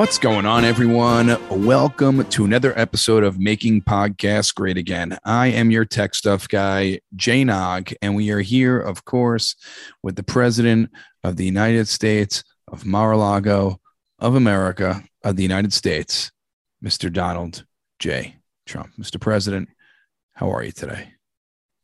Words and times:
What's 0.00 0.16
going 0.16 0.46
on, 0.46 0.64
everyone? 0.64 1.36
Welcome 1.50 2.24
to 2.24 2.46
another 2.46 2.72
episode 2.74 3.22
of 3.22 3.38
Making 3.38 3.82
Podcasts 3.82 4.54
Great 4.54 4.78
Again. 4.78 5.18
I 5.26 5.48
am 5.48 5.70
your 5.70 5.84
tech 5.84 6.14
stuff 6.14 6.48
guy, 6.48 7.00
Jay 7.16 7.44
Nog, 7.44 7.92
and 8.00 8.14
we 8.14 8.30
are 8.30 8.40
here, 8.40 8.80
of 8.80 9.04
course, 9.04 9.56
with 10.02 10.16
the 10.16 10.22
President 10.22 10.90
of 11.22 11.36
the 11.36 11.44
United 11.44 11.86
States 11.86 12.42
of 12.66 12.86
Mar-a-Lago 12.86 13.78
of 14.18 14.34
America 14.36 15.04
of 15.22 15.36
the 15.36 15.42
United 15.42 15.74
States, 15.74 16.32
Mr. 16.82 17.12
Donald 17.12 17.66
J. 17.98 18.36
Trump. 18.64 18.92
Mr. 18.98 19.20
President, 19.20 19.68
how 20.32 20.50
are 20.50 20.64
you 20.64 20.72
today? 20.72 21.12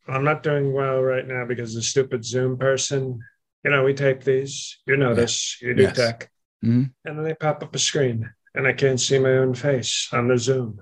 I'm 0.07 0.23
not 0.23 0.41
doing 0.41 0.73
well 0.73 1.03
right 1.03 1.27
now 1.27 1.45
because 1.45 1.75
the 1.75 1.83
stupid 1.83 2.25
Zoom 2.25 2.57
person. 2.57 3.19
You 3.63 3.69
know, 3.69 3.83
we 3.83 3.93
tape 3.93 4.23
these. 4.23 4.79
You 4.87 4.97
know 4.97 5.13
this. 5.13 5.61
You 5.61 5.75
do 5.75 5.83
Yes. 5.83 5.95
tech, 5.95 6.31
Mhm. 6.63 6.91
and 7.05 7.17
then 7.17 7.23
they 7.23 7.35
pop 7.35 7.61
up 7.63 7.75
a 7.75 7.79
screen, 7.79 8.31
and 8.55 8.65
I 8.67 8.73
can't 8.73 8.99
see 8.99 9.19
my 9.19 9.31
own 9.31 9.53
face 9.53 10.09
on 10.11 10.27
the 10.27 10.37
Zoom. 10.37 10.81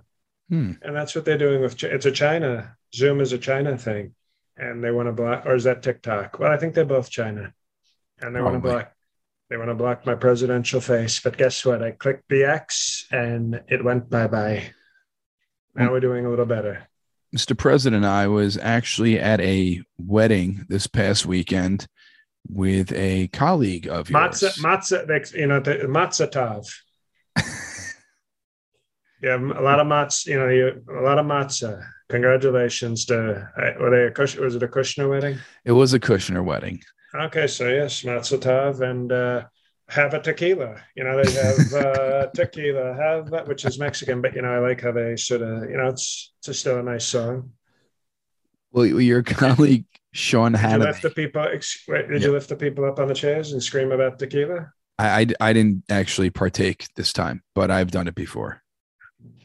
Hmm. 0.49 0.73
And 0.81 0.95
that's 0.95 1.15
what 1.15 1.25
they're 1.25 1.37
doing 1.37 1.61
with. 1.61 1.83
It's 1.83 2.05
a 2.05 2.11
China. 2.11 2.77
Zoom 2.93 3.19
is 3.19 3.33
a 3.33 3.37
China 3.37 3.77
thing, 3.77 4.15
and 4.57 4.83
they 4.83 4.91
want 4.91 5.07
to 5.07 5.11
block. 5.11 5.45
Or 5.45 5.55
is 5.55 5.65
that 5.65 5.83
TikTok? 5.83 6.39
Well, 6.39 6.51
I 6.51 6.57
think 6.57 6.73
they're 6.75 6.85
both 6.85 7.09
China, 7.09 7.53
and 8.21 8.35
they 8.35 8.41
want 8.41 8.55
to 8.55 8.59
block. 8.59 8.91
They 9.49 9.57
want 9.57 9.69
to 9.69 9.75
block 9.75 10.05
my 10.05 10.15
presidential 10.15 10.81
face. 10.81 11.19
But 11.19 11.37
guess 11.37 11.65
what? 11.65 11.83
I 11.83 11.91
clicked 11.91 12.29
the 12.29 12.45
X, 12.45 13.05
and 13.11 13.61
it 13.67 13.83
went 13.83 14.09
bye 14.09 14.27
bye. 14.27 14.71
Now 15.75 15.91
we're 15.91 15.99
doing 15.99 16.25
a 16.25 16.29
little 16.29 16.45
better. 16.45 16.87
Mr. 17.35 17.57
President, 17.57 18.05
I 18.05 18.27
was 18.27 18.57
actually 18.57 19.19
at 19.19 19.41
a 19.41 19.81
wedding 19.97 20.65
this 20.69 20.87
past 20.87 21.25
weekend 21.25 21.85
with 22.49 22.91
a 22.93 23.27
colleague 23.27 23.87
of 23.87 24.09
yours. 24.09 24.41
Matzah, 24.41 24.59
matzah, 24.59 25.33
you 25.33 25.47
know, 25.47 25.59
the 25.59 25.75
matzah 25.87 26.31
tov. 26.31 26.67
yeah, 29.21 29.35
a 29.35 29.61
lot 29.61 29.79
of 29.79 29.87
matzah, 29.87 30.27
you 30.27 30.39
know, 30.39 30.49
you, 30.49 30.83
a 30.89 31.01
lot 31.01 31.19
of 31.19 31.25
matzah. 31.25 31.83
Congratulations 32.09 33.05
to, 33.05 33.49
uh, 33.57 33.71
were 33.79 33.89
they 33.89 34.03
a 34.03 34.11
Kush, 34.11 34.35
was 34.35 34.55
it 34.55 34.63
a 34.63 34.67
Kushner 34.67 35.09
wedding? 35.09 35.39
It 35.63 35.71
was 35.71 35.93
a 35.93 35.99
Kushner 35.99 36.43
wedding. 36.43 36.81
Okay, 37.13 37.47
so 37.47 37.67
yes, 37.67 38.03
matzah 38.03 38.39
tov 38.39 38.81
and 38.81 39.11
uh, 39.11 39.45
have 39.89 40.13
a 40.13 40.21
tequila. 40.21 40.81
You 40.95 41.03
know, 41.03 41.23
they 41.23 41.31
have 41.31 41.73
uh, 41.73 42.27
tequila, 42.35 42.93
have 42.93 43.31
that, 43.31 43.47
which 43.47 43.65
is 43.65 43.79
Mexican, 43.79 44.21
but 44.21 44.35
you 44.35 44.41
know, 44.41 44.53
I 44.53 44.59
like 44.59 44.81
how 44.81 44.91
they 44.91 45.15
sort 45.15 45.41
of, 45.41 45.69
you 45.69 45.77
know, 45.77 45.87
it's, 45.87 46.33
it's 46.47 46.59
still 46.59 46.79
a 46.79 46.83
nice 46.83 47.05
song. 47.05 47.51
Well, 48.71 48.85
your 48.85 49.23
colleague 49.23 49.85
Sean 50.15 50.53
Did 50.53 50.61
you 50.61 50.77
lift 50.77 51.01
the 51.01 51.09
Hannity. 51.09 51.15
people, 51.15 51.43
did 51.43 52.21
Yeah. 52.21 52.27
you 52.27 52.31
lift 52.31 52.47
the 52.49 52.55
people 52.55 52.85
up 52.85 52.99
on 52.99 53.07
the 53.09 53.13
chairs 53.13 53.51
and 53.51 53.61
scream 53.61 53.91
about 53.91 54.17
tequila? 54.17 54.71
I, 54.97 55.21
I 55.41 55.49
I 55.49 55.53
didn't 55.53 55.83
actually 55.89 56.29
partake 56.29 56.87
this 56.95 57.11
time, 57.11 57.43
but 57.53 57.69
I've 57.69 57.91
done 57.91 58.07
it 58.07 58.15
before. 58.15 58.61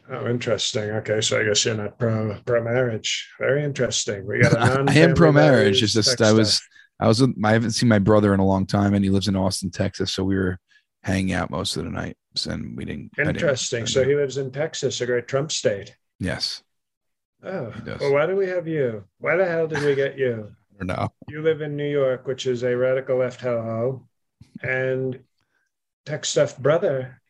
Oh, 0.09 0.29
interesting. 0.29 0.91
Okay, 0.91 1.21
so 1.21 1.41
I 1.41 1.45
guess 1.45 1.65
you're 1.65 1.75
not 1.75 1.99
pro 1.99 2.37
pro 2.45 2.63
marriage. 2.63 3.29
Very 3.41 3.65
interesting. 3.65 4.27
We 4.27 4.41
got 4.41 4.53
a 4.55 4.85
I 4.89 4.95
am 4.95 5.15
pro 5.15 5.33
marriage. 5.33 5.83
It's 5.83 5.93
just 5.93 6.21
I 6.23 6.33
was. 6.33 6.61
I 7.01 7.09
was 7.09 7.21
with, 7.21 7.35
I 7.43 7.53
haven't 7.53 7.71
seen 7.73 7.89
my 7.89 7.99
brother 7.99 8.35
in 8.35 8.41
a 8.41 8.47
long 8.47 8.67
time, 8.67 8.93
and 8.95 9.03
he 9.03 9.11
lives 9.11 9.27
in 9.27 9.35
Austin, 9.35 9.71
Texas. 9.71 10.13
So 10.13 10.23
we 10.23 10.37
were 10.37 10.59
hanging 11.03 11.33
out 11.33 11.51
most 11.51 11.77
of 11.77 11.85
the 11.85 11.91
night, 11.91 12.17
and 12.47 12.77
we 12.77 12.85
didn't. 12.85 13.11
I 13.19 13.23
didn't- 13.25 13.37
interesting. 13.37 13.87
So 13.87 14.05
he 14.05 14.15
lives 14.15 14.37
in 14.37 14.51
Texas, 14.53 15.01
a 15.01 15.07
great 15.07 15.27
Trump 15.27 15.51
state. 15.51 15.97
yes, 16.21 16.63
Oh, 17.43 17.73
well, 18.01 18.13
why 18.13 18.27
do 18.27 18.37
we 18.37 18.47
have 18.49 18.69
you? 18.69 19.05
Why 19.19 19.35
the 19.37 19.47
hell 19.47 19.67
did 19.67 19.83
we 19.83 19.95
get 19.95 20.19
you? 20.19 20.53
I 20.81 20.85
don't. 20.85 21.13
You 21.29 21.43
live 21.43 21.61
in 21.61 21.77
New 21.77 21.91
York, 21.91 22.27
which 22.27 22.47
is 22.47 22.63
a 22.63 22.77
radical 22.77 23.19
left 23.19 23.41
ho 23.41 24.07
and 24.63 25.21
tech 26.07 26.25
stuff 26.25 26.59
brother, 26.59 27.21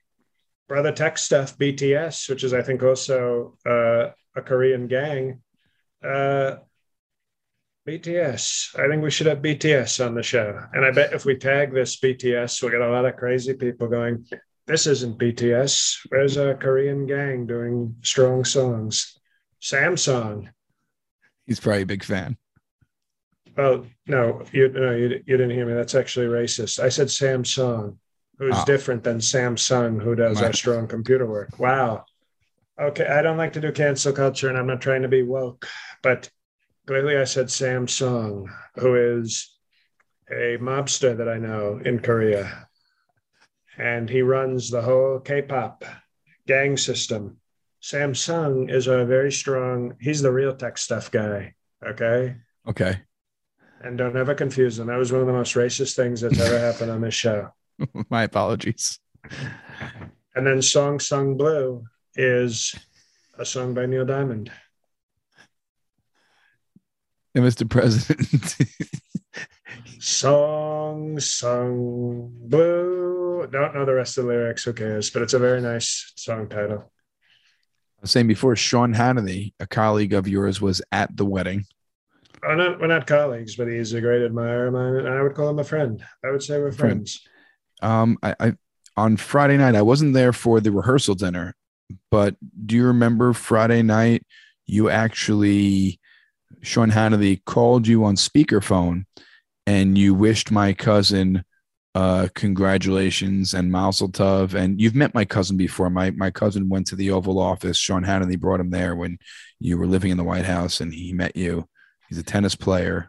brother 0.69 0.93
tech 0.93 1.19
stuff 1.19 1.59
BTS, 1.59 2.29
which 2.29 2.45
is 2.45 2.55
I 2.55 2.63
think 2.63 2.83
also 2.83 3.57
uh, 3.67 4.11
a 4.37 4.43
Korean 4.43 4.87
gang. 4.87 5.43
Uh, 6.03 6.57
BTS. 7.89 8.79
I 8.79 8.89
think 8.89 9.03
we 9.03 9.11
should 9.11 9.27
have 9.27 9.39
BTS 9.39 10.05
on 10.05 10.15
the 10.15 10.23
show, 10.23 10.61
and 10.73 10.85
I 10.85 10.91
bet 10.93 11.13
if 11.13 11.25
we 11.25 11.37
tag 11.37 11.73
this 11.73 11.99
BTS, 11.99 12.63
we'll 12.63 12.71
get 12.71 12.83
a 12.83 12.91
lot 12.91 13.07
of 13.07 13.17
crazy 13.17 13.55
people 13.55 13.89
going. 13.89 14.27
This 14.67 14.87
isn't 14.87 15.19
BTS. 15.19 16.07
Where's 16.11 16.37
a 16.37 16.55
Korean 16.55 17.07
gang 17.07 17.47
doing 17.47 17.97
strong 18.03 18.45
songs? 18.45 19.19
Samsung. 19.61 20.49
He's 21.47 21.59
probably 21.59 21.83
a 21.83 21.87
big 21.87 22.05
fan. 22.05 22.37
Oh 23.57 23.87
no, 24.07 24.45
you 24.53 24.69
no, 24.69 24.93
you, 24.93 25.23
you 25.27 25.37
didn't 25.37 25.51
hear 25.51 25.67
me. 25.67 25.75
That's 25.75 25.95
actually 25.95 26.27
racist. 26.27 26.79
I 26.79 26.89
said 26.89 27.09
Samsung, 27.09 27.97
who's 28.39 28.57
Oh. 28.57 28.59
Ah. 28.61 28.65
different 28.65 29.05
than 29.05 29.19
Samsung, 29.19 30.03
who 30.03 30.15
does 30.15 30.41
our 30.41 30.53
strong 30.53 30.87
computer 30.87 31.27
work. 31.27 31.59
Wow. 31.59 32.05
Okay, 32.81 33.07
I 33.07 33.21
don't 33.21 33.37
like 33.37 33.53
to 33.55 33.61
do 33.61 33.73
cancel 33.73 34.13
culture, 34.13 34.49
and 34.49 34.57
I'm 34.57 34.67
not 34.67 34.81
trying 34.81 35.03
to 35.03 35.09
be 35.09 35.23
woke, 35.23 35.69
but 36.03 36.31
clearly 36.87 37.17
I 37.19 37.25
said 37.25 37.47
Samsung, 37.47 38.47
who 38.77 38.95
is 39.19 39.55
a 40.31 40.57
mobster 40.59 41.15
that 41.17 41.29
I 41.29 41.37
know 41.37 41.79
in 41.85 41.99
Korea, 42.01 42.69
and 43.77 44.09
he 44.09 44.23
runs 44.23 44.71
the 44.71 44.81
whole 44.81 45.19
K-pop 45.21 45.85
gang 46.47 46.77
system. 46.79 47.37
Samsung 47.83 48.71
is 48.71 48.87
a 48.87 49.05
very 49.05 49.33
strong. 49.33 49.97
He's 50.01 50.23
the 50.23 50.33
real 50.33 50.55
tech 50.55 50.79
stuff 50.79 51.11
guy. 51.11 51.55
Okay. 51.85 52.37
Okay, 52.67 53.01
And 53.81 53.97
don't 53.97 54.17
ever 54.17 54.35
confuse 54.35 54.77
them. 54.77 54.89
That 54.89 54.99
was 54.99 55.11
one 55.11 55.23
of 55.23 55.27
the 55.27 55.33
most 55.33 55.55
racist 55.55 55.97
things 55.97 56.21
that's 56.21 56.39
ever 56.39 56.59
happened 56.59 56.91
on 56.91 57.01
this 57.01 57.15
show. 57.15 57.51
my 58.11 58.25
apologies. 58.25 58.99
And 60.35 60.47
then 60.47 60.61
Song 60.61 61.01
Sung 61.01 61.37
Blue 61.37 61.85
is 62.15 62.75
a 63.39 63.45
song 63.45 63.75
by 63.75 63.87
Neil 63.87 64.05
Diamond. 64.05 64.53
And 67.35 67.45
Mr. 67.45 67.69
President, 67.69 68.57
Song 70.01 71.21
Sung 71.21 72.33
Blue. 72.35 73.47
Don't 73.51 73.75
know 73.75 73.85
the 73.85 73.95
rest 73.95 74.19
of 74.19 74.25
the 74.25 74.31
lyrics. 74.31 74.65
Who 74.65 74.73
cares? 74.73 75.11
But 75.11 75.23
it's 75.23 75.35
a 75.35 75.39
very 75.39 75.61
nice 75.61 76.13
song 76.17 76.49
title. 76.49 76.93
I 77.99 78.03
was 78.03 78.11
saying 78.11 78.27
before, 78.27 78.57
Sean 78.57 78.95
Hannity, 78.95 79.53
a 79.61 79.67
colleague 79.67 80.13
of 80.13 80.27
yours, 80.27 80.61
was 80.61 80.83
at 80.91 81.17
the 81.17 81.25
wedding. 81.25 81.67
Oh, 82.43 82.55
not, 82.55 82.81
we're 82.81 82.87
not 82.87 83.07
colleagues, 83.07 83.57
but 83.57 83.69
he's 83.69 83.93
a 83.93 84.01
great 84.01 84.23
admirer 84.23 84.69
of 84.69 84.73
mine. 84.73 84.95
And 84.97 85.09
I 85.09 85.23
would 85.23 85.35
call 85.35 85.51
him 85.51 85.59
a 85.59 85.65
friend. 85.65 86.03
I 86.25 86.31
would 86.31 86.43
say 86.43 86.59
we're 86.59 86.73
Friend. 86.73 86.97
friends. 86.97 87.27
Um, 87.83 88.19
I, 88.23 88.35
I 88.41 88.53
on 88.97 89.17
Friday 89.17 89.57
night, 89.57 89.75
I 89.75 89.83
wasn't 89.83 90.15
there 90.15 90.33
for 90.33 90.61
the 90.61 90.73
rehearsal 90.73 91.15
dinner, 91.15 91.55
but 92.11 92.37
do 92.67 92.77
you 92.77 92.87
remember 92.87 93.33
Friday 93.33 93.83
night? 93.83 94.27
You 94.67 94.91
actually, 94.91 96.01
Sean 96.63 96.91
Hannity 96.91 97.45
called 97.45 97.87
you 97.87 98.05
on 98.05 98.17
speakerphone, 98.17 99.05
and 99.67 99.97
you 99.97 100.15
wished 100.15 100.51
my 100.51 100.73
cousin 100.73 101.45
uh 101.97 102.29
congratulations 102.37 103.53
and 103.53 103.73
Mazel 103.73 104.09
Tov. 104.09 104.55
And 104.55 104.81
you've 104.81 104.95
met 104.95 105.13
my 105.13 105.25
cousin 105.25 105.57
before. 105.57 105.91
My 105.91 106.11
my 106.13 106.31
cousin 106.31 106.69
went 106.69 106.87
to 106.89 106.97
the 106.97 107.11
Oval 107.11 107.39
Office. 107.39 107.77
Sean 107.79 108.05
Hannity 108.05 108.39
brought 108.39 108.61
him 108.61 108.71
there 108.71 108.95
when 108.95 109.19
you 109.59 109.77
were 109.77 109.89
living 109.89 110.11
in 110.11 110.17
the 110.17 110.25
White 110.25 110.45
House, 110.45 110.81
and 110.81 110.95
he 110.95 111.13
met 111.13 111.37
you. 111.37 111.69
He's 112.11 112.19
a 112.19 112.23
tennis 112.25 112.55
player. 112.57 113.09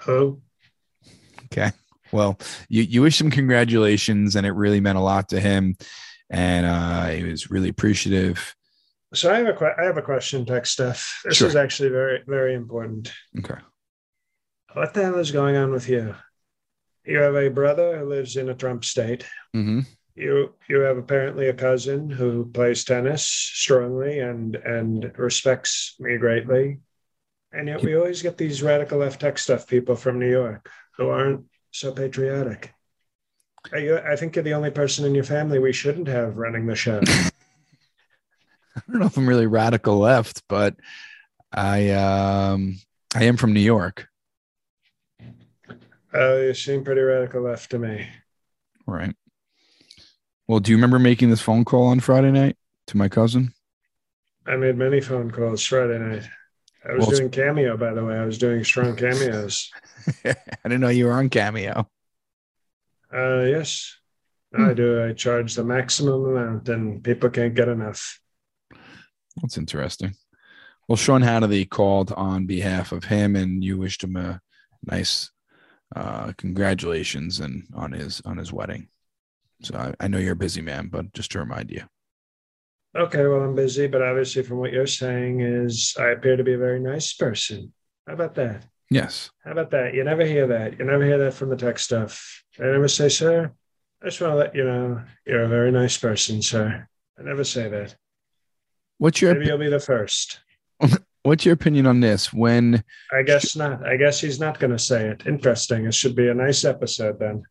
Who? 0.00 0.42
Okay. 1.46 1.70
Well, 2.12 2.38
you, 2.68 2.82
you 2.82 3.00
wish 3.02 3.20
him 3.20 3.30
congratulations, 3.30 4.36
and 4.36 4.44
it 4.46 4.50
really 4.52 4.80
meant 4.80 4.98
a 4.98 5.02
lot 5.02 5.28
to 5.30 5.40
him. 5.40 5.76
And 6.30 6.66
uh, 6.66 7.06
he 7.06 7.22
was 7.24 7.50
really 7.50 7.68
appreciative. 7.68 8.54
So 9.14 9.32
I 9.32 9.38
have 9.38 9.46
a 9.46 9.52
que- 9.52 9.74
I 9.78 9.84
have 9.84 9.96
a 9.96 10.02
question, 10.02 10.44
Tech 10.44 10.66
Stuff. 10.66 11.20
This 11.24 11.36
Sure. 11.36 11.46
is 11.48 11.54
actually 11.56 11.90
very 11.90 12.22
very 12.26 12.54
important. 12.54 13.12
Okay. 13.38 13.60
What 14.72 14.92
the 14.94 15.04
hell 15.04 15.18
is 15.18 15.30
going 15.30 15.54
on 15.56 15.70
with 15.70 15.88
you? 15.88 16.16
You 17.04 17.18
have 17.18 17.36
a 17.36 17.48
brother 17.48 17.96
who 17.98 18.06
lives 18.06 18.36
in 18.36 18.48
a 18.48 18.54
Trump 18.54 18.84
state. 18.84 19.24
hmm 19.52 19.80
You 20.16 20.54
you 20.68 20.80
have 20.80 20.96
apparently 20.96 21.48
a 21.48 21.54
cousin 21.54 22.08
who 22.08 22.50
plays 22.52 22.84
tennis 22.84 23.24
strongly 23.24 24.20
and 24.20 24.54
and 24.54 25.12
respects 25.18 25.96
me 25.98 26.16
greatly. 26.18 26.80
And 27.52 27.68
yet 27.68 27.82
we 27.82 27.96
always 27.96 28.22
get 28.22 28.36
these 28.38 28.62
radical 28.62 28.98
left 28.98 29.20
tech 29.20 29.38
stuff 29.38 29.66
people 29.66 29.96
from 29.96 30.18
New 30.18 30.30
York 30.30 30.70
who 30.96 31.08
aren't 31.08 31.44
so 31.72 31.92
patriotic. 31.92 32.72
Are 33.72 33.78
you- 33.78 33.98
I 33.98 34.16
think 34.16 34.36
you're 34.36 34.42
the 34.44 34.54
only 34.54 34.70
person 34.70 35.04
in 35.04 35.14
your 35.14 35.24
family 35.24 35.58
we 35.58 35.72
shouldn't 35.72 36.08
have 36.08 36.36
running 36.36 36.66
the 36.66 36.74
show. 36.76 37.00
I 38.76 38.80
don't 38.88 39.00
know 39.00 39.06
if 39.06 39.16
I'm 39.16 39.28
really 39.28 39.46
radical 39.46 39.98
left, 39.98 40.42
but 40.48 40.76
I 41.52 41.90
um, 41.90 42.76
I 43.14 43.24
am 43.24 43.36
from 43.36 43.52
New 43.52 43.60
York. 43.60 44.08
Uh, 46.12 46.34
you 46.36 46.54
seem 46.54 46.84
pretty 46.84 47.00
radical 47.00 47.42
left 47.42 47.70
to 47.70 47.78
me. 47.78 48.08
Right. 48.86 49.14
Well, 50.46 50.60
do 50.60 50.70
you 50.70 50.76
remember 50.76 50.98
making 50.98 51.30
this 51.30 51.40
phone 51.40 51.64
call 51.64 51.86
on 51.86 52.00
Friday 52.00 52.30
night 52.30 52.56
to 52.88 52.96
my 52.96 53.08
cousin? 53.08 53.54
I 54.46 54.56
made 54.56 54.76
many 54.76 55.00
phone 55.00 55.30
calls 55.30 55.64
Friday 55.64 55.98
night. 55.98 56.28
I 56.86 56.92
was 56.92 57.06
Well, 57.06 57.16
doing 57.16 57.30
cameo, 57.30 57.76
by 57.76 57.94
the 57.94 58.04
way. 58.04 58.16
I 58.16 58.26
was 58.26 58.36
doing 58.38 58.62
strong 58.62 58.94
cameos. 58.94 59.70
I 60.24 60.34
didn't 60.64 60.80
know 60.80 60.88
you 60.88 61.06
were 61.06 61.12
on 61.12 61.30
Cameo. 61.30 61.88
Uh, 63.12 63.42
yes, 63.44 63.96
Hmm. 64.54 64.66
I 64.66 64.74
do. 64.74 65.02
I 65.04 65.12
charge 65.12 65.54
the 65.54 65.64
maximum 65.64 66.24
amount, 66.26 66.68
and 66.68 67.02
people 67.02 67.30
can't 67.30 67.54
get 67.54 67.68
enough. 67.68 68.20
That's 69.40 69.58
interesting. 69.58 70.14
Well, 70.88 70.96
Sean 70.96 71.22
Hannity 71.22 71.68
called 71.68 72.12
on 72.12 72.46
behalf 72.46 72.92
of 72.92 73.04
him, 73.04 73.36
and 73.36 73.64
you 73.64 73.78
wished 73.78 74.04
him 74.04 74.16
a 74.16 74.40
nice 74.84 75.30
uh, 75.96 76.32
congratulations 76.38 77.40
and 77.40 77.64
on 77.74 77.92
his 77.92 78.20
on 78.24 78.38
his 78.38 78.52
wedding. 78.52 78.88
So 79.64 79.76
I, 79.76 79.94
I 80.04 80.08
know 80.08 80.18
you're 80.18 80.32
a 80.32 80.36
busy 80.36 80.60
man, 80.60 80.88
but 80.88 81.12
just 81.12 81.32
to 81.32 81.38
remind 81.38 81.70
you. 81.70 81.82
Okay, 82.96 83.26
well, 83.26 83.40
I'm 83.40 83.54
busy, 83.54 83.88
but 83.88 84.02
obviously, 84.02 84.42
from 84.42 84.58
what 84.58 84.72
you're 84.72 84.86
saying, 84.86 85.40
is 85.40 85.94
I 85.98 86.10
appear 86.10 86.36
to 86.36 86.44
be 86.44 86.52
a 86.52 86.58
very 86.58 86.78
nice 86.78 87.12
person. 87.12 87.72
How 88.06 88.12
about 88.12 88.34
that? 88.36 88.66
Yes. 88.90 89.30
How 89.44 89.52
about 89.52 89.70
that? 89.72 89.94
You 89.94 90.04
never 90.04 90.24
hear 90.24 90.46
that. 90.46 90.78
You 90.78 90.84
never 90.84 91.04
hear 91.04 91.18
that 91.18 91.34
from 91.34 91.48
the 91.48 91.56
tech 91.56 91.78
stuff. 91.78 92.44
I 92.60 92.64
never 92.64 92.86
say, 92.86 93.08
sir, 93.08 93.50
I 94.00 94.04
just 94.04 94.20
want 94.20 94.32
to 94.32 94.36
let 94.36 94.54
you 94.54 94.64
know 94.64 95.02
you're 95.26 95.42
a 95.42 95.48
very 95.48 95.72
nice 95.72 95.96
person, 95.96 96.42
sir. 96.42 96.86
I 97.18 97.22
never 97.22 97.42
say 97.42 97.68
that. 97.68 97.96
What's 98.98 99.20
your 99.20 99.34
Maybe 99.34 99.46
you'll 99.46 99.58
be 99.58 99.70
the 99.70 99.80
first. 99.80 100.40
What's 101.22 101.44
your 101.44 101.54
opinion 101.54 101.86
on 101.86 102.00
this? 102.00 102.32
When 102.32 102.84
I 103.12 103.22
guess 103.22 103.56
not. 103.56 103.84
I 103.86 103.96
guess 103.96 104.20
he's 104.20 104.38
not 104.38 104.60
going 104.60 104.72
to 104.72 104.78
say 104.78 105.08
it. 105.08 105.26
Interesting. 105.26 105.86
It 105.86 105.94
should 105.94 106.14
be 106.14 106.28
a 106.28 106.34
nice 106.34 106.64
episode 106.64 107.18
then. 107.18 107.44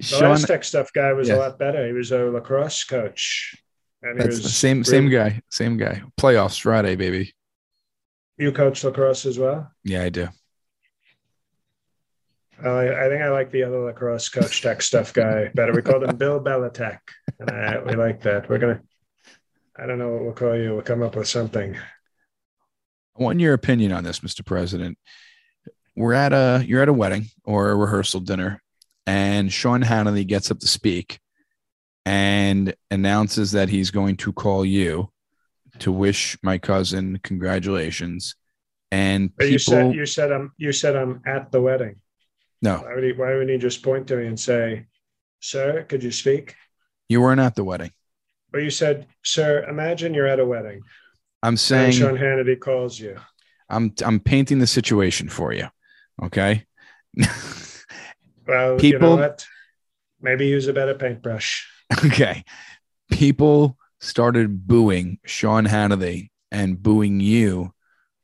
The 0.00 0.06
Sean, 0.06 0.30
last 0.30 0.46
tech 0.46 0.64
stuff 0.64 0.92
guy 0.92 1.12
was 1.12 1.28
Yeah. 1.28 1.36
a 1.36 1.36
lot 1.36 1.58
better. 1.58 1.86
He 1.86 1.92
was 1.92 2.10
a 2.10 2.24
lacrosse 2.24 2.84
coach. 2.84 3.54
And 4.02 4.14
he 4.18 4.24
that's 4.24 4.36
was 4.36 4.42
the 4.42 4.48
same 4.48 4.82
same 4.82 5.10
guy, 5.10 5.42
same 5.50 5.76
guy. 5.76 6.02
Playoffs 6.18 6.60
Friday, 6.60 6.96
baby. 6.96 7.34
You 8.38 8.50
coach 8.52 8.82
lacrosse 8.82 9.26
as 9.26 9.38
well? 9.38 9.70
Yeah, 9.84 10.02
I 10.04 10.08
do. 10.08 10.28
Oh, 12.62 12.76
I, 12.76 13.06
I 13.06 13.08
think 13.08 13.22
I 13.22 13.30
like 13.30 13.50
the 13.50 13.62
other 13.62 13.78
lacrosse 13.80 14.28
coach 14.28 14.60
tech 14.62 14.82
stuff 14.82 15.12
guy 15.14 15.48
better. 15.54 15.72
We 15.72 15.82
called 15.82 16.04
him 16.04 16.16
Bill 16.16 16.40
Belichick, 16.44 16.98
and 17.38 17.50
I, 17.50 17.82
we 17.82 17.94
like 17.94 18.22
that. 18.22 18.48
We're 18.48 18.58
gonna. 18.58 18.80
I 19.76 19.86
don't 19.86 19.98
know 19.98 20.10
what 20.10 20.22
we'll 20.22 20.32
call 20.32 20.56
you. 20.56 20.72
We'll 20.72 20.82
come 20.82 21.02
up 21.02 21.16
with 21.16 21.28
something. 21.28 21.74
I 21.76 23.22
want 23.22 23.40
your 23.40 23.54
opinion 23.54 23.92
on 23.92 24.04
this, 24.04 24.20
Mr. 24.20 24.44
President. 24.44 24.98
We're 25.96 26.12
at 26.12 26.32
a 26.32 26.62
you're 26.66 26.82
at 26.82 26.88
a 26.88 26.92
wedding 26.92 27.26
or 27.44 27.70
a 27.70 27.76
rehearsal 27.76 28.20
dinner, 28.20 28.60
and 29.10 29.52
Sean 29.52 29.82
Hannity 29.82 30.24
gets 30.24 30.52
up 30.52 30.60
to 30.60 30.68
speak 30.68 31.18
and 32.06 32.72
announces 32.92 33.50
that 33.52 33.68
he's 33.68 33.90
going 33.90 34.16
to 34.18 34.32
call 34.32 34.64
you 34.64 35.10
to 35.80 35.90
wish 35.90 36.38
my 36.44 36.58
cousin 36.58 37.18
congratulations. 37.24 38.36
And 38.92 39.36
people, 39.36 39.52
you 39.52 39.58
said 39.58 39.94
you 39.94 40.06
said 40.06 40.30
I'm 40.30 40.52
you 40.58 40.72
said 40.72 40.94
I'm 40.94 41.22
at 41.26 41.50
the 41.50 41.60
wedding. 41.60 41.96
no, 42.62 42.78
Why 42.78 42.94
would 42.94 43.04
he? 43.04 43.12
Why 43.12 43.34
would 43.34 43.48
he 43.48 43.58
just 43.58 43.82
point 43.82 44.06
to 44.08 44.16
me 44.16 44.26
and 44.26 44.38
say, 44.38 44.86
"Sir, 45.40 45.84
could 45.88 46.04
you 46.04 46.12
speak?" 46.12 46.54
you 47.08 47.20
weren't 47.20 47.40
at 47.40 47.56
the 47.56 47.64
wedding. 47.64 47.90
But 48.52 48.62
you 48.62 48.70
said, 48.70 49.06
"Sir, 49.24 49.64
imagine 49.68 50.14
you're 50.14 50.28
at 50.28 50.38
a 50.38 50.46
wedding 50.46 50.82
I'm 51.42 51.56
saying 51.56 51.92
Sean 51.92 52.16
Hannity 52.16 52.58
calls 52.60 52.98
you." 52.98 53.16
I'm 53.68 53.92
I'm 54.04 54.20
painting 54.20 54.60
the 54.60 54.68
situation 54.68 55.28
for 55.28 55.52
you. 55.52 55.66
Okay. 56.22 56.64
Well, 58.50 58.66
you 58.82 58.92
know 58.92 58.98
People- 58.98 59.16
what? 59.16 59.46
Maybe 60.22 60.46
use 60.48 60.66
a 60.66 60.74
better 60.74 60.94
paintbrush. 60.94 61.66
okay. 62.04 62.44
People 63.10 63.78
started 64.00 64.66
booing 64.66 65.18
Sean 65.24 65.66
Hannity 65.66 66.28
and 66.52 66.82
booing 66.82 67.20
you 67.20 67.72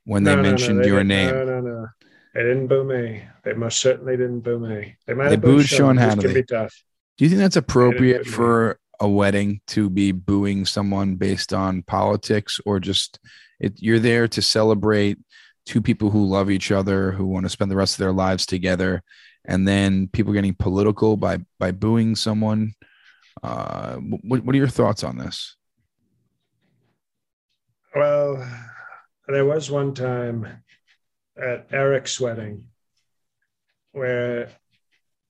when 0.04 0.24
they 0.24 0.32
No, 0.32 0.36
no, 0.36 0.42
no, 0.42 0.48
mentioned 0.50 0.84
they 0.84 0.88
your 0.88 1.04
name. 1.04 1.30
No, 1.34 1.44
no, 1.44 1.60
no. 1.60 1.86
They 2.34 2.42
didn't 2.42 2.66
boo 2.66 2.84
me. 2.84 3.22
They 3.44 3.54
most 3.54 3.78
certainly 3.80 4.16
didn't 4.18 4.40
boo 4.40 4.58
me. 4.58 4.96
They 5.06 5.14
might 5.14 5.24
They 5.26 5.30
have 5.36 5.40
booed 5.40 5.66
Sean 5.66 5.96
which 5.96 6.04
Hannity. 6.04 6.20
can 6.22 6.34
be 6.34 6.42
tough. 6.42 6.84
Do 7.16 7.24
you 7.24 7.30
think 7.30 7.40
that's 7.40 7.56
appropriate 7.56 8.24
boo 8.24 8.30
me. 8.30 8.36
for 8.36 8.78
a 9.00 9.08
wedding 9.08 9.60
to 9.68 9.88
be 9.88 10.12
booing 10.12 10.66
someone 10.66 11.14
based 11.16 11.54
on 11.54 11.82
politics 11.82 12.60
or 12.66 12.78
just 12.78 13.18
it, 13.58 13.80
you're 13.80 13.98
there 13.98 14.28
to 14.28 14.42
celebrate 14.42 15.18
two 15.64 15.80
people 15.80 16.10
who 16.10 16.26
love 16.26 16.50
each 16.50 16.70
other, 16.70 17.12
who 17.12 17.24
want 17.26 17.44
to 17.46 17.50
spend 17.50 17.70
the 17.70 17.76
rest 17.76 17.94
of 17.94 17.98
their 17.98 18.12
lives 18.12 18.44
together, 18.44 19.02
and 19.46 19.66
then 19.66 20.08
people 20.08 20.32
getting 20.32 20.54
political 20.54 21.16
by 21.16 21.38
by 21.58 21.70
booing 21.72 22.16
someone? 22.16 22.72
Uh, 23.42 23.96
what, 23.96 24.44
what 24.44 24.54
are 24.54 24.58
your 24.58 24.68
thoughts 24.68 25.04
on 25.04 25.18
this? 25.18 25.56
Well, 27.94 28.46
there 29.28 29.44
was 29.44 29.70
one 29.70 29.94
time 29.94 30.46
at 31.40 31.66
Eric's 31.72 32.20
wedding 32.20 32.64
where, 33.92 34.48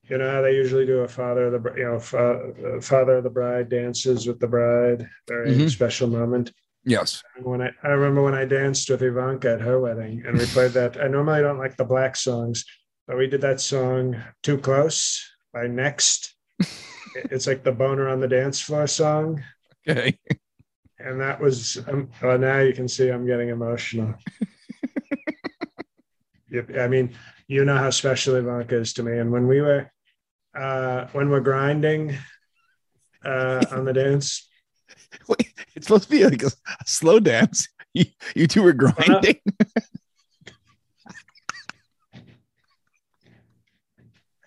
you 0.08 0.18
know, 0.18 0.30
how 0.30 0.42
they 0.42 0.54
usually 0.54 0.86
do 0.86 1.00
a 1.00 1.08
father 1.08 1.54
of 1.54 1.62
the, 1.62 1.72
you 1.76 1.84
know, 1.84 1.98
fa- 2.00 2.80
father 2.80 3.18
of 3.18 3.24
the 3.24 3.30
bride 3.30 3.68
dances 3.68 4.26
with 4.26 4.40
the 4.40 4.48
bride, 4.48 5.08
very 5.28 5.50
Mhm. 5.52 5.70
special 5.70 6.08
moment. 6.08 6.52
Yes. 6.84 7.22
When 7.42 7.62
I, 7.62 7.70
I 7.82 7.88
remember 7.88 8.22
when 8.22 8.34
I 8.34 8.44
danced 8.44 8.88
with 8.90 9.02
Ivanka 9.02 9.52
at 9.54 9.60
her 9.60 9.80
wedding, 9.80 10.22
and 10.26 10.38
we 10.38 10.46
played 10.46 10.72
that. 10.72 10.96
I 11.00 11.08
normally 11.08 11.40
don't 11.42 11.58
like 11.58 11.76
the 11.76 11.84
black 11.84 12.14
songs, 12.16 12.64
but 13.06 13.16
we 13.16 13.26
did 13.26 13.40
that 13.42 13.60
song 13.60 14.16
"Too 14.42 14.58
Close" 14.58 15.24
by 15.52 15.66
Next. 15.66 16.34
it's 17.14 17.46
like 17.46 17.62
the 17.62 17.72
boner 17.72 18.08
on 18.08 18.20
the 18.20 18.28
dance 18.28 18.60
floor 18.60 18.86
song, 18.86 19.42
Okay. 19.88 20.18
and 20.98 21.20
that 21.20 21.40
was. 21.40 21.78
Um, 21.88 22.10
well, 22.22 22.38
now 22.38 22.60
you 22.60 22.72
can 22.72 22.88
see 22.88 23.08
I'm 23.08 23.26
getting 23.26 23.48
emotional. 23.50 24.14
Yep, 26.48 26.76
I 26.78 26.86
mean, 26.86 27.12
you 27.48 27.64
know 27.64 27.76
how 27.76 27.90
special 27.90 28.36
Ivanka 28.36 28.76
is 28.76 28.92
to 28.94 29.02
me, 29.02 29.18
and 29.18 29.32
when 29.32 29.48
we 29.48 29.60
were, 29.60 29.90
uh, 30.56 31.06
when 31.08 31.28
we're 31.28 31.40
grinding 31.40 32.16
uh, 33.24 33.64
on 33.72 33.84
the 33.84 33.92
dance, 33.92 34.48
Wait, 35.28 35.52
it's 35.74 35.88
supposed 35.88 36.04
to 36.04 36.10
be 36.10 36.24
like 36.24 36.44
a, 36.44 36.46
a 36.46 36.84
slow 36.86 37.18
dance. 37.18 37.68
You, 37.94 38.04
you 38.36 38.46
two 38.46 38.62
were 38.62 38.72
grinding. 38.74 39.40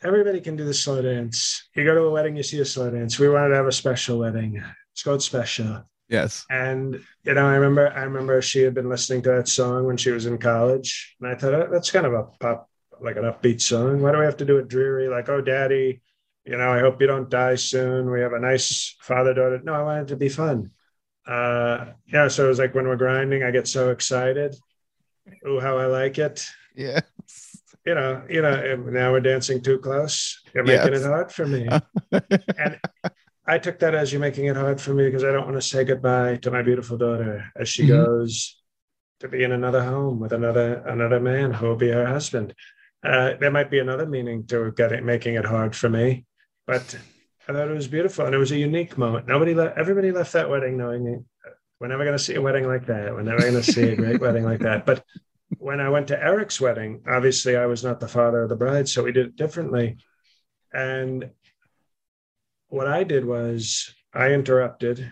Everybody 0.03 0.41
can 0.41 0.55
do 0.55 0.65
the 0.65 0.73
slow 0.73 1.01
dance. 1.01 1.67
You 1.75 1.83
go 1.83 1.93
to 1.95 2.01
a 2.01 2.11
wedding, 2.11 2.35
you 2.35 2.43
see 2.43 2.59
a 2.59 2.65
slow 2.65 2.89
dance. 2.89 3.19
We 3.19 3.29
wanted 3.29 3.49
to 3.49 3.55
have 3.55 3.67
a 3.67 3.71
special 3.71 4.19
wedding. 4.19 4.63
It's 4.93 5.03
called 5.03 5.23
special. 5.23 5.83
yes. 6.09 6.45
And 6.49 7.01
you 7.23 7.33
know, 7.33 7.45
I 7.45 7.56
remember 7.56 7.91
I 7.91 8.03
remember 8.03 8.41
she 8.41 8.61
had 8.61 8.73
been 8.73 8.89
listening 8.89 9.21
to 9.23 9.29
that 9.31 9.47
song 9.47 9.85
when 9.85 9.97
she 9.97 10.11
was 10.11 10.25
in 10.25 10.37
college. 10.37 11.15
And 11.21 11.29
I 11.29 11.35
thought 11.35 11.53
"Oh, 11.53 11.68
that's 11.71 11.91
kind 11.91 12.06
of 12.06 12.13
a 12.13 12.23
pop 12.39 12.69
like 13.01 13.15
an 13.18 13.23
upbeat 13.23 13.61
song. 13.61 14.01
Why 14.01 14.11
do 14.11 14.19
we 14.19 14.25
have 14.25 14.37
to 14.37 14.45
do 14.45 14.57
it 14.57 14.68
dreary? 14.68 15.07
Like, 15.07 15.29
oh 15.29 15.41
daddy, 15.41 16.01
you 16.45 16.57
know, 16.57 16.71
I 16.71 16.79
hope 16.79 16.99
you 17.01 17.07
don't 17.07 17.29
die 17.29 17.56
soon. 17.56 18.09
We 18.11 18.21
have 18.21 18.33
a 18.33 18.39
nice 18.39 18.95
father-daughter. 19.01 19.61
No, 19.63 19.73
I 19.73 19.83
wanted 19.83 20.03
it 20.03 20.07
to 20.09 20.18
be 20.18 20.29
fun. 20.29 20.71
Uh 21.25 21.94
yeah, 22.07 22.27
so 22.27 22.45
it 22.45 22.49
was 22.49 22.59
like 22.59 22.73
when 22.75 22.87
we're 22.87 22.95
grinding, 22.97 23.44
I 23.44 23.51
get 23.51 23.68
so 23.68 23.91
excited. 23.91 24.56
Oh, 25.45 25.59
how 25.59 25.77
I 25.77 25.85
like 25.85 26.18
it 26.18 26.47
Yeah. 26.75 27.01
You 27.86 27.95
know, 27.95 28.24
you 28.30 28.42
know, 28.42 28.76
now 28.76 29.12
we're 29.12 29.19
dancing 29.21 29.62
too 29.62 29.80
close. 29.80 30.42
You're 30.54 30.64
making 30.64 30.94
Yes. 30.94 31.02
it 31.04 31.07
hard 31.07 31.31
for 31.31 31.45
me. 31.48 31.68
and 32.57 32.80
I 33.45 33.57
took 33.57 33.80
that 33.80 33.95
as 33.95 34.12
you're 34.12 34.21
making 34.21 34.45
it 34.45 34.56
hard 34.56 34.80
for 34.80 34.94
me 34.94 35.06
because 35.06 35.24
I 35.24 35.31
don't 35.31 35.45
want 35.45 35.57
to 35.57 35.62
say 35.62 35.83
goodbye 35.83 36.38
to 36.38 36.52
my 36.52 36.62
beautiful 36.62 36.98
daughter 36.98 37.45
as 37.56 37.68
she 37.69 37.83
Mhm. 37.86 37.88
goes 38.06 38.62
to 39.21 39.28
be 39.28 39.44
in 39.44 39.52
another 39.52 39.83
home 39.83 40.19
with 40.19 40.31
another 40.33 40.83
another 40.86 41.19
man 41.19 41.52
who 41.54 41.68
will 41.68 41.76
be 41.76 41.90
her 41.90 42.06
husband. 42.06 42.54
Uh, 43.04 43.33
there 43.40 43.52
might 43.52 43.71
be 43.71 43.80
another 43.80 44.06
meaning 44.06 44.45
to 44.48 44.71
getting 44.74 45.06
making 45.06 45.36
it 45.36 45.45
hard 45.45 45.76
for 45.76 45.90
me, 45.90 46.26
but 46.68 46.98
I 47.48 47.54
thought 47.54 47.69
it 47.69 47.74
was 47.74 47.88
beautiful 47.88 48.26
and 48.26 48.36
it 48.36 48.38
was 48.38 48.52
a 48.52 48.57
unique 48.57 48.98
moment. 48.98 49.28
Nobody 49.28 49.54
left. 49.56 49.78
Everybody 49.78 50.12
left 50.12 50.33
that 50.33 50.50
wedding 50.50 50.78
knowing 50.78 51.26
we're 51.80 51.88
never 51.88 52.04
going 52.04 52.18
to 52.18 52.24
see 52.24 52.36
a 52.36 52.42
wedding 52.42 52.68
like 52.68 52.86
that. 52.88 53.14
We're 53.14 53.24
never 53.24 53.40
going 53.42 53.54
to 53.56 53.64
see 53.64 53.83
a 53.90 53.95
great 53.95 54.19
wedding 54.21 54.44
like 54.44 54.59
that. 54.59 54.86
But 54.86 55.04
when 55.57 55.79
I 55.79 55.89
went 55.89 56.07
to 56.09 56.21
Eric's 56.21 56.61
wedding, 56.61 57.01
obviously 57.07 57.57
I 57.57 57.65
was 57.65 57.83
not 57.83 57.99
the 57.99 58.07
father 58.07 58.44
of 58.44 58.49
the 58.49 58.56
bride, 58.56 58.87
so 58.87 59.03
we 59.03 59.11
did 59.11 59.27
it 59.27 59.35
differently. 59.35 59.97
And 60.71 61.31
what 62.68 62.87
I 62.87 63.03
did 63.03 63.25
was 63.25 63.94
I 64.13 64.31
interrupted 64.33 65.09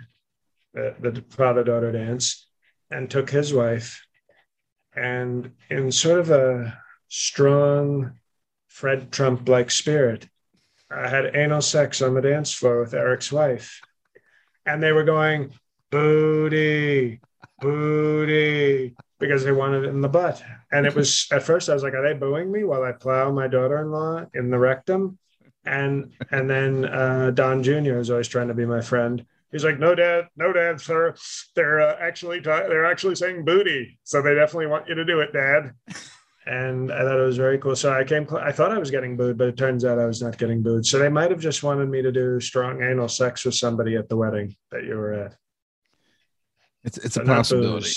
uh, 0.78 0.92
the, 1.00 1.12
the 1.12 1.26
father 1.30 1.64
daughter 1.64 1.92
dance 1.92 2.48
and 2.92 3.10
took 3.10 3.30
his 3.30 3.54
wife, 3.54 4.06
and 4.96 5.52
in 5.70 5.92
sort 5.92 6.20
of 6.20 6.32
a 6.32 6.78
strong 7.10 8.14
Fred 8.68 9.12
Trump 9.12 9.50
like 9.50 9.72
spirit, 9.72 10.28
I 10.90 11.08
had 11.08 11.36
anal 11.36 11.62
sex 11.62 12.02
on 12.02 12.14
the 12.14 12.22
dance 12.22 12.54
floor 12.54 12.80
with 12.80 12.94
Eric's 12.94 13.32
wife. 13.32 13.82
And 14.66 14.82
they 14.82 14.92
were 14.92 15.04
going, 15.04 15.54
booty, 15.92 17.22
booty, 17.60 18.96
because 19.20 19.44
they 19.44 19.52
wanted 19.52 19.86
it 19.86 19.90
in 19.90 20.02
the 20.02 20.10
butt. 20.10 20.44
And 20.72 20.86
it 20.86 20.96
was 20.96 21.28
at 21.32 21.44
first 21.44 21.70
I 21.70 21.74
was 21.74 21.84
like, 21.84 21.94
are 21.94 22.04
they 22.04 22.18
booing 22.18 22.52
me 22.52 22.64
while 22.64 22.84
I 22.84 22.92
plow 22.92 23.32
my 23.32 23.48
daughter-in-law 23.48 24.26
in 24.34 24.50
the 24.50 24.60
rectum? 24.60 25.18
And 25.66 26.14
and 26.32 26.50
then 26.50 26.86
uh, 26.86 27.32
Don 27.32 27.64
Jr. 27.64 27.98
is 27.98 28.10
always 28.10 28.28
trying 28.28 28.48
to 28.48 28.54
be 28.54 28.66
my 28.66 28.82
friend. 28.82 29.26
He's 29.52 29.64
like, 29.64 29.80
no, 29.80 29.96
dad, 29.96 30.26
no, 30.36 30.52
dad, 30.52 30.80
sir. 30.82 31.16
They're 31.56 31.82
uh, 31.82 31.98
actually 32.00 32.42
ta- 32.42 32.68
they're 32.68 32.86
actually 32.86 33.16
saying 33.16 33.46
booty, 33.46 33.98
so 34.04 34.22
they 34.22 34.36
definitely 34.36 34.68
want 34.68 34.88
you 34.88 34.96
to 34.96 35.06
do 35.06 35.22
it, 35.22 35.34
dad. 35.34 35.72
and 36.46 36.92
I 36.92 37.00
thought 37.00 37.20
it 37.20 37.26
was 37.26 37.38
very 37.38 37.58
cool. 37.58 37.76
So 37.76 37.94
I 37.94 38.04
came, 38.04 38.28
I 38.40 38.52
thought 38.52 38.72
I 38.72 38.78
was 38.78 38.92
getting 38.92 39.16
booed, 39.16 39.38
but 39.38 39.48
it 39.48 39.58
turns 39.58 39.86
out 39.86 40.00
I 40.00 40.06
was 40.06 40.22
not 40.22 40.38
getting 40.38 40.62
booed. 40.62 40.86
So 40.86 41.00
they 41.00 41.10
might 41.10 41.32
have 41.32 41.40
just 41.40 41.64
wanted 41.64 41.90
me 41.90 42.02
to 42.02 42.12
do 42.12 42.40
strong 42.40 42.82
anal 42.84 43.08
sex 43.08 43.46
with 43.46 43.56
somebody 43.56 43.96
at 43.96 44.10
the 44.10 44.18
wedding 44.18 44.56
that 44.72 44.84
you 44.84 44.96
were 44.96 45.14
at. 45.14 45.36
It's 46.84 46.98
it's 46.98 47.18
a 47.18 47.24
possibility. 47.24 47.92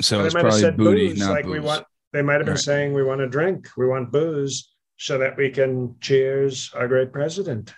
So 0.00 0.24
it's 0.24 0.34
they 0.34 0.38
might 0.42 0.44
have 0.46 0.50
probably 0.52 0.60
said 0.60 0.76
booty, 0.76 1.08
booze, 1.08 1.18
not 1.18 1.30
like 1.32 1.44
booze. 1.44 1.52
we 1.52 1.60
want. 1.60 1.84
They 2.12 2.22
might 2.22 2.34
have 2.34 2.46
been 2.46 2.54
Right. 2.54 2.60
saying 2.60 2.92
we 2.92 3.02
want 3.04 3.20
to 3.20 3.28
drink, 3.28 3.68
we 3.76 3.86
want 3.86 4.10
booze, 4.10 4.68
so 4.96 5.18
that 5.18 5.36
we 5.36 5.50
can 5.50 5.94
cheers 6.00 6.70
our 6.74 6.88
great 6.88 7.12
president. 7.12 7.72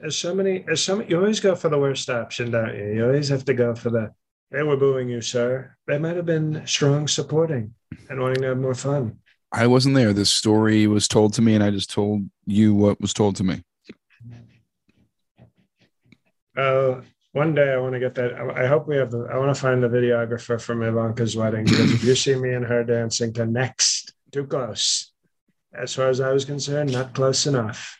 There's 0.00 0.16
so 0.16 0.34
many. 0.34 0.60
There's 0.66 0.82
so 0.82 0.96
many. 0.96 1.10
You 1.10 1.18
always 1.18 1.40
go 1.40 1.54
for 1.54 1.68
the 1.68 1.78
worst 1.78 2.08
option, 2.10 2.50
don't 2.50 2.76
you? 2.76 2.92
You 2.94 3.04
always 3.06 3.28
have 3.28 3.44
to 3.46 3.54
go 3.54 3.74
for 3.74 3.90
the. 3.90 4.10
They 4.50 4.62
were 4.62 4.76
booing 4.76 5.08
you, 5.08 5.20
sir. 5.22 5.76
They 5.86 5.98
might 5.98 6.16
have 6.16 6.26
been 6.26 6.66
strong 6.66 7.08
supporting 7.08 7.74
and 8.10 8.20
wanting 8.20 8.42
to 8.42 8.48
have 8.48 8.58
more 8.58 8.74
fun. 8.74 9.18
I 9.50 9.66
wasn't 9.66 9.94
there. 9.94 10.12
This 10.12 10.30
story 10.30 10.86
was 10.86 11.08
told 11.08 11.34
to 11.34 11.42
me, 11.42 11.54
and 11.54 11.64
I 11.64 11.70
just 11.70 11.90
told 11.90 12.28
you 12.46 12.74
what 12.74 13.00
was 13.00 13.12
told 13.14 13.36
to 13.36 13.44
me. 13.44 13.62
Uh, 16.56 17.00
one 17.32 17.54
day 17.54 17.72
I 17.72 17.78
want 17.78 17.94
to 17.94 18.00
get 18.00 18.14
that. 18.16 18.34
I 18.34 18.64
I 18.64 18.66
hope 18.66 18.86
we 18.86 18.96
have 18.96 19.10
the. 19.10 19.26
I 19.32 19.38
want 19.38 19.54
to 19.54 19.60
find 19.60 19.82
the 19.82 19.88
videographer 19.88 20.60
from 20.60 20.82
Ivanka's 20.82 21.34
wedding 21.36 21.64
because 21.64 21.92
if 21.92 22.04
you 22.04 22.14
see 22.14 22.34
me 22.34 22.52
and 22.52 22.64
her 22.64 22.84
dancing 22.84 23.32
to 23.34 23.46
next, 23.46 24.12
too 24.30 24.46
close. 24.46 25.12
As 25.74 25.94
far 25.94 26.10
as 26.10 26.20
I 26.20 26.32
was 26.32 26.44
concerned, 26.44 26.92
not 26.92 27.14
close 27.14 27.46
enough. 27.46 27.98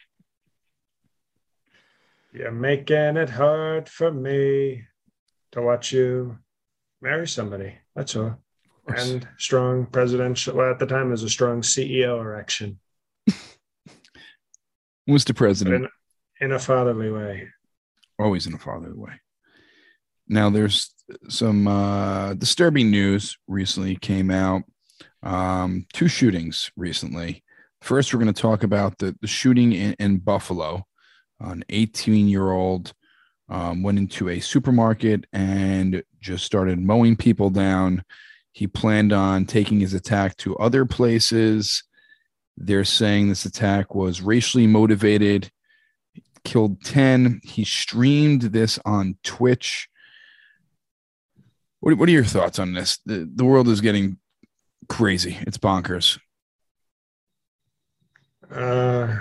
You're 2.35 2.51
making 2.51 3.17
it 3.17 3.31
hard 3.31 3.89
for 3.89 4.11
me 4.13 4.85
to 5.53 5.63
watch 5.63 5.93
you 5.93 6.39
marry 7.01 7.27
somebody. 7.27 7.75
That's 7.95 8.17
all. 8.17 8.39
And 8.87 9.27
strong 9.39 9.87
presidential. 9.87 10.57
Well, 10.57 10.71
at 10.71 10.79
the 10.79 10.87
time, 10.87 11.09
it 11.09 11.13
was 11.13 11.23
a 11.23 11.31
strong 11.31 11.63
CEO 11.63 12.21
erection, 12.21 12.81
Mr. 15.09 15.35
President, 15.35 15.89
in, 16.41 16.47
in 16.47 16.53
a 16.53 16.59
fatherly 16.59 17.11
way. 17.11 17.49
always 18.19 18.47
in 18.47 18.55
a 18.55 18.59
fatherly 18.59 18.99
way. 18.99 19.13
Now, 20.33 20.49
there's 20.49 20.91
some 21.29 21.69
uh, 21.69 22.33
disturbing 22.35 22.91
news 22.91 23.37
recently 23.47 23.97
came 23.97 24.31
out. 24.31 24.63
Um, 25.23 25.85
two 25.93 26.09
shootings 26.09 26.73
recently. 26.75 27.45
First, 27.83 28.15
we're 28.15 28.21
going 28.21 28.33
to 28.33 28.41
talk 28.41 28.63
about 28.63 28.97
the, 28.97 29.15
the 29.21 29.27
shooting 29.27 29.73
in, 29.73 29.95
in 29.99 30.19
Buffalo. 30.19 30.87
An 31.39 31.65
18 31.69 32.29
year 32.29 32.51
old 32.51 32.95
um, 33.51 33.83
went 33.83 33.99
into 33.99 34.31
a 34.31 34.41
supermarket 34.41 35.27
and 35.35 36.03
just 36.21 36.47
started 36.47 36.79
mowing 36.79 37.15
people 37.15 37.51
down. 37.51 38.03
He 38.53 38.67
planned 38.67 39.13
on 39.13 39.45
taking 39.45 39.81
his 39.81 39.93
attack 39.93 40.39
to 40.39 40.57
other 40.57 40.87
places. 40.87 41.85
They're 42.57 42.85
saying 42.85 43.29
this 43.29 43.45
attack 43.45 43.95
was 43.95 44.23
racially 44.23 44.67
motivated, 44.67 45.51
killed 46.43 46.83
10. 46.85 47.43
He 47.45 47.65
streamed 47.65 48.43
this 48.43 48.79
on 48.87 49.19
Twitch. 49.25 49.91
What, 51.83 51.99
what 51.99 52.09
are 52.09 52.13
your 52.13 52.25
thoughts 52.25 52.61
on 52.61 52.75
this? 52.75 52.99
The, 53.05 53.29
the 53.35 53.45
world 53.45 53.67
is 53.67 53.81
getting 53.81 54.19
crazy. 54.89 55.37
It's 55.41 55.59
bonkers. 55.59 56.19
Uh, 58.49 59.19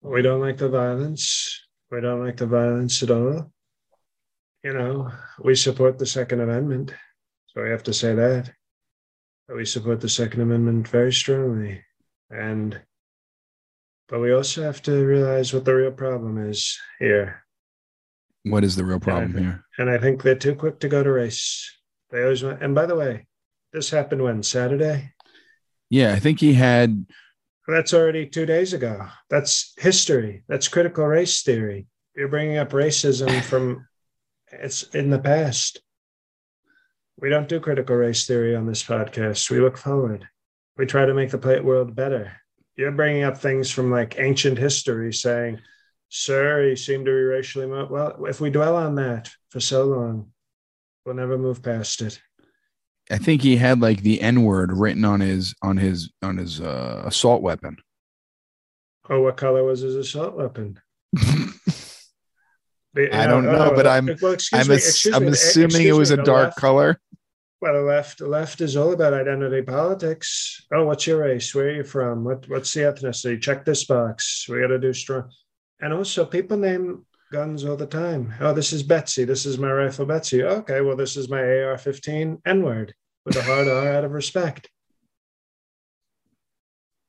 we 0.00 0.22
don't 0.22 0.40
like 0.40 0.56
the 0.56 0.70
violence. 0.70 1.60
We 1.90 2.00
don't 2.00 2.24
like 2.24 2.38
the 2.38 2.46
violence 2.46 3.02
at 3.02 3.10
all. 3.10 3.52
You 4.64 4.72
know, 4.72 5.10
we 5.44 5.54
support 5.54 5.98
the 5.98 6.06
Second 6.06 6.40
Amendment. 6.40 6.94
So 7.48 7.62
we 7.62 7.68
have 7.70 7.82
to 7.84 7.92
say 7.92 8.14
that. 8.14 8.50
We 9.54 9.66
support 9.66 10.00
the 10.00 10.08
Second 10.08 10.40
Amendment 10.40 10.88
very 10.88 11.12
strongly. 11.12 11.82
And, 12.30 12.80
but 14.08 14.20
we 14.20 14.32
also 14.32 14.62
have 14.62 14.80
to 14.82 15.04
realize 15.04 15.52
what 15.52 15.66
the 15.66 15.74
real 15.74 15.92
problem 15.92 16.38
is 16.48 16.78
here. 16.98 17.44
What 18.44 18.64
is 18.64 18.76
the 18.76 18.84
real 18.84 18.98
problem 19.00 19.34
Yeah. 19.34 19.40
here? 19.40 19.64
And 19.78 19.90
I 19.90 19.98
think 19.98 20.22
they're 20.22 20.34
too 20.34 20.54
quick 20.54 20.80
to 20.80 20.88
go 20.88 21.02
to 21.02 21.12
race. 21.12 21.74
They 22.10 22.22
always 22.22 22.42
went. 22.42 22.62
and 22.62 22.74
by 22.74 22.86
the 22.86 22.96
way, 22.96 23.26
this 23.72 23.90
happened 23.90 24.22
when? 24.22 24.42
Saturday? 24.42 25.12
Yeah, 25.90 26.12
I 26.12 26.18
think 26.18 26.40
he 26.40 26.54
had 26.54 27.06
That's 27.66 27.94
already 27.94 28.26
two 28.26 28.46
days 28.46 28.72
ago. 28.72 29.06
That's 29.30 29.74
history. 29.78 30.44
That's 30.48 30.68
critical 30.68 31.06
race 31.06 31.42
theory. 31.42 31.86
You're 32.16 32.28
bringing 32.28 32.56
up 32.58 32.70
racism 32.70 33.42
from 33.50 33.86
it's 34.50 34.82
in 34.94 35.10
the 35.10 35.18
past. 35.18 35.80
We 37.20 37.28
don't 37.30 37.48
do 37.48 37.60
critical 37.60 37.96
race 37.96 38.26
theory 38.26 38.54
on 38.54 38.66
this 38.66 38.82
podcast. 38.82 39.50
We 39.50 39.60
look 39.60 39.76
forward. 39.76 40.26
We 40.76 40.86
try 40.86 41.04
to 41.04 41.14
make 41.14 41.30
the 41.30 41.38
play 41.38 41.58
world 41.60 41.94
better. 41.94 42.32
You're 42.76 42.92
bringing 42.92 43.24
up 43.24 43.38
things 43.38 43.70
from 43.70 43.90
like 43.90 44.18
ancient 44.18 44.56
history, 44.56 45.12
saying, 45.12 45.60
"Sir, 46.08 46.68
he 46.68 46.76
seemed 46.76 47.06
to 47.06 47.10
be 47.10 47.16
racially 47.16 47.66
mo-. 47.66 47.88
well." 47.90 48.24
If 48.26 48.40
we 48.40 48.50
dwell 48.50 48.76
on 48.76 48.94
that 48.94 49.30
for 49.50 49.58
so 49.58 49.84
long, 49.84 50.30
we'll 51.08 51.16
never 51.16 51.38
move 51.38 51.62
past 51.62 52.02
it. 52.02 52.20
I 53.10 53.16
think 53.16 53.40
he 53.40 53.56
had 53.56 53.80
like 53.80 54.02
the 54.02 54.20
N 54.20 54.42
word 54.42 54.70
written 54.70 55.06
on 55.06 55.20
his 55.20 55.54
on 55.62 55.78
his 55.78 56.12
on 56.22 56.36
his 56.36 56.60
uh, 56.60 57.02
assault 57.06 57.40
weapon. 57.40 57.78
Oh, 59.08 59.22
what 59.22 59.38
color 59.38 59.64
was 59.64 59.80
his 59.80 59.94
assault 59.94 60.36
weapon? 60.36 60.78
I 61.16 61.48
don't 63.26 63.46
know, 63.46 63.72
but 63.74 63.86
I'm- 63.86 64.14
well, 64.20 64.36
I'm, 64.52 64.68
me, 64.68 64.74
ass- 64.74 65.06
I'm 65.06 65.22
me, 65.24 65.28
assuming 65.28 65.86
it 65.86 65.92
was 65.92 66.12
me, 66.12 66.20
a 66.20 66.24
dark 66.24 66.48
left- 66.48 66.58
color. 66.58 67.00
Well, 67.60 67.72
the 67.72 67.80
left, 67.80 68.18
the 68.18 68.28
left 68.28 68.60
is 68.60 68.76
all 68.76 68.92
about 68.92 69.14
identity 69.14 69.62
politics. 69.62 70.64
Oh, 70.72 70.84
what's 70.84 71.06
your 71.06 71.20
race? 71.20 71.54
Where 71.54 71.68
are 71.68 71.74
you 71.74 71.84
from? 71.84 72.24
What, 72.24 72.46
what's 72.48 72.72
the 72.74 72.80
ethnicity? 72.82 73.40
Check 73.40 73.64
this 73.64 73.84
box. 73.84 74.46
We 74.48 74.60
got 74.60 74.68
to 74.68 74.78
do 74.78 74.92
strong. 74.92 75.30
And 75.80 75.92
also, 75.92 76.24
people 76.24 76.56
name 76.56 77.04
guns 77.30 77.64
all 77.64 77.76
the 77.76 77.86
time. 77.86 78.34
Oh, 78.40 78.52
this 78.52 78.72
is 78.72 78.82
Betsy. 78.82 79.24
This 79.24 79.46
is 79.46 79.58
my 79.58 79.70
rifle, 79.70 80.06
Betsy. 80.06 80.42
Okay, 80.42 80.80
well, 80.80 80.96
this 80.96 81.16
is 81.16 81.28
my 81.28 81.40
AR-15 81.40 82.40
N-word 82.46 82.94
with 83.24 83.36
a 83.36 83.42
hard 83.42 83.68
R 83.68 83.92
out 83.92 84.04
of 84.04 84.12
respect. 84.12 84.70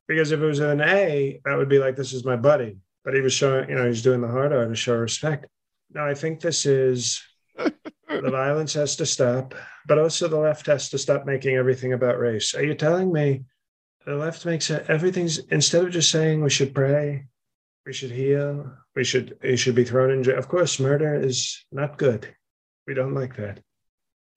Because 0.08 0.32
if 0.32 0.40
it 0.40 0.46
was 0.46 0.60
an 0.60 0.82
A, 0.82 1.40
that 1.46 1.58
would 1.58 1.70
be 1.70 1.80
like, 1.80 1.96
this 1.96 2.14
is 2.14 2.26
my 2.26 2.36
buddy. 2.36 2.78
But 3.06 3.14
he 3.14 3.22
was 3.22 3.34
showing, 3.34 3.70
you 3.70 3.76
know, 3.76 3.88
he's 3.88 4.02
doing 4.02 4.22
the 4.22 4.28
hard 4.28 4.52
R 4.52 4.68
to 4.68 4.76
show 4.76 4.96
respect. 4.96 5.46
No, 5.94 6.06
I 6.06 6.14
think 6.14 6.40
this 6.40 6.66
is 6.66 7.22
the 7.58 8.32
violence 8.32 8.74
has 8.74 8.96
to 8.98 9.06
stop, 9.06 9.56
but 9.88 10.00
also 10.00 10.28
the 10.28 10.38
left 10.38 10.66
has 10.66 10.90
to 10.90 10.98
stop 10.98 11.26
making 11.26 11.56
everything 11.56 11.94
about 11.94 12.20
race. 12.20 12.54
Are 12.56 12.64
you 12.64 12.74
telling 12.74 13.12
me 13.12 13.44
the 14.06 14.16
left 14.16 14.46
makes 14.46 14.70
it, 14.70 14.86
everything's 14.90 15.38
instead 15.38 15.84
of 15.84 15.92
just 15.92 16.12
saying 16.12 16.42
we 16.42 16.50
should 16.50 16.74
pray, 16.74 17.26
we 17.86 17.94
should 17.94 18.12
heal, 18.12 18.72
we 18.96 19.04
should 19.04 19.38
he 19.42 19.56
should 19.56 19.76
be 19.76 19.84
thrown 19.84 20.12
in 20.12 20.24
jail. 20.24 20.38
Of 20.38 20.48
course, 20.48 20.80
murder 20.80 21.16
is 21.16 21.66
not 21.72 21.98
good. 21.98 22.36
We 22.86 22.94
don't 22.94 23.14
like 23.14 23.36
that. 23.38 23.62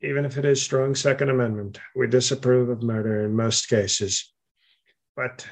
Even 0.00 0.25
if 0.25 0.37
it 0.37 0.44
is 0.44 0.62
strong 0.62 0.94
Second 0.94 1.30
Amendment, 1.30 1.80
we 1.94 2.06
disapprove 2.06 2.68
of 2.68 2.82
murder 2.82 3.25
in 3.25 3.37
most 3.37 3.68
cases. 3.68 4.32
But 5.16 5.46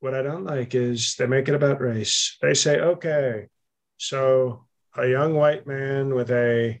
what 0.00 0.14
I 0.14 0.22
don't 0.22 0.44
like 0.44 0.74
is 0.74 1.16
they 1.16 1.26
make 1.26 1.48
it 1.48 1.54
about 1.54 1.80
race. 1.80 2.36
They 2.40 2.54
say, 2.54 2.78
okay, 2.78 3.48
so 3.96 4.66
a 4.96 5.06
young 5.06 5.34
white 5.34 5.66
man 5.66 6.14
with 6.14 6.30
a 6.30 6.80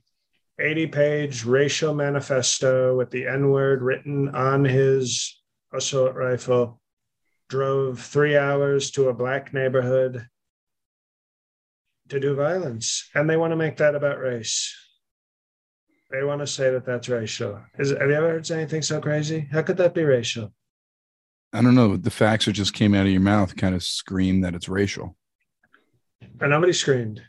80 0.60 0.86
page 0.86 1.44
racial 1.44 1.94
manifesto 1.94 2.96
with 2.96 3.10
the 3.10 3.26
N 3.26 3.50
word 3.50 3.82
written 3.82 4.28
on 4.34 4.64
his 4.64 5.40
assault 5.72 6.14
rifle, 6.14 6.80
drove 7.48 8.00
three 8.00 8.36
hours 8.36 8.90
to 8.92 9.08
a 9.08 9.14
black 9.14 9.52
neighborhood 9.52 10.26
to 12.08 12.20
do 12.20 12.34
violence. 12.34 13.08
And 13.14 13.28
they 13.28 13.36
want 13.36 13.52
to 13.52 13.56
make 13.56 13.76
that 13.78 13.94
about 13.94 14.18
race. 14.18 14.74
They 16.10 16.22
want 16.22 16.40
to 16.40 16.46
say 16.46 16.70
that 16.70 16.86
that's 16.86 17.08
racial. 17.08 17.60
Is, 17.78 17.90
have 17.90 18.08
you 18.08 18.14
ever 18.14 18.30
heard 18.30 18.50
anything 18.50 18.82
so 18.82 19.00
crazy? 19.00 19.48
How 19.50 19.62
could 19.62 19.76
that 19.78 19.94
be 19.94 20.04
racial? 20.04 20.52
I 21.52 21.62
don't 21.62 21.74
know. 21.74 21.96
The 21.96 22.10
facts 22.10 22.44
that 22.44 22.52
just 22.52 22.74
came 22.74 22.94
out 22.94 23.06
of 23.06 23.12
your 23.12 23.20
mouth 23.20 23.56
kind 23.56 23.74
of 23.74 23.82
scream 23.82 24.42
that 24.42 24.54
it's 24.54 24.68
racial. 24.68 25.16
And 26.40 26.50
nobody 26.50 26.72
screamed. 26.72 27.22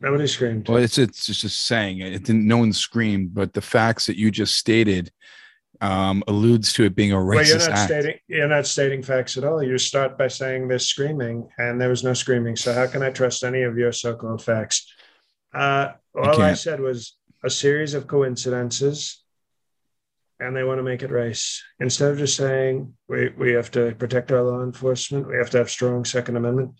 Nobody 0.00 0.26
screamed. 0.26 0.68
Well, 0.68 0.78
it's 0.78 0.98
it's 0.98 1.26
just, 1.26 1.40
just 1.40 1.66
saying 1.66 2.00
it. 2.00 2.12
it 2.12 2.24
didn't. 2.24 2.46
No 2.46 2.58
one 2.58 2.72
screamed, 2.72 3.34
but 3.34 3.52
the 3.52 3.60
facts 3.60 4.06
that 4.06 4.16
you 4.16 4.30
just 4.30 4.56
stated 4.56 5.12
um, 5.82 6.22
alludes 6.28 6.72
to 6.74 6.84
it 6.84 6.94
being 6.94 7.12
a 7.12 7.16
racist 7.16 7.34
well, 7.34 7.44
you're 7.46 7.58
not 7.58 7.70
act. 7.70 7.90
stating 7.90 8.18
you're 8.28 8.48
not 8.48 8.66
stating 8.66 9.02
facts 9.02 9.36
at 9.36 9.44
all. 9.44 9.62
You 9.62 9.76
start 9.78 10.16
by 10.16 10.28
saying 10.28 10.68
there's 10.68 10.86
screaming, 10.86 11.48
and 11.58 11.80
there 11.80 11.88
was 11.88 12.04
no 12.04 12.14
screaming. 12.14 12.56
So 12.56 12.72
how 12.72 12.86
can 12.86 13.02
I 13.02 13.10
trust 13.10 13.42
any 13.42 13.62
of 13.62 13.76
your 13.76 13.92
so-called 13.92 14.42
facts? 14.42 14.86
Uh, 15.52 15.92
all 16.14 16.40
I 16.40 16.54
said 16.54 16.80
was 16.80 17.16
a 17.44 17.50
series 17.50 17.94
of 17.94 18.06
coincidences, 18.06 19.22
and 20.38 20.54
they 20.56 20.62
want 20.62 20.78
to 20.78 20.84
make 20.84 21.02
it 21.02 21.10
race 21.10 21.62
instead 21.80 22.12
of 22.12 22.18
just 22.18 22.36
saying 22.36 22.94
we 23.08 23.30
we 23.36 23.52
have 23.52 23.70
to 23.72 23.94
protect 23.96 24.30
our 24.30 24.42
law 24.42 24.62
enforcement. 24.62 25.26
We 25.28 25.36
have 25.36 25.50
to 25.50 25.58
have 25.58 25.68
strong 25.70 26.04
Second 26.04 26.36
Amendment. 26.36 26.72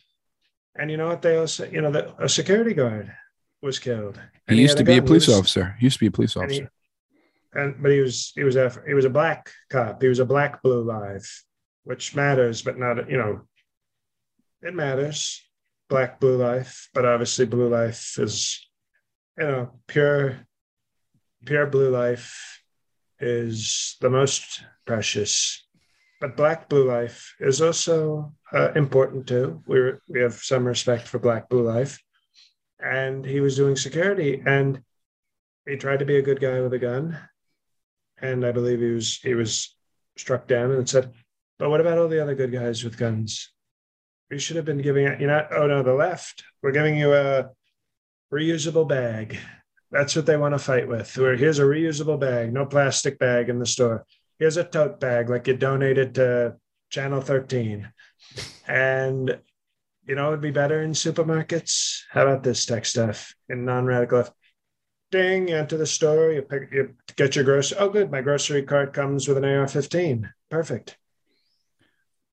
And 0.76 0.90
you 0.90 0.97
know 0.97 1.09
what? 1.09 1.21
They 1.21 1.37
also, 1.37 1.68
you 1.68 1.82
know, 1.82 1.90
that 1.90 2.14
a 2.18 2.28
security 2.28 2.73
guard 2.73 3.12
was 3.61 3.78
killed. 3.78 4.18
and 4.49 4.56
He 4.56 4.62
used 4.62 4.78
to 4.78 4.85
be 4.85 4.97
a 4.97 5.02
police 5.02 5.26
was- 5.26 5.37
officer. 5.37 5.76
He 5.78 5.87
used 5.87 5.99
to 5.99 6.00
be 6.00 6.06
a 6.06 6.11
police 6.12 6.37
officer. 6.37 6.71
And 7.54 7.82
but 7.82 7.90
he 7.90 8.00
was 8.00 8.32
he 8.35 8.44
was 8.44 8.56
a 8.56 8.73
he 8.87 8.94
was 8.94 9.04
a 9.04 9.11
black 9.11 9.50
cop. 9.71 10.00
He 10.02 10.09
was 10.09 10.18
a 10.18 10.25
black 10.25 10.62
blue 10.62 10.82
live. 10.82 11.26
which 11.85 12.14
matters, 12.14 12.62
but 12.62 12.78
not, 12.78 13.11
you 13.11 13.18
know, 13.18 13.40
it 14.62 14.75
matters. 14.75 15.42
Black 15.88 16.21
blue 16.21 16.37
life, 16.37 16.88
but 16.94 17.04
obviously 17.04 17.44
blue 17.44 17.68
life 17.68 18.18
is, 18.18 18.66
you 19.37 19.44
know, 19.44 19.71
pure, 19.88 20.47
pure 21.44 21.66
blue 21.66 21.90
life 21.90 22.62
is 23.21 23.97
the 24.00 24.09
most 24.09 24.64
precious. 24.87 25.66
But 26.21 26.37
black 26.37 26.68
blue 26.68 26.87
life 26.88 27.35
is 27.40 27.61
also 27.61 28.32
uh, 28.52 28.73
important 28.75 29.26
too. 29.26 29.62
We 29.66 29.92
we 30.09 30.21
have 30.21 30.35
some 30.35 30.66
respect 30.66 31.09
for 31.09 31.18
black 31.18 31.49
blue 31.49 31.66
life, 31.66 31.99
and 32.78 33.25
he 33.26 33.40
was 33.40 33.56
doing 33.56 33.76
security, 33.76 34.40
and 34.47 34.82
he 35.66 35.76
tried 35.76 35.99
to 35.99 36.04
be 36.06 36.16
a 36.16 36.23
good 36.23 36.40
guy 36.40 36.61
with 36.61 36.73
a 36.73 36.78
gun, 36.78 37.18
and 38.23 38.47
I 38.47 38.52
believe 38.52 38.81
he 38.81 38.91
was 38.91 39.19
he 39.19 39.35
was 39.35 39.76
struck 40.17 40.47
down 40.47 40.71
and 40.71 40.88
said, 40.88 41.12
"But 41.59 41.69
what 41.69 41.81
about 41.81 41.99
all 41.99 42.09
the 42.09 42.23
other 42.23 42.35
good 42.35 42.52
guys 42.52 42.85
with 42.85 42.97
guns? 42.97 43.52
We 44.31 44.38
should 44.38 44.57
have 44.57 44.64
been 44.64 44.81
giving. 44.81 45.21
You 45.21 45.26
know, 45.26 45.47
oh 45.50 45.67
no, 45.67 45.83
the 45.83 45.93
left. 45.93 46.45
We're 46.62 46.73
giving 46.73 46.97
you 46.97 47.12
a 47.12 47.50
reusable 48.33 48.88
bag. 48.88 49.38
That's 49.91 50.17
what 50.17 50.25
they 50.25 50.38
want 50.38 50.55
to 50.55 50.59
fight 50.59 50.88
with. 50.88 51.19
Where 51.19 51.37
here's 51.37 51.59
a 51.59 51.64
reusable 51.64 52.19
bag, 52.19 52.52
no 52.52 52.64
plastic 52.64 53.19
bag 53.19 53.50
in 53.50 53.59
the 53.59 53.67
store. 53.67 54.07
Here's 54.38 54.57
a 54.57 54.64
tote 54.64 55.00
bag 55.00 55.29
like 55.29 55.47
you 55.47 55.57
donated 55.57 56.14
to 56.14 56.57
Channel 56.91 57.21
13, 57.21 57.93
and." 58.67 59.41
You 60.05 60.17
know, 60.17 60.26
it 60.26 60.31
would 60.33 60.41
be 60.41 60.50
better 60.50 60.83
in 60.83 60.95
supermarkets. 60.95 62.00
How 62.11 62.23
about 62.23 62.43
this 62.43 62.67
tech 62.67 62.87
stuff 62.87 63.37
in 63.49 63.64
non-radical 63.64 64.19
left? 64.19 64.33
Ding, 65.12 65.47
you 65.47 65.57
enter 65.57 65.76
the 65.76 65.87
store, 65.87 66.33
you 66.33 66.42
pick, 66.42 66.73
you 66.73 66.95
get 67.14 67.37
your 67.37 67.45
grocery. 67.45 67.78
Oh, 67.78 67.88
good, 67.88 68.11
my 68.11 68.21
grocery 68.21 68.62
cart 68.62 68.92
comes 68.92 69.28
with 69.28 69.37
an 69.37 69.45
AR-15. 69.45 70.28
Perfect. 70.50 70.99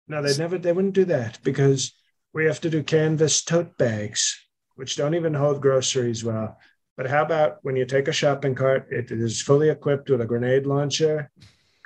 No, 0.07 0.23
they 0.23 0.35
never, 0.37 0.57
they 0.57 0.71
wouldn't 0.71 0.95
do 0.95 1.05
that 1.05 1.37
because 1.43 1.93
we 2.33 2.45
have 2.45 2.59
to 2.61 2.69
do 2.71 2.81
canvas 2.81 3.43
tote 3.43 3.77
bags, 3.77 4.43
which 4.75 4.95
don't 4.95 5.13
even 5.13 5.35
hold 5.35 5.61
groceries 5.61 6.23
well. 6.23 6.57
But 6.97 7.07
how 7.07 7.21
about 7.21 7.59
when 7.61 7.75
you 7.75 7.85
take 7.85 8.07
a 8.07 8.13
shopping 8.13 8.55
cart, 8.55 8.87
it 8.89 9.11
is 9.11 9.41
fully 9.41 9.69
equipped 9.69 10.09
with 10.09 10.21
a 10.21 10.25
grenade 10.25 10.65
launcher, 10.65 11.29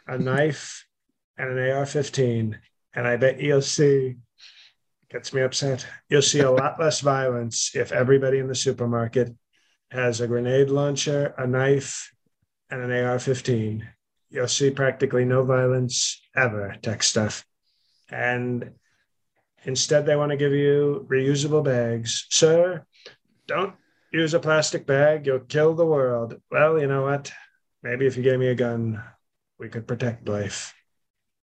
a 0.08 0.18
knife, 0.30 0.86
and 1.38 1.50
an 1.50 1.72
AR-15, 1.72 2.56
and 2.94 3.08
I 3.08 3.18
bet 3.18 3.42
you'll 3.42 3.62
see. 3.62 4.16
Gets 5.10 5.34
me 5.34 5.42
upset. 5.42 5.86
You'll 6.10 6.24
see 6.24 6.40
a 6.40 6.50
lot 6.50 6.80
less 6.80 7.02
violence 7.02 7.76
if 7.76 7.92
everybody 7.92 8.40
in 8.40 8.48
the 8.48 8.56
supermarket 8.56 9.36
has 9.94 10.22
a 10.22 10.28
grenade 10.28 10.72
launcher, 10.72 11.36
a 11.38 11.46
knife, 11.46 12.12
and 12.72 12.82
an 12.82 12.92
AR 12.92 13.20
15. 13.20 13.88
You'll 14.32 14.48
see 14.48 14.72
practically 14.72 15.24
no 15.24 15.44
violence 15.44 16.20
ever, 16.36 16.76
tech 16.82 17.04
stuff. 17.04 17.46
And 18.10 18.72
instead, 19.64 20.08
they 20.08 20.16
want 20.16 20.32
to 20.32 20.38
give 20.38 20.52
you 20.52 21.06
reusable 21.08 21.64
bags. 21.64 22.26
Sir, 22.32 22.86
don't 23.46 23.76
use 24.12 24.34
a 24.34 24.40
plastic 24.40 24.88
bag. 24.88 25.28
You'll 25.28 25.42
kill 25.42 25.76
the 25.76 25.86
world. 25.86 26.42
Well, 26.50 26.80
you 26.80 26.88
know 26.88 27.04
what? 27.04 27.32
Maybe 27.84 28.08
if 28.08 28.18
you 28.18 28.24
gave 28.24 28.40
me 28.40 28.48
a 28.48 28.56
gun, 28.56 29.04
we 29.60 29.70
could 29.70 29.88
protect 29.88 30.28
life. 30.28 30.74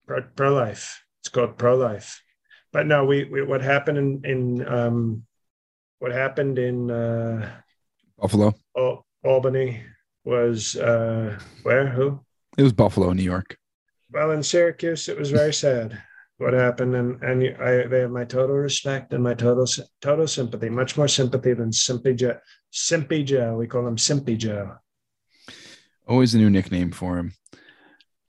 Pro 0.08 0.54
life. 0.54 1.04
It's 1.20 1.28
called 1.28 1.58
pro 1.58 1.76
life. 1.76 2.24
But 2.72 2.88
no, 2.88 3.04
we, 3.04 3.26
we 3.26 3.44
what 3.44 3.62
happened 3.62 3.98
in, 3.98 4.22
in 4.24 4.68
um, 4.68 5.24
what 6.00 6.14
happened 6.14 6.58
in 6.58 6.90
uh, 6.90 7.52
Buffalo. 8.18 8.54
Oh, 8.76 9.04
Albany 9.24 9.82
was 10.24 10.76
uh, 10.76 11.40
where? 11.64 11.88
Who? 11.88 12.20
It 12.58 12.64
was 12.64 12.74
Buffalo, 12.74 13.14
New 13.14 13.24
York. 13.24 13.58
Well, 14.12 14.32
in 14.32 14.42
Syracuse, 14.44 15.10
it 15.10 15.18
was 15.18 15.32
very 15.32 15.54
sad 15.54 16.02
what 16.38 16.54
happened, 16.54 16.96
and 16.96 17.22
and 17.24 17.58
I, 17.62 17.88
they 17.88 18.02
have 18.02 18.12
my 18.12 18.24
total 18.24 18.56
respect 18.56 19.14
and 19.14 19.24
my 19.24 19.34
total 19.34 19.66
total 20.02 20.28
sympathy, 20.28 20.70
much 20.70 20.98
more 20.98 21.08
sympathy 21.08 21.54
than 21.54 21.72
Simpy 21.72 22.16
Joe. 22.16 22.38
Simpy 22.72 23.26
Joe, 23.26 23.56
we 23.56 23.68
call 23.68 23.88
him 23.88 23.96
Simpy 23.96 24.38
Joe. 24.38 24.76
Always 26.08 26.36
a 26.36 26.38
new 26.38 26.50
nickname 26.50 26.92
for 26.92 27.18
him. 27.18 27.34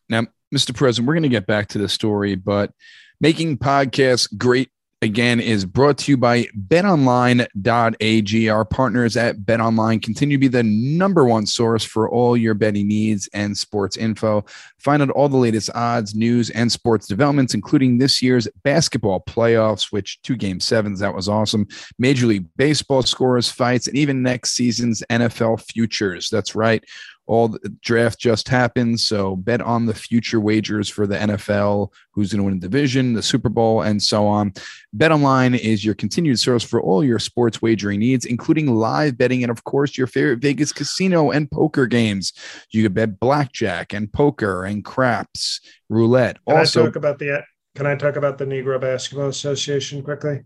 Now, 0.09 0.23
Mr. 0.55 0.75
President, 0.75 1.07
we're 1.07 1.15
going 1.15 1.23
to 1.25 1.29
get 1.29 1.47
back 1.47 1.69
to 1.69 1.79
the 1.79 1.89
story, 1.89 2.35
but 2.35 2.73
making 3.21 3.59
podcasts 3.59 4.37
great 4.37 4.71
again 5.01 5.39
is 5.39 5.65
brought 5.65 5.99
to 5.99 6.13
you 6.13 6.17
by 6.17 6.45
betonline.ag. 6.69 8.49
Our 8.49 8.65
partners 8.65 9.17
at 9.17 9.39
betonline 9.39 10.03
continue 10.03 10.37
to 10.37 10.41
be 10.41 10.49
the 10.49 10.63
number 10.63 11.25
one 11.25 11.47
source 11.47 11.85
for 11.85 12.11
all 12.11 12.37
your 12.37 12.55
betting 12.55 12.89
needs 12.89 13.29
and 13.33 13.57
sports 13.57 13.97
info. 13.97 14.45
Find 14.79 15.03
out 15.03 15.11
all 15.11 15.29
the 15.29 15.37
latest 15.37 15.71
odds, 15.75 16.15
news, 16.15 16.51
and 16.51 16.71
sports 16.71 17.07
developments, 17.07 17.55
including 17.55 17.99
this 17.99 18.23
year's 18.23 18.49
basketball 18.65 19.21
playoffs, 19.21 19.93
which 19.93 20.21
two 20.23 20.37
game 20.37 20.61
sevens, 20.61 21.01
that 21.01 21.15
was 21.15 21.29
awesome. 21.29 21.67
Major 21.99 22.27
League 22.27 22.47
Baseball 22.57 23.03
scores, 23.03 23.51
fights, 23.51 23.87
and 23.87 23.97
even 23.97 24.23
next 24.23 24.53
season's 24.53 25.03
NFL 25.11 25.63
futures. 25.71 26.29
That's 26.31 26.55
right 26.55 26.85
all 27.29 27.49
the 27.49 27.77
draft 27.83 28.19
just 28.19 28.49
happened. 28.49 28.99
So 28.99 29.37
bet 29.37 29.61
on 29.61 29.87
the 29.87 29.95
future 29.95 30.41
wagers 30.41 30.89
for 30.89 31.07
the 31.07 31.17
NFL, 31.17 31.93
who's 32.13 32.33
going 32.33 32.39
to 32.39 32.45
win 32.45 32.59
the 32.59 32.67
division, 32.67 33.13
the 33.13 33.23
Super 33.23 33.51
Bowl, 33.51 33.83
and 33.83 34.03
so 34.03 34.27
on. 34.27 34.55
Bet 34.95 35.13
online 35.13 35.55
is 35.55 35.85
your 35.85 35.95
continued 35.95 36.41
source 36.41 36.65
for 36.65 36.83
all 36.83 37.05
your 37.05 37.19
sports 37.19 37.61
wagering 37.61 38.01
needs, 38.01 38.25
including 38.25 38.75
live 38.75 39.19
betting 39.19 39.45
and, 39.45 39.51
of 39.51 39.63
course, 39.65 39.97
your 39.97 40.07
favorite 40.07 40.41
Vegas 40.41 40.73
casino 40.73 41.31
and 41.31 41.51
poker 41.51 41.87
games. 41.87 42.33
You 42.71 42.83
can 42.83 42.95
bet 42.95 43.21
blackjack 43.21 43.93
and 43.93 44.11
poker 44.11 44.65
and 44.65 44.83
craps, 44.83 45.61
roulette. 45.91 46.39
Can 46.49 46.57
also, 46.57 46.83
I 46.83 46.87
talk 46.87 46.97
about 46.97 47.19
the 47.19 47.45
Can 47.75 47.87
I 47.87 47.95
talk 47.95 48.17
about 48.17 48.39
the 48.39 48.47
Negro 48.47 48.81
Basketball 48.81 49.29
Association 49.29 50.03
quickly? 50.03 50.45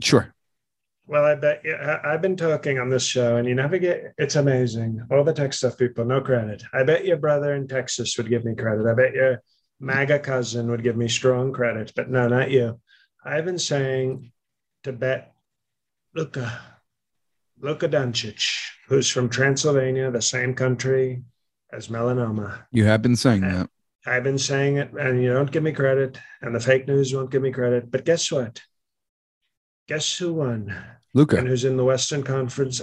Sure. 0.00 0.32
Well, 1.10 1.24
I 1.24 1.34
bet 1.34 1.62
you. 1.64 1.76
I've 1.76 2.22
been 2.22 2.36
talking 2.36 2.78
on 2.78 2.88
this 2.88 3.04
show, 3.04 3.36
and 3.36 3.48
you 3.48 3.56
never 3.56 3.78
get. 3.78 4.14
It's 4.16 4.36
amazing. 4.36 5.04
All 5.10 5.24
the 5.24 5.32
tech 5.32 5.52
stuff 5.52 5.76
people, 5.76 6.04
no 6.04 6.20
credit. 6.20 6.62
I 6.72 6.84
bet 6.84 7.04
your 7.04 7.16
brother 7.16 7.52
in 7.56 7.66
Texas 7.66 8.16
would 8.16 8.28
give 8.28 8.44
me 8.44 8.54
credit. 8.54 8.86
I 8.88 8.94
bet 8.94 9.14
your 9.14 9.42
MAGA 9.80 10.20
cousin 10.20 10.70
would 10.70 10.84
give 10.84 10.96
me 10.96 11.08
strong 11.08 11.52
credit, 11.52 11.92
but 11.96 12.10
no, 12.10 12.28
not 12.28 12.52
you. 12.52 12.78
I've 13.24 13.44
been 13.44 13.58
saying 13.58 14.30
to 14.84 14.92
bet 14.92 15.32
Luka, 16.14 16.60
Luka 17.58 17.88
Doncic, 17.88 18.44
who's 18.86 19.10
from 19.10 19.28
Transylvania, 19.28 20.12
the 20.12 20.22
same 20.22 20.54
country 20.54 21.24
as 21.72 21.88
melanoma. 21.88 22.66
You 22.70 22.84
have 22.84 23.02
been 23.02 23.16
saying 23.16 23.42
and 23.42 23.52
that. 23.52 23.70
I've 24.06 24.22
been 24.22 24.38
saying 24.38 24.76
it, 24.76 24.92
and 24.92 25.20
you 25.20 25.32
don't 25.32 25.50
give 25.50 25.64
me 25.64 25.72
credit, 25.72 26.20
and 26.40 26.54
the 26.54 26.60
fake 26.60 26.86
news 26.86 27.12
won't 27.12 27.32
give 27.32 27.42
me 27.42 27.50
credit. 27.50 27.90
But 27.90 28.04
guess 28.04 28.30
what? 28.30 28.62
Guess 29.88 30.16
who 30.18 30.34
won? 30.34 30.72
Luka. 31.14 31.36
And 31.36 31.48
who's 31.48 31.64
in 31.64 31.76
the 31.76 31.84
Western 31.84 32.22
Conference? 32.22 32.82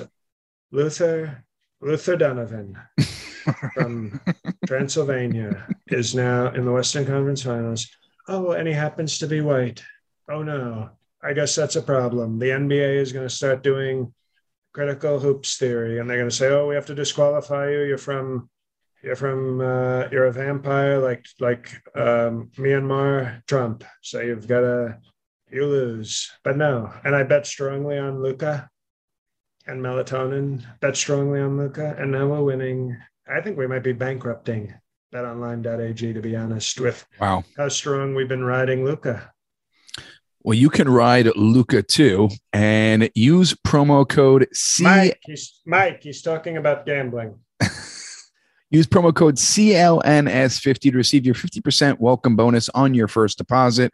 Luther 0.72 1.44
Luther 1.82 2.18
Donovan 2.18 2.78
from 3.74 4.20
Transylvania 4.66 5.68
is 5.88 6.16
now 6.16 6.48
in 6.54 6.66
the 6.66 6.72
Western 6.72 7.06
Conference 7.06 7.44
Finals. 7.44 7.88
Oh, 8.28 8.52
and 8.52 8.68
he 8.68 8.74
happens 8.74 9.20
to 9.20 9.28
be 9.28 9.42
white. 9.42 9.84
Oh 10.30 10.44
no, 10.44 10.90
I 11.24 11.34
guess 11.34 11.56
that's 11.56 11.78
a 11.78 11.82
problem. 11.82 12.40
The 12.40 12.50
NBA 12.50 12.98
is 12.98 13.14
going 13.14 13.28
to 13.28 13.34
start 13.34 13.64
doing 13.64 14.14
critical 14.74 15.20
hoops 15.20 15.58
theory, 15.58 16.00
and 16.00 16.10
they're 16.10 16.18
going 16.18 16.30
to 16.30 16.36
say, 16.36 16.50
"Oh, 16.50 16.68
we 16.68 16.76
have 16.76 16.86
to 16.88 16.96
disqualify 16.96 17.72
you. 17.72 17.84
You're 17.84 17.98
from, 17.98 18.50
you're 19.02 19.16
from, 19.16 19.62
uh, 19.62 20.08
you're 20.12 20.26
a 20.26 20.32
vampire, 20.34 21.00
like 21.00 21.26
like 21.40 21.82
um, 21.96 22.52
Myanmar 22.58 23.46
Trump. 23.46 23.86
So 24.02 24.20
you've 24.20 24.48
got 24.48 24.62
to 24.62 24.98
you 25.52 25.66
lose. 25.66 26.32
But 26.44 26.58
no, 26.58 26.92
and 27.04 27.16
I 27.16 27.24
bet 27.24 27.48
strongly 27.48 27.98
on 27.98 28.22
Luka 28.22 28.70
and 29.66 29.82
melatonin. 29.82 30.66
Bet 30.80 30.96
strongly 30.96 31.40
on 31.40 31.58
Luka, 31.58 31.96
and 31.98 32.12
now 32.12 32.28
we're 32.28 32.44
winning. 32.44 32.98
I 33.28 33.42
think 33.42 33.58
we 33.58 33.68
might 33.68 33.84
be 33.84 33.94
bankrupting 33.94 34.74
betonline.ag 35.14 36.14
to 36.14 36.22
be 36.22 36.36
honest 36.36 36.82
with 36.82 37.06
wow 37.22 37.42
how 37.56 37.70
strong 37.70 38.14
we've 38.14 38.28
been 38.28 38.44
riding 38.44 38.84
Luka. 38.84 39.32
Well, 40.44 40.58
you 40.58 40.70
can 40.70 40.88
ride 40.88 41.28
Luka 41.36 41.84
too 41.84 42.30
and 42.54 43.10
use 43.16 43.54
promo 43.54 44.08
code 44.08 44.48
C. 44.54 44.84
Mike, 44.84 45.20
he's, 45.26 45.60
Mike, 45.66 46.04
he's 46.04 46.22
talking 46.22 46.56
about 46.56 46.86
gambling. 46.86 47.38
use 48.70 48.88
promo 48.88 49.14
code 49.14 49.36
CLNS50 49.36 50.92
to 50.92 50.98
receive 50.98 51.26
your 51.26 51.36
50% 51.36 52.00
welcome 52.00 52.38
bonus 52.38 52.70
on 52.70 52.94
your 52.94 53.10
first 53.10 53.38
deposit. 53.38 53.92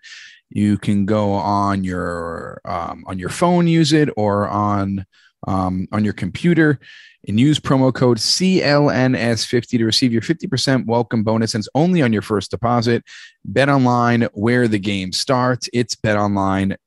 You 0.56 0.78
can 0.78 1.08
go 1.08 1.32
on 1.32 1.84
your 1.84 2.62
um, 2.64 3.04
on 3.08 3.18
your 3.18 3.30
phone, 3.30 3.66
use 3.66 3.92
it, 3.92 4.10
or 4.16 4.48
on 4.48 5.06
um, 5.48 5.88
on 5.92 6.04
your 6.04 6.14
computer, 6.14 6.80
and 7.28 7.40
use 7.40 7.60
promo 7.60 7.92
code 7.92 8.20
CLNS50 8.20 9.68
to 9.80 9.86
receive 9.86 10.14
your 10.14 10.22
50% 10.22 10.86
welcome 10.86 11.24
bonus. 11.24 11.56
And 11.56 11.62
it's 11.62 11.70
only 11.74 12.04
on 12.04 12.14
your 12.14 12.22
first 12.22 12.52
deposit. 12.52 13.04
Bet 13.44 13.68
online 13.68 14.28
where 14.34 14.68
the 14.68 14.80
game 14.80 15.12
starts. 15.12 15.70
It's 15.74 15.96
betonline.ag. 15.96 16.78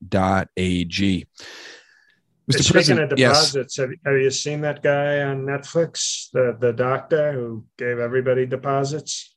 Mr. 2.48 2.62
Speaking 2.62 2.72
President, 2.72 3.12
of 3.12 3.18
deposits, 3.18 3.76
yes. 3.76 3.88
have, 3.88 3.90
have 4.04 4.22
you 4.22 4.30
seen 4.30 4.60
that 4.60 4.80
guy 4.80 5.22
on 5.22 5.42
Netflix, 5.42 6.30
the, 6.32 6.56
the 6.60 6.72
doctor 6.72 7.32
who 7.32 7.64
gave 7.76 7.98
everybody 7.98 8.46
deposits? 8.46 9.34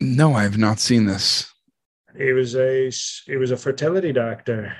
No, 0.00 0.34
I 0.34 0.42
have 0.42 0.58
not 0.58 0.80
seen 0.80 1.06
this. 1.06 1.51
He 2.16 2.32
was 2.32 2.54
a 2.56 2.90
he 3.26 3.36
was 3.36 3.50
a 3.50 3.56
fertility 3.56 4.12
doctor, 4.12 4.76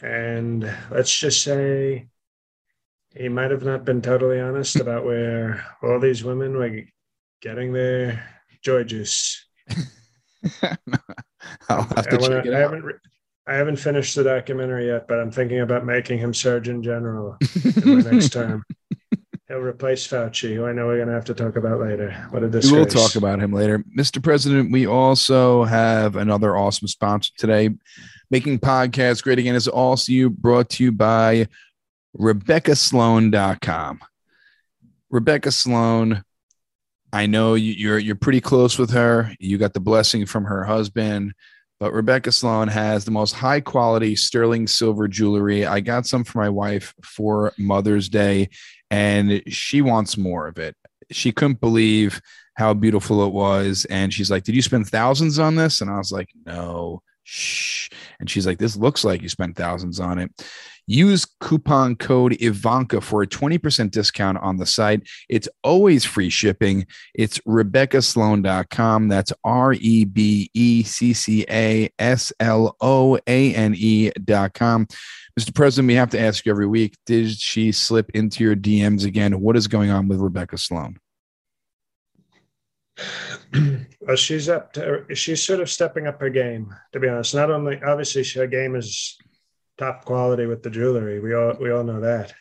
and 0.00 0.62
let's 0.90 1.16
just 1.16 1.42
say 1.42 2.08
he 3.14 3.28
might 3.28 3.50
have 3.50 3.64
not 3.64 3.84
been 3.84 4.02
totally 4.02 4.40
honest 4.40 4.80
about 4.80 5.04
where 5.04 5.64
all 5.82 6.00
these 6.00 6.24
women 6.24 6.56
were 6.56 6.82
getting 7.40 7.72
their 7.72 8.28
joy 8.62 8.84
juice. 8.84 9.46
I'll 11.68 11.82
have 11.94 12.08
to 12.08 12.16
I, 12.16 12.18
check 12.18 12.46
it 12.46 12.54
I 12.54 12.62
out. 12.62 12.62
haven't 12.62 12.84
re- 12.84 12.94
I 13.46 13.54
haven't 13.54 13.76
finished 13.76 14.14
the 14.16 14.24
documentary 14.24 14.86
yet, 14.86 15.06
but 15.06 15.20
I'm 15.20 15.30
thinking 15.30 15.60
about 15.60 15.84
making 15.84 16.18
him 16.18 16.32
Surgeon 16.32 16.82
General 16.82 17.36
next 17.84 18.32
term. 18.32 18.64
Replace 19.60 20.06
Fauci, 20.06 20.54
who 20.54 20.66
I 20.66 20.72
know 20.72 20.86
we're 20.86 20.96
going 20.96 21.08
to 21.08 21.14
have 21.14 21.24
to 21.26 21.34
talk 21.34 21.56
about 21.56 21.80
later. 21.80 22.12
What 22.30 22.42
a 22.42 22.48
We 22.48 22.72
will 22.72 22.86
talk 22.86 23.14
about 23.16 23.40
him 23.40 23.52
later. 23.52 23.84
Mr. 23.96 24.22
President, 24.22 24.72
we 24.72 24.86
also 24.86 25.64
have 25.64 26.16
another 26.16 26.56
awesome 26.56 26.88
sponsor 26.88 27.32
today. 27.36 27.70
Making 28.30 28.58
podcasts 28.58 29.22
great 29.22 29.38
again 29.38 29.54
is 29.54 29.68
also 29.68 30.12
you 30.12 30.30
brought 30.30 30.70
to 30.70 30.84
you 30.84 30.92
by 30.92 31.48
RebeccaSloane.com. 32.18 34.00
Rebecca 35.10 35.52
Sloane, 35.52 36.24
I 37.12 37.26
know 37.26 37.54
you- 37.54 37.72
you're 37.74 37.98
you're 37.98 38.16
pretty 38.16 38.40
close 38.40 38.78
with 38.78 38.90
her. 38.90 39.32
You 39.38 39.58
got 39.58 39.74
the 39.74 39.80
blessing 39.80 40.26
from 40.26 40.44
her 40.44 40.64
husband, 40.64 41.34
but 41.78 41.92
Rebecca 41.92 42.32
Sloane 42.32 42.68
has 42.68 43.04
the 43.04 43.10
most 43.12 43.34
high 43.34 43.60
quality 43.60 44.16
sterling 44.16 44.66
silver 44.66 45.06
jewelry. 45.06 45.66
I 45.66 45.80
got 45.80 46.06
some 46.06 46.24
for 46.24 46.38
my 46.38 46.48
wife 46.48 46.94
for 47.04 47.52
Mother's 47.58 48.08
Day, 48.08 48.48
and 48.94 49.42
she 49.48 49.82
wants 49.82 50.16
more 50.16 50.46
of 50.46 50.56
it. 50.56 50.76
She 51.10 51.32
couldn't 51.32 51.60
believe 51.60 52.20
how 52.54 52.72
beautiful 52.74 53.26
it 53.26 53.32
was. 53.32 53.84
And 53.90 54.14
she's 54.14 54.30
like, 54.30 54.44
Did 54.44 54.54
you 54.54 54.62
spend 54.62 54.86
thousands 54.86 55.40
on 55.40 55.56
this? 55.56 55.80
And 55.80 55.90
I 55.90 55.98
was 55.98 56.12
like, 56.12 56.28
No, 56.46 57.02
shh. 57.24 57.90
And 58.20 58.30
she's 58.30 58.46
like, 58.46 58.58
This 58.58 58.76
looks 58.76 59.04
like 59.04 59.20
you 59.20 59.28
spent 59.28 59.56
thousands 59.56 59.98
on 59.98 60.20
it. 60.20 60.30
Use 60.86 61.26
coupon 61.40 61.96
code 61.96 62.36
Ivanka 62.40 63.00
for 63.00 63.22
a 63.22 63.26
20% 63.26 63.90
discount 63.90 64.38
on 64.38 64.58
the 64.58 64.66
site. 64.66 65.00
It's 65.30 65.48
always 65.64 66.04
free 66.04 66.28
shipping. 66.28 66.86
It's 67.14 67.38
RebeccaSloane.com. 67.38 69.08
That's 69.08 69.32
R 69.42 69.72
E 69.72 70.04
B 70.04 70.50
E 70.54 70.82
C 70.82 71.14
C 71.14 71.46
A 71.50 71.90
S 71.98 72.32
L 72.38 72.76
O 72.80 73.18
A 73.26 73.54
N 73.54 73.74
E.com. 73.76 74.86
Mr. 75.38 75.52
President, 75.52 75.88
we 75.88 75.94
have 75.94 76.10
to 76.10 76.20
ask 76.20 76.46
you 76.46 76.52
every 76.52 76.66
week 76.66 76.96
Did 77.06 77.30
she 77.30 77.72
slip 77.72 78.10
into 78.14 78.44
your 78.44 78.54
DMs 78.54 79.04
again? 79.04 79.40
What 79.40 79.56
is 79.56 79.66
going 79.66 79.90
on 79.90 80.08
with 80.08 80.20
Rebecca 80.20 80.58
Sloane? 80.58 80.98
well, 83.52 83.80
uh, 84.08 84.16
she's 84.16 84.48
up 84.48 84.72
to, 84.74 85.04
she's 85.14 85.42
sort 85.42 85.60
of 85.60 85.70
stepping 85.70 86.06
up 86.06 86.20
her 86.20 86.30
game, 86.30 86.72
to 86.92 87.00
be 87.00 87.08
honest. 87.08 87.34
Not 87.34 87.50
only, 87.50 87.82
obviously, 87.82 88.24
her 88.40 88.46
game 88.46 88.76
is 88.76 89.18
top 89.76 90.04
quality 90.04 90.46
with 90.46 90.62
the 90.62 90.70
jewelry. 90.70 91.18
We 91.18 91.34
all, 91.34 91.54
we 91.60 91.72
all 91.72 91.82
know 91.82 92.00
that. 92.00 92.32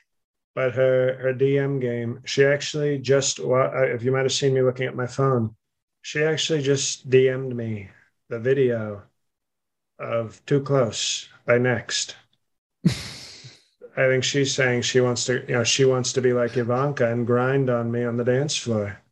But 0.53 0.73
her, 0.75 1.17
her 1.19 1.33
DM 1.33 1.81
game, 1.81 2.21
she 2.25 2.45
actually 2.45 2.99
just, 2.99 3.39
well, 3.39 3.71
uh, 3.75 3.85
if 3.85 4.03
you 4.03 4.11
might 4.11 4.21
have 4.21 4.31
seen 4.31 4.53
me 4.53 4.61
looking 4.61 4.85
at 4.85 4.95
my 4.95 5.07
phone, 5.07 5.55
she 6.03 6.23
actually 6.23 6.61
just 6.61 7.09
DM'd 7.09 7.55
me 7.55 7.89
the 8.29 8.39
video 8.39 9.01
of 9.97 10.45
Too 10.45 10.61
Close 10.61 11.27
by 11.47 11.57
Next. 11.57 12.15
I 13.95 14.07
think 14.07 14.23
she's 14.23 14.53
saying 14.53 14.81
she 14.81 15.01
wants 15.01 15.25
to, 15.25 15.45
you 15.47 15.55
know, 15.55 15.63
she 15.63 15.85
wants 15.85 16.13
to 16.13 16.21
be 16.21 16.33
like 16.33 16.57
Ivanka 16.57 17.11
and 17.11 17.27
grind 17.27 17.69
on 17.69 17.91
me 17.91 18.03
on 18.03 18.17
the 18.17 18.23
dance 18.23 18.55
floor. 18.55 18.99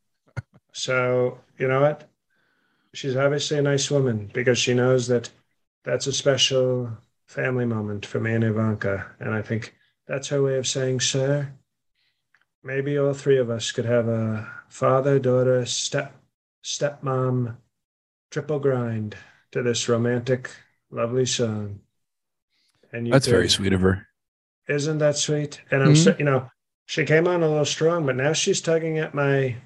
So, 0.73 1.39
you 1.57 1.67
know 1.67 1.81
what? 1.81 2.09
She's 2.93 3.15
obviously 3.15 3.57
a 3.57 3.61
nice 3.61 3.91
woman 3.91 4.31
because 4.33 4.57
she 4.59 4.73
knows 4.73 5.07
that 5.07 5.29
that's 5.83 6.07
a 6.07 6.13
special 6.13 6.97
family 7.27 7.65
moment 7.65 8.05
for 8.05 8.19
me 8.19 8.33
and 8.33 8.43
Ivanka. 8.43 9.11
And 9.19 9.33
I 9.33 9.41
think 9.41 9.75
that's 10.07 10.29
her 10.29 10.41
way 10.43 10.57
of 10.57 10.67
saying, 10.67 11.01
sir, 11.01 11.51
maybe 12.63 12.97
all 12.97 13.13
three 13.13 13.37
of 13.37 13.49
us 13.49 13.71
could 13.71 13.85
have 13.85 14.07
a 14.07 14.49
father, 14.69 15.19
daughter, 15.19 15.65
step, 15.65 16.15
stepmom, 16.63 17.57
triple 18.31 18.59
grind 18.59 19.15
to 19.51 19.61
this 19.63 19.89
romantic, 19.89 20.49
lovely 20.89 21.25
song. 21.25 21.81
And 22.93 23.07
you 23.07 23.13
That's 23.13 23.27
very 23.27 23.49
sweet 23.49 23.73
of 23.73 23.81
her. 23.81 24.07
isn't 24.67 24.97
that 24.99 25.17
sweet? 25.17 25.61
And 25.71 25.83
I'm, 25.83 25.93
Mhm. 25.93 25.95
so, 25.95 26.15
you 26.17 26.25
know, 26.25 26.49
she 26.85 27.05
came 27.05 27.27
on 27.27 27.43
a 27.43 27.47
little 27.49 27.65
strong, 27.65 28.05
but 28.05 28.15
now 28.15 28.33
she's 28.33 28.61
tugging 28.61 28.97
at 28.97 29.13
my 29.13 29.57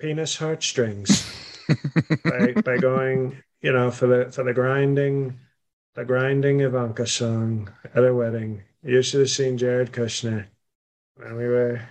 penis 0.00 0.36
heartstrings 0.36 1.26
by, 2.24 2.54
by 2.64 2.78
going, 2.78 3.42
you 3.62 3.72
know, 3.72 3.90
for 3.90 4.06
the 4.08 4.32
for 4.32 4.44
the 4.44 4.54
grinding, 4.54 5.38
the 5.94 6.04
grinding 6.04 6.60
Ivanka 6.60 7.06
song 7.06 7.70
at 7.94 8.04
a 8.04 8.14
wedding. 8.14 8.62
You 8.82 9.02
should 9.02 9.20
have 9.20 9.30
seen 9.30 9.58
Jared 9.58 9.92
Kushner 9.92 10.46
when 11.16 11.36
we 11.36 11.46
were. 11.48 11.82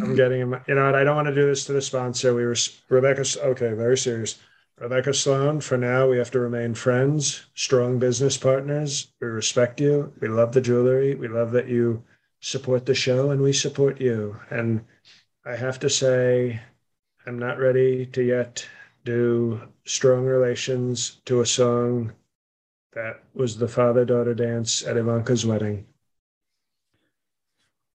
I'm 0.00 0.14
getting 0.14 0.40
him. 0.40 0.54
You 0.66 0.74
know 0.74 0.86
what? 0.86 0.94
I 0.94 1.04
don't 1.04 1.16
want 1.16 1.28
to 1.28 1.34
do 1.34 1.46
this 1.46 1.64
to 1.66 1.72
the 1.72 1.82
sponsor. 1.82 2.34
We 2.34 2.44
were 2.44 2.56
Rebecca. 2.88 3.24
Okay, 3.42 3.72
very 3.72 3.96
serious. 3.98 4.38
Rebecca 4.80 5.14
Sloane, 5.14 5.60
for 5.60 5.76
now, 5.76 6.08
we 6.08 6.18
have 6.18 6.32
to 6.32 6.40
remain 6.40 6.74
friends, 6.74 7.46
strong 7.54 7.98
business 7.98 8.36
partners. 8.36 9.12
We 9.20 9.28
respect 9.28 9.80
you. 9.80 10.12
We 10.20 10.28
love 10.28 10.52
the 10.52 10.60
jewelry. 10.60 11.14
We 11.14 11.28
love 11.28 11.52
that 11.52 11.68
you 11.68 12.02
support 12.40 12.84
the 12.84 12.94
show 12.94 13.30
and 13.30 13.40
we 13.40 13.52
support 13.52 14.00
you. 14.00 14.36
And 14.50 14.84
I 15.46 15.54
have 15.54 15.78
to 15.80 15.88
say, 15.88 16.60
I'm 17.26 17.38
not 17.38 17.58
ready 17.58 18.04
to 18.06 18.22
yet 18.22 18.66
do 19.04 19.62
strong 19.84 20.24
relations 20.24 21.20
to 21.26 21.40
a 21.40 21.46
song 21.46 22.12
that 22.94 23.22
was 23.34 23.56
the 23.56 23.68
father 23.68 24.04
daughter 24.04 24.34
dance 24.34 24.84
at 24.84 24.96
Ivanka's 24.96 25.46
wedding. 25.46 25.86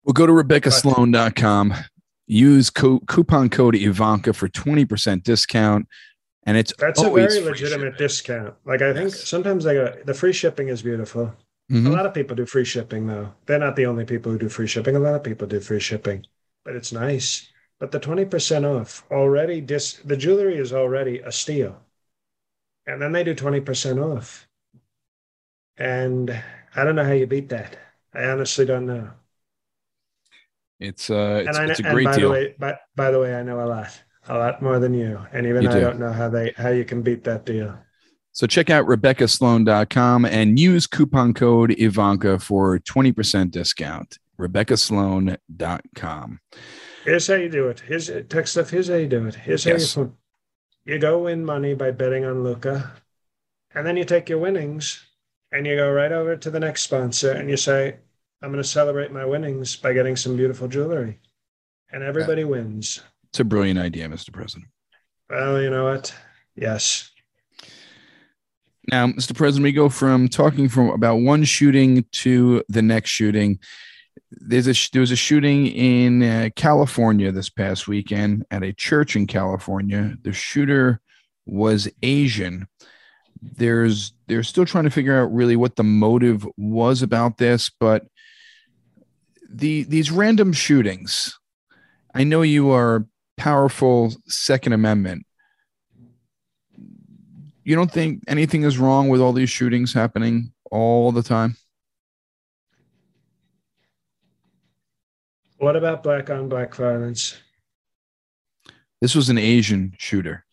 Well, 0.03 0.13
go 0.13 0.25
to 0.25 0.33
RebeccaSloane.com. 0.33 1.73
Use 2.27 2.69
co- 2.69 2.99
coupon 3.07 3.49
code 3.49 3.75
Ivanka 3.75 4.33
for 4.33 4.47
20% 4.47 5.23
discount. 5.23 5.87
And 6.43 6.57
it's 6.57 6.73
That's 6.79 7.03
a 7.03 7.09
very 7.09 7.39
legitimate 7.41 7.95
shipping. 7.95 7.97
discount. 7.97 8.55
Like, 8.65 8.81
I 8.81 8.91
think 8.93 9.13
sometimes 9.15 9.63
they 9.65 9.75
go, 9.75 9.95
the 10.03 10.13
free 10.15 10.33
shipping 10.33 10.67
is 10.69 10.81
beautiful. 10.81 11.35
A 11.85 11.89
Mhm. 11.89 11.91
lot 11.91 12.05
of 12.07 12.13
people 12.15 12.35
do 12.35 12.45
free 12.47 12.65
shipping, 12.65 13.05
though. 13.07 13.33
They're 13.45 13.59
not 13.59 13.75
the 13.75 13.85
only 13.85 14.03
people 14.05 14.31
who 14.31 14.39
do 14.39 14.49
free 14.49 14.67
shipping. 14.67 14.95
A 14.95 14.99
lot 14.99 15.13
of 15.15 15.23
people 15.23 15.47
do 15.47 15.59
free 15.59 15.79
shipping, 15.79 16.25
but 16.65 16.75
it's 16.75 16.91
nice. 16.91 17.49
But 17.79 17.91
the 17.91 17.99
20% 17.99 18.65
off 18.65 19.03
already, 19.11 19.61
dis- 19.61 19.99
the 20.03 20.17
jewelry 20.17 20.57
is 20.57 20.73
already 20.73 21.19
a 21.19 21.31
steal. 21.31 21.79
And 22.85 23.01
then 23.01 23.13
they 23.13 23.23
do 23.23 23.33
20% 23.33 23.99
off. 23.99 24.49
And 25.77 26.29
I 26.75 26.83
don't 26.83 26.95
know 26.95 27.03
how 27.05 27.11
you 27.13 27.25
beat 27.25 27.49
that. 27.49 27.77
I 28.13 28.25
honestly 28.25 28.65
don't 28.65 28.85
know. 28.85 29.13
It's, 30.79 31.09
uh, 31.09 31.41
it's, 31.43 31.59
I, 31.59 31.65
it's 31.65 31.79
a 31.79 31.83
and 31.83 31.83
great 31.83 32.03
by 32.03 32.11
deal. 32.11 32.29
The 32.29 32.29
way, 32.29 32.55
by, 32.57 32.77
by 32.95 33.11
the 33.11 33.19
way, 33.19 33.35
I 33.35 33.43
know 33.43 33.61
a 33.63 33.67
lot, 33.67 34.03
a 34.29 34.37
lot 34.37 34.61
more 34.61 34.79
than 34.79 34.93
you. 34.93 35.19
And 35.33 35.45
even 35.45 35.63
You 35.63 35.69
I 35.69 35.73
do. 35.73 35.81
don't 35.81 35.99
know 35.99 36.13
how 36.13 36.29
they 36.29 36.53
how 36.55 36.69
you 36.69 36.85
can 36.85 37.01
beat 37.01 37.23
that 37.25 37.45
deal. 37.45 37.77
So 38.31 38.47
check 38.47 38.69
out 38.69 38.85
RebeccaSloane.com 38.85 40.25
and 40.25 40.59
use 40.59 40.87
coupon 40.87 41.33
code 41.33 41.71
Ivanka 41.71 42.39
for 42.39 42.79
20% 42.79 43.51
discount. 43.51 44.17
RebeccaSloane.com. 44.39 46.39
Here's 47.05 47.27
how 47.27 47.33
you 47.35 47.49
do 47.49 47.67
it. 47.67 47.79
Here's 47.81 48.09
tech 48.29 48.47
stuff. 48.47 48.69
Here's 48.69 48.87
how 48.87 48.95
you 48.95 49.07
do 49.07 49.25
it. 49.27 49.35
Here's 49.35 49.63
how 49.63 49.71
Yes. 49.71 49.95
you 49.97 50.15
you 50.85 50.99
go 50.99 51.19
win 51.23 51.45
money 51.45 51.73
by 51.73 51.91
betting 51.91 52.25
on 52.25 52.43
Luka, 52.43 52.93
and 53.75 53.85
then 53.85 53.97
you 53.97 54.05
take 54.05 54.29
your 54.29 54.39
winnings 54.39 55.05
and 55.51 55.67
you 55.67 55.75
go 55.75 55.91
right 55.91 56.11
over 56.11 56.35
to 56.35 56.49
the 56.49 56.59
next 56.59 56.83
sponsor 56.83 57.31
and 57.31 57.49
you 57.49 57.57
say, 57.57 57.97
"I'm 58.41 58.51
going 58.51 58.63
to 58.63 58.67
celebrate 58.67 59.11
my 59.11 59.25
winnings 59.25 59.75
by 59.75 59.93
getting 59.93 60.15
some 60.15 60.37
beautiful 60.37 60.67
jewelry," 60.67 61.19
and 61.91 62.03
everybody 62.03 62.43
wins. 62.43 63.01
It's 63.31 63.39
a 63.39 63.43
brilliant 63.43 63.79
idea, 63.79 64.07
Mr. 64.09 64.33
President. 64.33 64.69
Well, 65.29 65.61
you 65.61 65.69
know 65.69 65.85
what? 65.85 66.13
Yes. 66.55 67.11
Now, 68.91 69.07
Mr. 69.07 69.35
President, 69.35 69.63
we 69.63 69.71
go 69.71 69.89
from 69.89 70.27
talking 70.27 70.67
from 70.67 70.89
about 70.89 71.17
one 71.17 71.43
shooting 71.43 72.05
to 72.13 72.63
the 72.69 72.81
next 72.81 73.11
shooting. 73.11 73.59
There's 74.31 74.67
a 74.67 74.91
there 74.91 75.01
was 75.01 75.11
a 75.11 75.15
shooting 75.15 75.67
in 75.67 76.23
uh, 76.23 76.49
California 76.55 77.31
this 77.31 77.49
past 77.49 77.87
weekend 77.87 78.45
at 78.49 78.63
a 78.63 78.73
church 78.73 79.15
in 79.15 79.27
California. 79.27 80.15
The 80.23 80.33
shooter 80.33 81.01
was 81.45 81.87
Asian. 82.01 82.67
There's 83.41 84.13
they're 84.27 84.43
still 84.43 84.65
trying 84.65 84.83
to 84.85 84.89
figure 84.89 85.19
out 85.19 85.33
really 85.33 85.55
what 85.55 85.75
the 85.75 85.83
motive 85.83 86.47
was 86.57 87.03
about 87.03 87.37
this, 87.37 87.69
but 87.69 88.07
the 89.47 89.83
these 89.83 90.11
random 90.11 90.51
shootings. 90.51 91.37
I 92.13 92.23
know 92.23 92.41
you 92.41 92.71
are 92.71 93.05
powerful 93.39 94.13
Second 94.27 94.73
Amendment 94.73 95.25
you 97.69 97.75
don't 97.75 97.91
think 97.91 98.23
anything 98.27 98.63
is 98.63 98.79
wrong 98.79 99.09
with 99.09 99.21
all 99.21 99.31
these 99.31 99.51
shootings 99.51 99.93
happening 99.93 100.51
all 100.71 101.11
the 101.11 101.21
time? 101.21 101.55
What 105.59 105.75
about 105.75 106.01
black 106.01 106.31
on 106.31 106.49
black 106.49 106.73
violence? 106.73 107.37
This 109.01 109.13
was 109.13 109.29
an 109.29 109.37
Asian 109.37 109.93
shooter. 109.99 110.45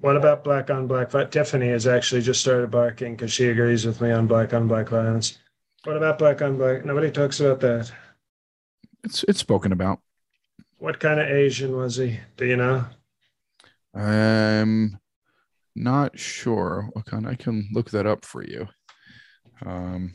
What 0.00 0.18
about 0.18 0.44
black 0.44 0.68
on 0.68 0.86
black? 0.86 1.10
Violence? 1.10 1.32
Tiffany 1.32 1.68
has 1.68 1.86
actually 1.86 2.20
just 2.20 2.42
started 2.42 2.70
barking 2.70 3.16
because 3.16 3.32
she 3.32 3.48
agrees 3.48 3.86
with 3.86 4.02
me 4.02 4.10
on 4.10 4.26
black 4.26 4.52
on 4.52 4.68
black 4.68 4.90
violence. 4.90 5.38
What 5.84 5.96
about 5.96 6.18
black 6.18 6.42
on 6.42 6.58
black? 6.58 6.84
Nobody 6.84 7.10
talks 7.10 7.40
about 7.40 7.60
that. 7.60 7.90
It's 9.04 9.24
it's 9.24 9.40
spoken 9.40 9.72
about. 9.72 10.00
What 10.80 10.98
kind 10.98 11.20
of 11.20 11.28
Asian 11.28 11.76
was 11.76 11.96
he? 11.96 12.18
Do 12.38 12.46
you 12.46 12.56
know? 12.56 12.86
I'm 13.94 14.98
not 15.76 16.18
sure. 16.18 16.88
What 16.94 17.04
kind? 17.04 17.28
I 17.28 17.34
can 17.34 17.68
look 17.70 17.90
that 17.90 18.06
up 18.06 18.24
for 18.24 18.42
you. 18.42 18.66
Um, 19.64 20.14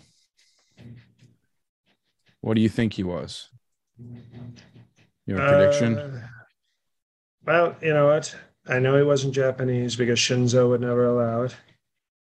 what 2.42 2.56
do 2.56 2.62
you 2.62 2.70
think 2.70 2.94
he 2.94 3.04
was? 3.04 3.48
Your 5.28 5.38
prediction? 5.38 6.00
Uh, 6.00 6.28
well, 7.46 7.76
you 7.80 7.94
know 7.94 8.08
what? 8.08 8.36
I 8.68 8.80
know 8.80 8.98
he 8.98 9.04
wasn't 9.04 9.36
Japanese 9.36 9.96
because 9.96 10.18
Shinzo 10.18 10.68
would 10.70 10.82
never 10.82 11.06
allow 11.06 11.44
it. 11.44 11.56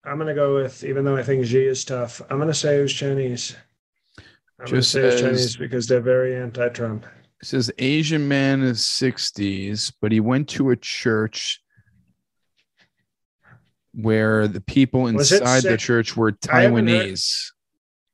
I'm 0.05 0.19
going 0.19 0.29
to 0.29 0.35
go 0.35 0.55
with, 0.55 0.85
even 0.85 1.05
though 1.05 1.17
I 1.17 1.25
think 1.25 1.45
Xi 1.45 1.67
is 1.67 1.85
tough, 1.85 2.23
I'm 2.31 2.37
going 2.37 2.47
to 2.47 2.55
say 2.55 2.77
he 2.77 2.83
was 2.83 2.95
Chinese. 2.95 3.57
I'm 4.61 4.67
going 4.67 4.77
to 4.77 4.83
say 4.85 5.11
he's 5.11 5.21
Chinese 5.21 5.57
because 5.57 5.89
they're 5.89 6.01
very 6.01 6.37
anti 6.37 6.69
Trump. 6.69 7.07
It 7.43 7.47
says 7.47 7.71
Asian 7.79 8.29
man 8.29 8.63
is 8.63 8.81
60s, 8.81 9.93
but 10.01 10.13
he 10.13 10.21
went 10.21 10.49
to 10.51 10.71
a 10.71 10.77
church 10.77 11.63
where 13.95 14.47
the 14.47 14.61
people 14.61 15.07
inside 15.07 15.63
the 15.63 15.77
church 15.77 16.17
were 16.17 16.33
Taiwanese. 16.33 17.51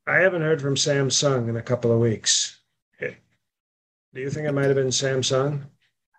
I 0.07 0.13
haven't, 0.15 0.15
heard, 0.15 0.19
I 0.19 0.23
haven't 0.23 0.41
heard 0.41 0.61
from 0.61 0.75
Samsung 0.75 1.49
in 1.49 1.57
a 1.57 1.61
couple 1.61 1.91
of 1.91 1.99
weeks. 1.99 2.59
Do 2.99 4.21
you 4.21 4.29
think 4.29 4.47
it 4.47 4.53
might 4.53 4.65
have 4.65 4.75
been 4.75 4.87
Samsung? 4.87 5.63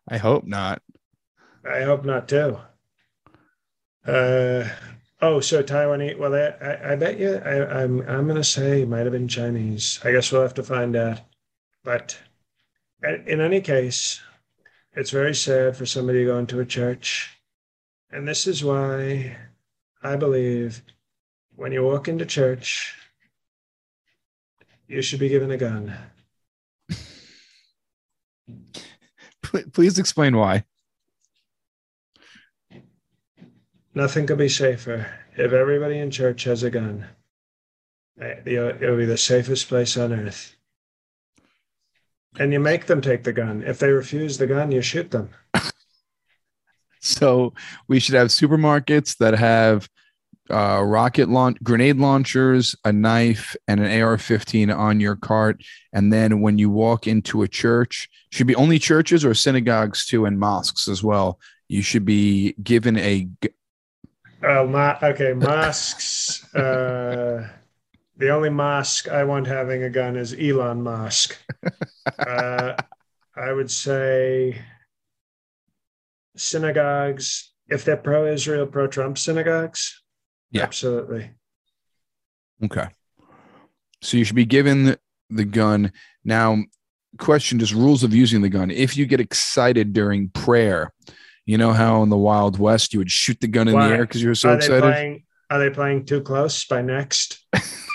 I 0.09 0.19
hope 0.19 0.45
not. 0.45 0.83
I 1.69 1.83
hope 1.83 2.05
not 2.05 2.29
too. 2.29 2.59
Uh, 4.07 4.69
oh, 5.21 5.41
so 5.41 5.63
Taiwanese. 5.63 6.19
Well, 6.19 6.35
I, 6.35 6.65
I, 6.65 6.93
I 6.93 6.97
bet 6.97 7.19
you. 7.19 7.37
I, 7.37 7.83
I'm 7.83 8.01
I'm 8.03 8.25
going 8.27 8.37
to 8.37 8.45
say 8.45 8.83
it 8.83 8.89
might 8.89 9.01
have 9.01 9.13
been 9.13 9.29
Chinese. 9.29 9.99
I 10.05 10.13
guess 10.13 10.31
we'll 10.31 10.43
have 10.43 10.55
to 10.55 10.63
find 10.63 10.95
out. 10.95 11.21
But 11.83 12.19
in 13.03 13.41
any 13.41 13.61
case, 13.61 14.21
it's 14.95 15.11
very 15.11 15.35
sad 15.35 15.77
for 15.77 15.87
somebody 15.87 16.21
to 16.21 16.25
go 16.27 16.39
into 16.39 16.61
a 16.61 16.67
church, 16.67 17.39
and 18.11 18.27
this 18.27 18.47
is 18.47 18.65
why 18.65 19.37
I 20.03 20.17
believe 20.17 20.83
when 21.55 21.73
you 21.73 21.85
walk 21.85 22.09
into 22.09 22.25
church, 22.25 22.95
you 24.87 25.03
should 25.03 25.21
be 25.21 25.29
given 25.29 25.51
a 25.51 25.57
gun. 25.57 25.95
Please 29.73 29.99
explain 29.99 30.37
why. 30.37 30.65
Nothing 33.95 34.27
could 34.27 34.39
be 34.39 34.49
safer. 34.49 35.07
If 35.37 35.53
everybody 35.53 35.99
in 35.99 36.11
church 36.11 36.45
has 36.45 36.63
a 36.63 36.71
gun, 36.71 37.07
eh, 38.21 38.41
It 38.45 38.81
would 38.81 38.99
be 38.99 39.07
the 39.07 39.17
safest 39.17 39.69
place 39.69 39.97
on 39.97 40.13
earth. 40.13 40.58
And 42.39 42.53
you 42.53 42.61
make 42.61 42.87
them 42.87 43.01
take 43.01 43.25
the 43.25 43.33
gun. 43.33 43.63
If 43.67 43.79
they 43.79 43.91
refuse 43.91 44.39
the 44.39 44.47
gun, 44.47 44.71
you 44.71 44.83
shoot 44.83 45.11
them. 45.11 45.31
so 47.01 47.55
we 47.89 47.99
should 47.99 48.15
have 48.15 48.29
supermarkets 48.29 49.17
that 49.19 49.35
have 49.35 49.89
uh, 50.51 50.83
rocket 50.83 51.29
launch, 51.29 51.59
grenade 51.63 51.97
launchers, 51.97 52.75
a 52.85 52.93
knife, 52.93 53.57
and 53.67 53.81
an 53.81 54.03
AR-15 54.03 54.77
on 54.77 55.01
your 55.01 55.17
cart. 55.17 55.63
And 55.93 56.13
then 56.13 56.41
when 56.41 56.59
you 56.59 56.71
walk 56.71 57.07
into 57.07 57.43
a 57.43 57.49
church, 57.49 58.09
should 58.31 58.47
be 58.47 58.55
only 58.55 58.79
churches 58.79 59.25
or 59.25 59.35
synagogues 59.35 60.07
too, 60.07 60.25
and 60.25 60.39
mosques 60.39 60.89
as 60.89 61.03
well. 61.03 61.39
You 61.69 61.83
should 61.83 62.05
be 62.05 62.55
given 62.63 62.97
a. 62.99 63.29
Oh, 64.43 64.67
my, 64.67 64.99
okay, 65.03 65.33
mosques. 65.33 66.55
uh, 66.55 67.49
the 68.19 68.31
only 68.31 68.51
mosque 68.51 69.09
I 69.09 69.25
want 69.25 69.47
having 69.47 69.83
a 69.85 69.91
gun 69.91 70.17
is 70.17 70.35
Elon 70.39 70.83
Musk. 70.83 71.39
uh, 72.19 72.75
I 73.37 73.53
would 73.53 73.71
say 73.71 74.61
synagogues, 76.37 77.53
if 77.69 77.85
they're 77.85 77.97
pro-Israel, 77.97 78.67
pro-Trump 78.67 79.19
synagogues, 79.19 80.03
yeah. 80.51 80.63
Absolutely. 80.63 81.31
Okay. 82.65 82.87
So 84.03 84.17
you 84.17 84.25
should 84.25 84.37
be 84.37 84.47
given 84.47 84.97
the 85.31 85.45
gun. 85.45 85.93
Now, 86.25 86.59
question 87.19 87.59
just 87.59 87.75
rules 87.75 88.03
of 88.03 88.15
using 88.15 88.43
the 88.43 88.49
gun. 88.49 88.71
If 88.71 88.97
you 88.97 89.07
get 89.07 89.21
excited 89.21 89.93
during 89.93 90.31
prayer, 90.31 90.93
you 91.45 91.59
know 91.59 91.73
how 91.73 92.03
in 92.03 92.09
the 92.09 92.17
Wild 92.17 92.59
West 92.59 92.93
you 92.93 92.99
would 93.01 93.11
shoot 93.11 93.41
the 93.41 93.49
gun 93.49 93.69
in 93.69 93.75
Why? 93.75 93.89
the 93.89 93.95
air 93.95 94.07
because 94.07 94.23
you 94.23 94.29
were 94.29 94.35
so 94.35 94.51
are 94.51 94.57
excited? 94.57 94.83
Playing, 94.83 95.25
are 95.51 95.59
they 95.59 95.71
playing 95.71 96.05
too 96.05 96.21
close 96.21 96.65
by 96.65 96.83
next? 96.83 97.45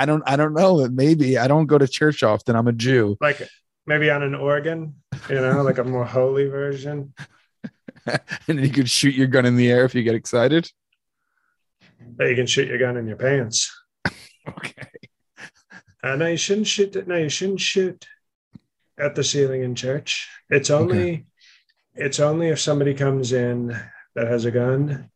I 0.00 0.06
don't 0.06 0.22
I 0.26 0.36
don't 0.36 0.54
know. 0.54 0.88
Maybe 0.88 1.38
I 1.38 1.46
don't 1.46 1.66
go 1.66 1.78
to 1.78 1.86
church 1.86 2.22
often. 2.22 2.56
I'm 2.56 2.66
a 2.66 2.72
Jew. 2.72 3.16
Like 3.20 3.46
maybe 3.86 4.10
on 4.10 4.22
an 4.22 4.34
organ, 4.34 4.96
you 5.28 5.36
know, 5.36 5.62
like 5.62 5.78
a 5.78 5.84
more 5.84 6.04
holy 6.04 6.46
version. 6.46 7.14
and 8.48 8.60
you 8.60 8.70
could 8.70 8.90
shoot 8.90 9.14
your 9.14 9.26
gun 9.28 9.46
in 9.46 9.56
the 9.56 9.70
air 9.70 9.84
if 9.84 9.94
you 9.94 10.02
get 10.02 10.14
excited 10.14 10.70
that 12.16 12.28
you 12.28 12.36
can 12.36 12.46
shoot 12.46 12.68
your 12.68 12.78
gun 12.78 12.96
in 12.96 13.06
your 13.06 13.16
pants. 13.16 13.74
okay. 14.48 14.88
Uh, 16.02 16.16
no, 16.16 16.26
you 16.26 16.36
shouldn't 16.36 16.66
shoot. 16.66 17.06
No, 17.06 17.16
you 17.16 17.28
shouldn't 17.28 17.60
shoot 17.60 18.06
at 18.98 19.14
the 19.14 19.24
ceiling 19.24 19.62
in 19.62 19.74
church. 19.74 20.28
It's 20.48 20.70
only, 20.70 21.12
okay. 21.12 21.24
it's 21.94 22.20
only 22.20 22.48
if 22.48 22.60
somebody 22.60 22.94
comes 22.94 23.32
in 23.32 23.68
that 24.14 24.26
has 24.26 24.44
a 24.44 24.50
gun, 24.50 25.10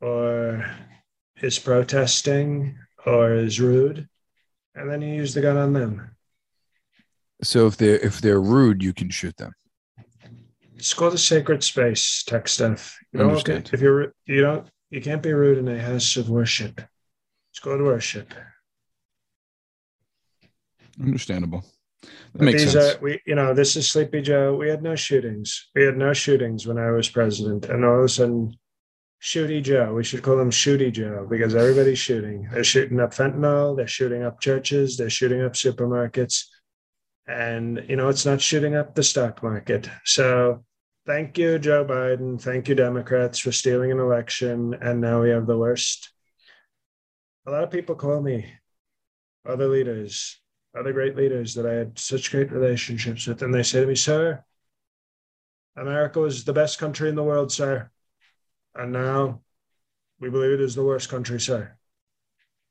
or 0.00 0.64
is 1.40 1.58
protesting, 1.58 2.78
or 3.06 3.34
is 3.34 3.60
rude, 3.60 4.08
and 4.74 4.90
then 4.90 5.00
you 5.00 5.14
use 5.14 5.32
the 5.32 5.40
gun 5.40 5.56
on 5.56 5.72
them. 5.72 6.10
So 7.42 7.66
if 7.66 7.76
they're 7.76 7.98
if 7.98 8.20
they're 8.20 8.40
rude, 8.40 8.82
you 8.82 8.92
can 8.92 9.10
shoot 9.10 9.36
them. 9.36 9.52
It's 10.74 10.92
called 10.92 11.14
a 11.14 11.18
sacred 11.18 11.64
space 11.64 12.22
tech 12.24 12.48
stuff. 12.48 12.98
You 13.12 13.20
don't 13.20 13.48
if 13.48 13.80
you're 13.80 14.12
you 14.26 14.42
don't 14.42 14.68
you 14.90 15.00
can't 15.00 15.22
be 15.22 15.32
rude 15.32 15.58
in 15.58 15.68
a 15.68 15.80
house 15.80 16.16
of 16.16 16.28
worship. 16.28 16.80
It's 17.52 17.60
called 17.60 17.80
worship. 17.80 18.34
Understandable. 21.00 21.64
That 22.34 22.42
makes 22.42 22.62
these 22.62 22.72
sense. 22.72 22.96
Are, 22.96 23.00
we, 23.00 23.20
you 23.26 23.34
know, 23.34 23.54
this 23.54 23.76
is 23.76 23.88
Sleepy 23.88 24.22
Joe. 24.22 24.54
We 24.56 24.68
had 24.68 24.82
no 24.82 24.94
shootings. 24.94 25.68
We 25.74 25.84
had 25.84 25.96
no 25.96 26.12
shootings 26.12 26.66
when 26.66 26.78
I 26.78 26.90
was 26.90 27.08
president, 27.08 27.66
and 27.66 27.84
all 27.84 27.98
of 27.98 28.04
a 28.04 28.08
sudden, 28.08 28.56
Shooty 29.26 29.60
Joe. 29.60 29.92
We 29.92 30.04
should 30.04 30.22
call 30.22 30.38
him 30.38 30.52
Shooty 30.52 30.92
Joe 30.92 31.26
because 31.28 31.56
everybody's 31.56 31.98
shooting. 31.98 32.48
They're 32.52 32.62
shooting 32.62 33.00
up 33.00 33.12
fentanyl. 33.12 33.76
They're 33.76 33.88
shooting 33.88 34.22
up 34.22 34.40
churches. 34.40 34.96
They're 34.96 35.10
shooting 35.10 35.42
up 35.42 35.54
supermarkets, 35.54 36.44
and 37.26 37.84
you 37.88 37.96
know, 37.96 38.08
it's 38.08 38.24
not 38.24 38.40
shooting 38.40 38.76
up 38.76 38.94
the 38.94 39.02
stock 39.02 39.42
market. 39.42 39.90
So 40.04 40.64
thank 41.06 41.38
you, 41.38 41.58
Joe 41.58 41.84
Biden. 41.84 42.40
Thank 42.40 42.68
you, 42.68 42.76
Democrats, 42.76 43.40
for 43.40 43.50
stealing 43.50 43.90
an 43.90 43.98
election. 43.98 44.74
And 44.80 45.00
now 45.00 45.22
we 45.22 45.30
have 45.30 45.48
the 45.48 45.58
worst. 45.58 46.12
A 47.46 47.50
lot 47.50 47.64
of 47.64 47.72
people 47.72 47.96
call 47.96 48.22
me 48.22 48.46
other 49.44 49.66
leaders, 49.66 50.40
other 50.78 50.92
great 50.92 51.16
leaders 51.16 51.54
that 51.54 51.66
I 51.66 51.72
had 51.72 51.98
such 51.98 52.30
great 52.30 52.52
relationships 52.52 53.26
with. 53.26 53.42
And 53.42 53.52
they 53.52 53.64
say 53.64 53.80
to 53.80 53.88
me, 53.88 53.96
Sir, 53.96 54.44
America 55.76 56.22
is 56.22 56.44
the 56.44 56.52
best 56.52 56.78
country 56.78 57.08
in 57.08 57.16
the 57.16 57.24
world, 57.24 57.50
sir. 57.50 57.90
And 58.76 58.92
now 58.92 59.40
we 60.20 60.30
believe 60.30 60.52
it 60.52 60.60
is 60.60 60.74
the 60.74 60.84
worst 60.84 61.08
country, 61.08 61.40
sir. 61.40 61.76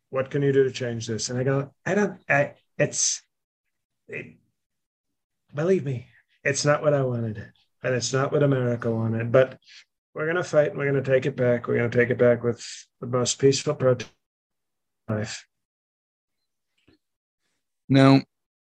What 0.09 0.29
can 0.29 0.41
you 0.41 0.53
do 0.53 0.63
to 0.63 0.71
change 0.71 1.07
this? 1.07 1.29
And 1.29 1.39
I 1.39 1.43
go, 1.43 1.71
I 1.85 1.95
don't, 1.95 2.19
I, 2.29 2.53
it's, 2.77 3.21
it, 4.07 4.37
believe 5.53 5.83
me, 5.83 6.07
it's 6.43 6.63
not 6.63 6.81
what 6.81 6.93
I 6.93 7.01
wanted 7.01 7.51
and 7.83 7.93
it's 7.93 8.13
not 8.13 8.31
what 8.31 8.43
America 8.43 8.89
wanted. 8.89 9.31
But 9.31 9.59
we're 10.13 10.25
going 10.25 10.37
to 10.37 10.43
fight 10.43 10.69
and 10.69 10.77
we're 10.77 10.91
going 10.91 11.03
to 11.03 11.11
take 11.11 11.25
it 11.25 11.35
back. 11.35 11.67
We're 11.67 11.77
going 11.77 11.89
to 11.89 11.97
take 11.97 12.09
it 12.09 12.17
back 12.17 12.43
with 12.43 12.65
the 13.01 13.07
most 13.07 13.39
peaceful 13.39 13.75
protest 13.75 14.11
life. 15.07 15.45
Now, 17.87 18.21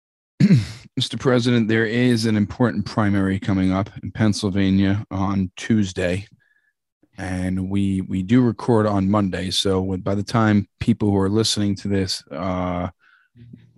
Mr. 1.00 1.20
President, 1.20 1.68
there 1.68 1.86
is 1.86 2.26
an 2.26 2.38
important 2.38 2.86
primary 2.86 3.40
coming 3.40 3.72
up 3.72 3.90
in 4.02 4.12
Pennsylvania 4.12 5.04
on 5.12 5.52
Tuesday, 5.58 6.28
and 7.18 7.70
we 7.70 8.02
we 8.02 8.24
do 8.24 8.42
record 8.42 8.86
on 8.86 9.10
Monday. 9.10 9.52
So 9.52 9.98
by 9.98 10.16
the 10.16 10.24
time 10.24 10.68
people 10.80 11.10
who 11.10 11.18
are 11.18 11.30
listening 11.30 11.76
to 11.78 11.88
this 11.88 12.24
uh, 12.32 12.90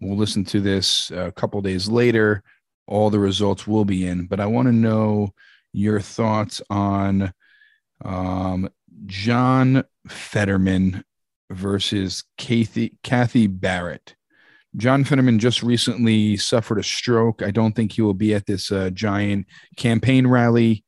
will 0.02 0.18
listen 0.18 0.44
to 0.46 0.62
this 0.62 1.12
a 1.12 1.32
couple 1.32 1.62
days 1.62 1.88
later, 1.88 2.44
all 2.88 3.10
the 3.10 3.20
results 3.20 3.68
will 3.68 3.86
be 3.86 4.08
in. 4.08 4.28
But 4.28 4.40
I 4.40 4.46
want 4.46 4.68
to 4.68 4.74
know 4.74 5.34
your 5.72 6.00
thoughts 6.00 6.62
on 6.70 7.34
um, 8.04 8.70
John 9.06 9.84
Fetterman 10.08 11.04
versus 11.50 12.24
Kathy, 12.38 12.98
Kathy 13.04 13.48
Barnette. 13.48 14.16
John 14.76 15.04
Fetterman 15.04 15.38
just 15.38 15.62
recently 15.62 16.36
suffered 16.36 16.80
a 16.80 16.84
stroke. 16.84 17.44
I 17.44 17.52
don't 17.52 17.74
think 17.74 17.92
he 17.92 18.02
will 18.02 18.16
be 18.16 18.34
at 18.34 18.48
this 18.48 18.72
uh, 18.72 18.90
giant 18.90 19.46
campaign 19.78 20.26
rally 20.26 20.84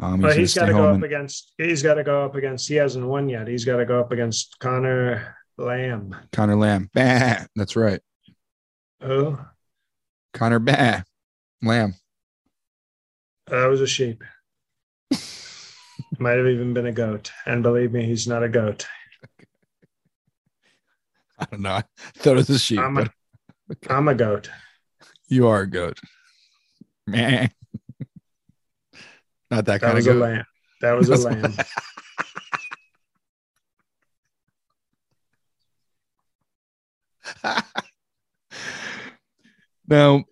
Um, 0.00 0.20
But 0.20 0.36
he's 0.38 0.54
got 0.54 0.66
to 0.66 0.72
go 0.72 0.88
up 0.88 0.94
and- 0.96 1.04
against. 1.04 1.52
He's 1.58 1.82
got 1.82 1.94
to 1.94 2.04
go 2.04 2.24
up 2.24 2.34
against. 2.36 2.68
He 2.68 2.76
hasn't 2.76 3.04
won 3.06 3.28
yet. 3.28 3.48
He's 3.48 3.64
got 3.64 3.76
to 3.78 3.84
go 3.84 3.98
up 4.00 4.12
against 4.12 4.58
Conor 4.60 5.36
Lamb. 5.56 6.14
Conor 6.32 6.54
Lamb. 6.56 6.88
Bah, 6.94 7.44
that's 7.56 7.74
right. 7.76 8.00
Oh. 9.00 9.44
Conor 10.34 10.58
Bah. 10.60 11.02
Lamb. 11.62 11.94
That 13.48 13.66
was 13.66 13.80
a 13.80 13.86
sheep. 13.86 14.22
Might 16.18 16.36
have 16.38 16.46
even 16.46 16.74
been 16.74 16.86
a 16.86 16.92
goat. 16.92 17.30
And 17.46 17.62
believe 17.62 17.92
me, 17.92 18.04
he's 18.04 18.26
not 18.28 18.42
a 18.42 18.48
goat. 18.48 18.86
I 21.38 21.44
don't 21.46 21.60
know. 21.62 21.72
I 21.74 21.82
thought 22.16 22.32
it 22.32 22.36
was 22.36 22.50
a 22.50 22.58
sheep, 22.58 22.78
I'm 22.78 22.94
but 22.94 23.10
a, 23.88 23.92
I'm 23.92 24.08
a 24.08 24.14
goat. 24.14 24.50
you 25.28 25.46
are 25.48 25.60
a 25.62 25.66
goat. 25.66 25.98
Meh. 27.06 27.48
Not 29.50 29.64
that 29.64 29.80
That 29.80 29.86
kind 29.86 29.98
of 29.98 30.04
goat. 30.04 30.16
lamb. 30.20 30.44
That 30.80 30.92
was 30.92 31.08
a 31.08 31.12
That's 31.12 31.24
a 31.24 31.28
lamb. 31.28 31.54
now, 39.86 40.24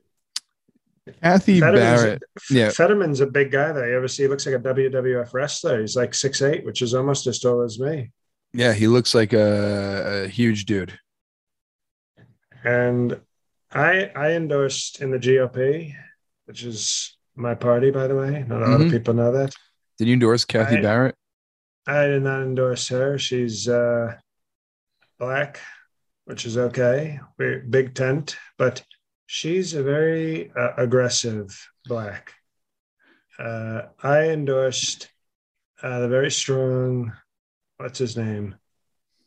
Kathy 1.22 1.60
Fetterman's- 1.60 2.02
Barrett. 2.02 2.22
Yeah. 2.50 2.70
Fetterman's 2.70 3.20
a 3.20 3.26
big 3.26 3.50
guy, 3.50 3.72
that 3.72 3.86
You 3.88 3.96
ever 3.96 4.08
see? 4.08 4.24
He 4.24 4.28
looks 4.28 4.46
like 4.46 4.54
a 4.56 4.58
WWF 4.58 5.32
wrestler. 5.32 5.80
He's 5.80 5.96
like 5.96 6.14
six 6.14 6.42
eight, 6.42 6.64
which 6.64 6.82
is 6.82 6.94
almost 6.94 7.26
as 7.26 7.38
tall 7.38 7.62
as 7.62 7.78
me. 7.78 8.10
Yeah, 8.52 8.72
he 8.72 8.86
looks 8.88 9.14
like 9.14 9.32
a, 9.32 10.24
a 10.24 10.28
huge 10.28 10.64
dude. 10.66 10.98
And 12.64 13.20
I 13.72 14.10
I 14.16 14.32
endorsed 14.32 15.00
in 15.00 15.10
the 15.10 15.18
GOP, 15.18 15.92
which 16.46 16.64
is 16.64 17.15
my 17.36 17.54
party, 17.54 17.90
by 17.90 18.06
the 18.06 18.16
way. 18.16 18.44
Not 18.46 18.62
a 18.62 18.66
lot 18.68 18.80
Mhm. 18.80 18.86
of 18.86 18.92
people 18.92 19.14
know 19.14 19.32
that. 19.32 19.54
Did 19.98 20.08
you 20.08 20.14
endorse 20.14 20.44
Kathy 20.44 20.78
I- 20.78 20.82
Barrett? 20.82 21.14
I 21.86 22.06
did 22.06 22.22
not 22.22 22.42
endorse 22.42 22.88
her. 22.88 23.16
She's 23.18 23.68
uh, 23.68 24.16
black, 25.18 25.60
which 26.24 26.44
is 26.44 26.58
okay. 26.58 27.20
We're 27.38 27.60
big 27.60 27.94
tent, 27.94 28.36
but 28.58 28.82
she's 29.26 29.72
a 29.74 29.82
very 29.84 30.50
uh, 30.50 30.72
aggressive 30.76 31.56
black. 31.84 32.34
Uh, 33.38 33.82
I 34.02 34.30
endorsed 34.30 35.10
uh, 35.82 36.00
the 36.00 36.08
very 36.08 36.30
strong, 36.30 37.12
what's 37.76 37.98
his 38.00 38.16
name? 38.16 38.56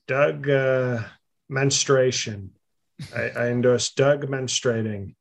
Doug 0.08 0.50
uh, 0.50 1.04
Menstruation. 1.48 2.52
I, 3.16 3.30
I 3.30 3.48
endorsed 3.48 3.96
Doug 3.96 4.26
Menstruating, 4.28 5.16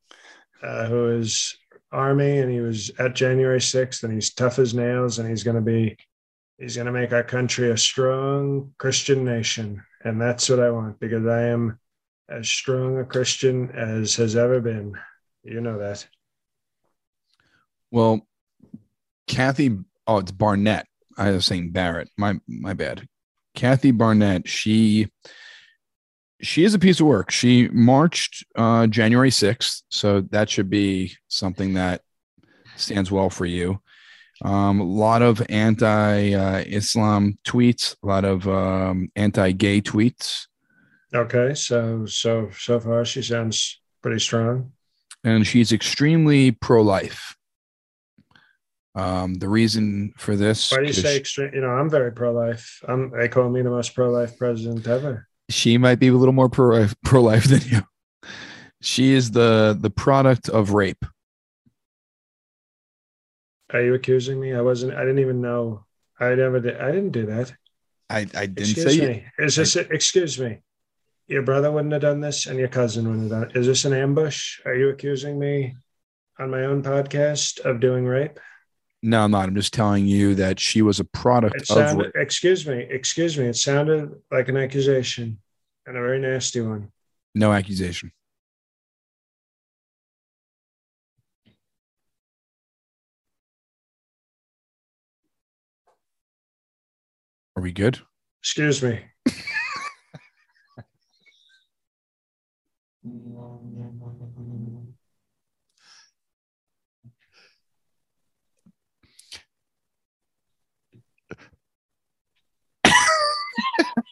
uh, 0.62 0.87
who 0.87 1.11
is 1.18 1.57
Army 1.90 2.38
and 2.38 2.51
he 2.51 2.61
was 2.61 2.90
at 2.98 3.14
January 3.14 3.61
6th 3.61 4.03
and 4.03 4.12
he's 4.12 4.35
tough 4.35 4.59
as 4.59 4.74
nails 4.74 5.18
and 5.18 5.29
he's 5.29 5.42
going 5.42 5.57
to 5.57 5.62
be 5.62 5.96
He's 6.59 6.74
going 6.74 6.87
to 6.87 6.92
make 6.92 7.12
our 7.12 7.22
country 7.22 7.70
a 7.70 7.77
strong 7.77 8.74
Christian 8.79 9.24
nation. 9.24 9.85
And 10.05 10.20
that's 10.20 10.48
what 10.48 10.59
I 10.59 10.70
want 10.70 10.98
because 10.98 11.24
I 11.24 11.44
am 11.44 11.79
as 12.29 12.48
strong 12.48 12.98
a 12.98 13.05
Christian 13.05 13.70
as 13.70 14.16
has 14.16 14.35
ever 14.35 14.61
been. 14.61 14.94
You 15.44 15.61
know 15.61 15.79
that. 15.79 16.07
Well, 17.92 18.27
Kathy, 19.29 19.79
oh, 20.07 20.18
it's 20.18 20.33
Barnette. 20.33 20.87
I 21.16 21.31
was 21.31 21.46
saying 21.46 21.70
Barrett. 21.70 22.11
My 22.16 22.40
my 22.48 22.74
bad. 22.74 23.07
Kathy 23.55 23.92
Barnette. 23.92 24.48
She 24.48 25.09
she 26.40 26.64
is 26.64 26.74
a 26.74 26.79
piece 26.79 27.01
of 27.01 27.07
work. 27.07 27.31
She 27.31 27.68
marched 27.68 28.44
uh, 28.57 28.87
January 28.87 29.31
sixth, 29.31 29.83
so 29.88 30.20
that 30.31 30.48
should 30.48 30.70
be 30.70 31.14
something 31.29 31.74
that 31.74 32.03
stands 32.77 33.11
well 33.11 33.31
for 33.31 33.46
you. 33.46 33.81
Um, 34.44 34.81
a 34.81 34.85
lot 34.85 35.22
of 35.22 35.44
anti 35.48 36.35
uh, 36.35 36.62
Islam 36.66 37.38
tweets, 37.44 37.96
a 38.03 38.07
lot 38.07 38.24
of 38.24 38.46
um, 38.46 39.11
anti-gay 39.16 39.81
tweets, 39.81 40.46
Okay. 41.14 41.55
So, 41.55 42.07
so, 42.07 42.51
so 42.57 42.81
far 42.81 43.05
she 43.05 43.22
sounds 43.22 43.81
pretty 44.03 44.20
strong. 44.20 44.72
and 45.24 45.46
she's 45.46 45.72
extremely 45.72 46.53
pro-life. 46.53 47.35
Um, 48.94 49.35
the 49.35 49.48
reason 49.48 50.12
for 50.16 50.35
this, 50.35 50.72
Why 50.72 50.79
do 50.79 50.87
you 50.87 50.92
say 50.92 51.16
extreme? 51.16 51.55
You 51.55 51.61
know, 51.61 51.70
I'm 51.70 51.88
very 51.88 52.12
pro 52.12 52.33
life. 52.33 52.83
I'm, 52.87 53.11
they 53.11 53.29
call 53.29 53.48
me 53.48 53.62
the 53.62 53.70
most 53.70 53.94
pro 53.94 54.11
life 54.11 54.37
president 54.37 54.87
ever. 54.87 55.27
She 55.48 55.78
might 55.78 55.98
be 55.98 56.08
a 56.08 56.12
little 56.12 56.34
more 56.34 56.48
pro 56.48 56.87
pro 57.04 57.22
life 57.22 57.44
than 57.44 57.62
you. 57.62 57.80
She 58.80 59.12
is 59.12 59.32
the 59.32 59.76
the 59.78 59.90
product 59.90 60.48
of 60.48 60.72
rape. 60.72 61.04
Are 63.70 63.82
you 63.82 63.94
accusing 63.94 64.40
me? 64.40 64.54
I 64.54 64.62
wasn't, 64.62 64.94
I 64.94 65.00
didn't 65.00 65.18
even 65.18 65.40
know. 65.40 65.84
I 66.18 66.34
never 66.34 66.61
did. 66.61 66.80
I 66.80 66.90
didn't 66.90 67.11
do 67.11 67.26
that. 67.26 67.52
I, 68.11 68.20
I 68.34 68.46
didn't 68.46 68.58
Excuse 68.61 68.96
say 68.96 69.06
me. 69.06 69.24
Is 69.38 69.56
this, 69.56 69.76
excuse 69.76 70.38
me? 70.38 70.61
Your 71.26 71.42
brother 71.42 71.70
wouldn't 71.70 71.92
have 71.92 72.00
done 72.00 72.20
this 72.20 72.46
and 72.46 72.58
your 72.58 72.68
cousin 72.68 73.06
wouldn't 73.06 73.30
have 73.30 73.42
done 73.42 73.50
it. 73.50 73.56
Is 73.56 73.66
this 73.66 73.84
an 73.84 73.92
ambush? 73.92 74.61
Are 74.64 74.74
you 74.74 74.88
accusing 74.88 75.38
me 75.38 75.76
on 76.38 76.50
my 76.50 76.64
own 76.64 76.82
podcast 76.82 77.61
of 77.61 77.80
doing 77.80 78.06
rape? 78.06 78.40
No, 79.02 79.24
I'm 79.24 79.30
not. 79.30 79.48
I'm 79.48 79.54
just 79.54 79.72
telling 79.72 80.06
you 80.06 80.34
that 80.37 80.58
she 80.58 80.82
was 80.82 80.98
a 80.98 81.04
product 81.04 81.61
of 81.62 81.66
sounded, 81.66 82.06
rape. 82.06 82.12
excuse 82.16 82.66
me, 82.66 82.87
excuse 82.90 83.38
me. 83.38 83.46
It 83.46 83.56
sounded 83.56 84.11
like 84.30 84.48
an 84.48 84.56
accusation 84.56 85.38
and 85.87 85.96
a 85.96 86.00
very 86.00 86.18
nasty 86.18 86.61
one. 86.61 86.90
no 87.34 87.52
accusation. 87.52 88.12
Are 97.56 97.62
we 97.62 97.72
good? 97.72 98.00
Excuse 98.40 98.82
me. 98.82 99.00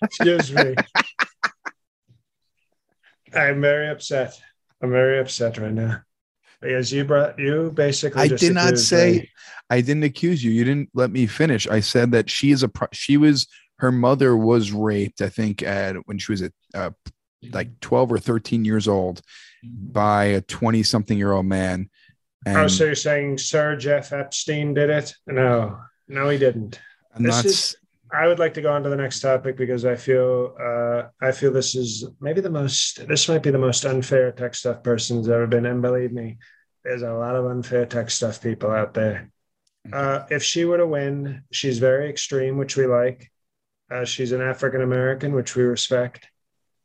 Excuse 0.03 0.53
me. 0.53 0.75
I'm 3.35 3.61
very 3.61 3.88
upset. 3.88 4.38
I'm 4.83 4.90
very 4.90 5.18
upset 5.18 5.59
right 5.59 5.72
now 5.72 6.01
because 6.61 6.92
you 6.92 7.05
brought 7.05 7.38
you 7.38 7.70
basically. 7.75 8.22
I 8.22 8.29
did 8.29 8.55
not 8.55 8.79
say- 8.79 9.12
me. 9.18 9.31
I 9.68 9.81
didn't 9.81 10.05
accuse 10.05 10.44
you. 10.44 10.53
You 10.53 10.62
didn't 10.64 10.90
let 10.94 11.11
me 11.11 11.27
finish. 11.27 11.66
I 11.66 11.81
said 11.81 12.12
that 12.12 12.31
she 12.31 12.53
is 12.53 12.62
a 12.62 12.68
pro- 12.68 12.87
she 12.92 13.16
was 13.16 13.49
her 13.81 13.90
mother 13.90 14.37
was 14.37 14.70
raped. 14.70 15.20
I 15.20 15.29
think 15.29 15.62
at 15.62 15.96
when 16.07 16.18
she 16.18 16.31
was 16.33 16.42
at 16.42 16.53
uh, 16.72 16.90
like 17.51 17.81
12 17.81 18.12
or 18.12 18.18
13 18.18 18.64
years 18.64 18.87
old 18.87 19.22
by 19.64 20.25
a 20.27 20.40
20 20.40 20.83
something 20.85 21.18
year 21.18 21.33
old 21.33 21.46
man. 21.46 21.90
And 22.46 22.57
Oh, 22.59 22.68
so 22.68 22.85
you're 22.85 22.94
saying 22.94 23.38
Sir 23.38 23.75
Jeff 23.75 24.12
Epstein 24.12 24.72
did 24.72 24.88
it? 24.88 25.12
No, 25.27 25.81
no, 26.07 26.29
he 26.29 26.38
didn't. 26.38 26.79
I'm 27.14 27.25
this 27.25 27.35
not, 27.35 27.44
is- 27.44 27.77
I 28.16 28.26
would 28.26 28.38
like 28.38 28.55
to 28.55 28.62
go 28.62 28.72
on 28.72 28.83
to 28.83 28.88
the 28.88 28.96
next 28.96 29.20
topic 29.20 29.59
because 29.59 29.85
I 29.85 29.94
feel 29.94 30.55
uh, 30.59 31.02
I 31.20 31.33
feel 31.33 31.52
this 31.52 31.74
is 31.74 32.09
maybe 32.18 32.40
the 32.40 32.48
most 32.48 33.07
this 33.07 33.29
might 33.29 33.42
be 33.42 33.50
the 33.50 33.59
most 33.59 33.85
unfair 33.85 34.33
tech 34.33 34.55
stuff 34.55 34.83
person's 34.83 35.29
ever 35.29 35.46
been. 35.46 35.66
And 35.66 35.83
believe 35.83 36.12
me, 36.12 36.38
there's 36.83 37.02
a 37.02 37.12
lot 37.12 37.37
of 37.37 37.44
unfair 37.44 37.85
tech 37.85 38.11
stuff 38.11 38.42
people 38.42 38.70
out 38.70 38.94
there. 38.94 39.31
Uh, 39.92 40.24
if 40.31 40.42
she 40.42 40.64
were 40.64 40.79
to 40.79 40.87
win, 40.87 41.42
she's 41.52 41.79
very 41.79 42.09
extreme, 42.09 42.57
which 42.57 42.76
we 42.76 42.87
like. 42.87 43.31
Uh, 43.90 44.06
she's 44.06 44.33
an 44.33 44.40
African 44.40 44.81
American, 44.81 45.35
which 45.35 45.54
we 45.54 45.64
respect, 45.64 46.27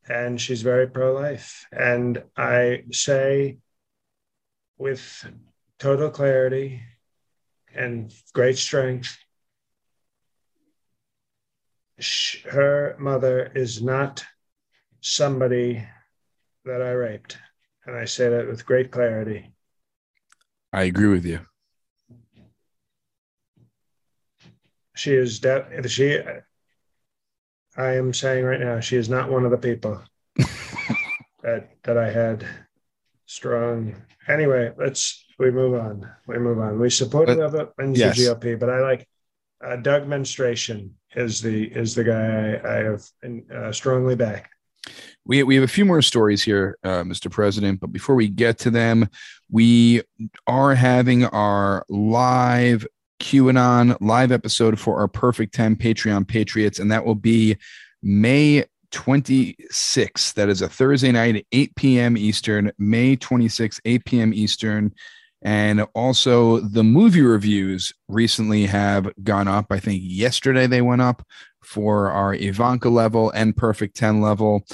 and 0.09 0.39
she's 0.39 0.61
very 0.61 0.87
pro 0.87 1.13
life. 1.13 1.65
And 1.71 2.23
I 2.35 2.83
say 2.91 3.59
with 4.77 5.25
total 5.79 6.09
clarity 6.09 6.81
and 7.73 8.13
great 8.33 8.57
strength 8.57 9.17
sh- 12.01 12.43
her 12.45 12.95
mother 12.99 13.51
is 13.55 13.81
not 13.81 14.23
somebody 15.01 15.83
that 16.65 16.81
I 16.81 16.91
raped. 16.91 17.37
And 17.85 17.95
I 17.95 18.05
say 18.05 18.29
that 18.29 18.47
with 18.47 18.65
great 18.65 18.91
clarity. 18.91 19.51
I 20.73 20.83
agree 20.83 21.07
with 21.07 21.25
you. 21.25 21.39
She 24.95 25.13
is 25.13 25.39
de- 25.39 25.87
she 25.87 26.19
I 27.77 27.93
am 27.93 28.13
saying 28.13 28.43
right 28.45 28.59
now, 28.59 28.79
she 28.81 28.97
is 28.97 29.09
not 29.09 29.31
one 29.31 29.45
of 29.45 29.51
the 29.51 29.57
people 29.57 30.01
that 31.41 31.69
that 31.83 31.97
I 31.97 32.11
had 32.11 32.45
strong. 33.25 33.95
Anyway, 34.27 34.71
let's 34.77 35.25
we 35.39 35.49
move 35.49 35.73
on. 35.79 36.09
We 36.27 36.37
move 36.37 36.59
on. 36.59 36.79
We 36.79 36.89
support 36.89 37.27
But- 37.27 37.39
of 37.39 37.55
it 37.55 37.69
in 37.79 37.95
yes. 37.95 38.17
the 38.17 38.25
GOP, 38.25 38.59
but 38.59 38.69
I 38.69 38.79
like 38.81 39.07
uh, 39.63 39.77
Doug 39.77 40.07
Menstruation 40.07 40.95
is 41.15 41.41
the 41.41 41.65
is 41.65 41.95
the 41.95 42.03
guy 42.03 42.59
I, 42.63 42.83
have 42.83 43.03
uh, 43.53 43.71
strongly 43.71 44.15
back. 44.15 44.49
We, 45.25 45.43
we 45.43 45.55
have 45.55 45.63
a 45.63 45.67
few 45.67 45.85
more 45.85 46.01
stories 46.01 46.41
here, 46.41 46.77
uh, 46.83 47.03
Mr. 47.03 47.29
President, 47.29 47.79
but 47.79 47.91
before 47.91 48.15
we 48.15 48.27
get 48.27 48.57
to 48.59 48.71
them, 48.71 49.07
we 49.49 50.01
are 50.47 50.73
having 50.73 51.25
our 51.25 51.85
live 51.89 52.87
QAnon 53.19 53.95
live 54.01 54.31
episode 54.31 54.79
for 54.79 54.99
our 54.99 55.07
Perfect 55.07 55.53
10 55.53 55.75
Patreon 55.75 56.27
Patriots, 56.27 56.79
and 56.79 56.91
that 56.91 57.05
will 57.05 57.15
be 57.15 57.55
May 58.01 58.65
26th. 58.91 60.33
That 60.33 60.49
is 60.49 60.63
a 60.63 60.69
Thursday 60.69 61.11
night, 61.11 61.35
at 61.35 61.45
8 61.51 61.75
p.m. 61.75 62.17
Eastern, 62.17 62.71
May 62.79 63.15
26th, 63.15 63.79
8 63.85 64.05
p.m. 64.05 64.33
Eastern. 64.33 64.93
And 65.43 65.85
also, 65.95 66.59
the 66.59 66.83
movie 66.83 67.21
reviews 67.21 67.91
recently 68.07 68.67
have 68.67 69.09
gone 69.23 69.47
up. 69.47 69.67
I 69.71 69.79
think 69.79 70.01
yesterday 70.05 70.67
they 70.67 70.81
went 70.81 71.01
up 71.01 71.25
for 71.63 72.11
our 72.11 72.33
Ivanka 72.35 72.89
level 72.89 73.31
and 73.31 73.55
Perfect 73.57 73.95
10 73.95 74.21
level. 74.21 74.65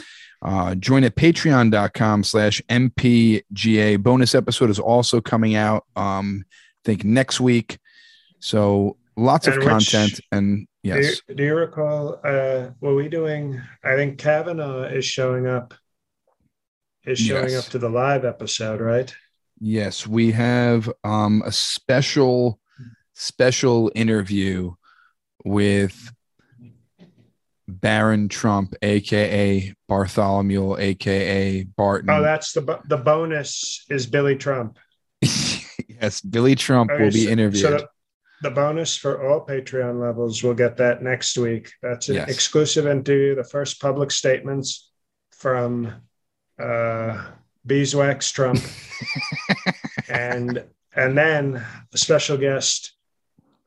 Uh, 0.42 0.76
join 0.76 1.04
at 1.04 1.16
patreon.com 1.16 2.24
slash 2.24 2.62
mpga 2.70 4.02
bonus 4.04 4.36
episode 4.36 4.70
is 4.70 4.78
also 4.80 5.20
coming 5.20 5.56
out 5.56 5.84
um 5.96 6.46
i 6.52 6.54
think 6.86 7.04
next 7.04 7.40
week 7.40 7.80
so 8.40 8.98
lots 9.16 9.48
And 9.48 9.56
of 9.58 9.64
which- 9.64 9.68
content 9.68 10.20
and 10.32 10.68
Do, 10.84 10.90
yes 10.90 11.22
you, 11.28 11.34
do 11.36 11.44
you 11.44 11.56
recall? 11.56 12.20
Uh, 12.24 12.70
were 12.82 12.94
we 12.94 13.10
doing? 13.10 13.60
I 13.84 13.96
think 13.96 14.20
Kavanaugh 14.20 14.84
is 14.84 15.06
showing 15.06 15.48
up. 15.48 15.74
Is 17.04 17.18
showing 17.20 17.50
Yes. 17.50 17.66
up 17.66 17.72
to 17.72 17.80
the 17.80 17.90
live 17.90 18.24
episode, 18.24 18.80
right? 18.80 19.14
Yes 19.60 20.06
we 20.06 20.32
have 20.32 20.92
um 21.04 21.42
a 21.46 21.52
special 21.52 22.60
special 23.14 23.92
interview 23.96 24.74
with 25.44 26.12
barron 27.68 28.30
trump 28.30 28.74
aka 28.82 29.74
bartholomew 29.90 30.78
aka 30.78 31.64
barton 31.64 32.10
Oh, 32.10 32.22
that's 32.22 32.54
the 32.54 32.80
the 32.86 32.98
bonus 32.98 33.86
is 33.90 34.06
Billy 34.06 34.36
Trump. 34.36 34.78
yes 35.22 36.22
billy 36.22 36.56
trump 36.56 36.92
will 36.92 37.12
be 37.12 37.26
so- 37.26 37.30
interviewed 37.32 37.62
So 37.62 37.72
the, 37.72 37.88
the 38.44 38.52
bonus 38.52 38.96
for 38.96 39.28
all 39.28 39.44
Patreon 39.46 40.00
levels, 40.00 40.44
we'll 40.44 40.54
get 40.54 40.78
that 40.78 41.02
next 41.02 41.38
week. 41.40 41.72
That's 41.82 42.08
an 42.10 42.16
Yes. 42.16 42.30
exclusive 42.30 42.86
interview, 42.86 43.34
the 43.34 43.44
first 43.44 43.82
public 43.82 44.12
statements 44.12 44.92
from 45.32 45.92
uh, 46.62 47.32
Beeswax 47.68 48.32
Trump, 48.32 48.60
and 50.10 50.64
and 50.96 51.18
then 51.18 51.64
a 51.94 51.98
special 51.98 52.38
guest, 52.38 52.94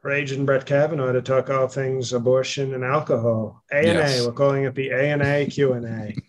Rage 0.03 0.33
and 0.33 0.47
Brett 0.47 0.67
Kavanaugh, 0.67 1.13
to 1.13 1.23
talk 1.23 1.51
all 1.51 1.69
things 1.69 2.13
abortion 2.13 2.75
and 2.75 2.85
alcohol. 2.85 3.63
A 3.71 3.77
and 3.77 3.87
Yes. 3.87 4.21
A, 4.21 4.27
we're 4.27 4.33
calling 4.33 4.65
it 4.65 4.75
the 4.75 4.89
A 4.89 5.13
and 5.13 5.23
A 5.23 5.47
Q 5.47 5.73
and 5.75 5.87
A. 5.87 6.15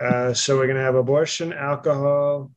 Uh, 0.00 0.32
so 0.32 0.56
we're 0.56 0.68
gonna 0.68 0.78
have 0.78 0.94
abortion, 0.94 1.52
alcohol, 1.52 2.52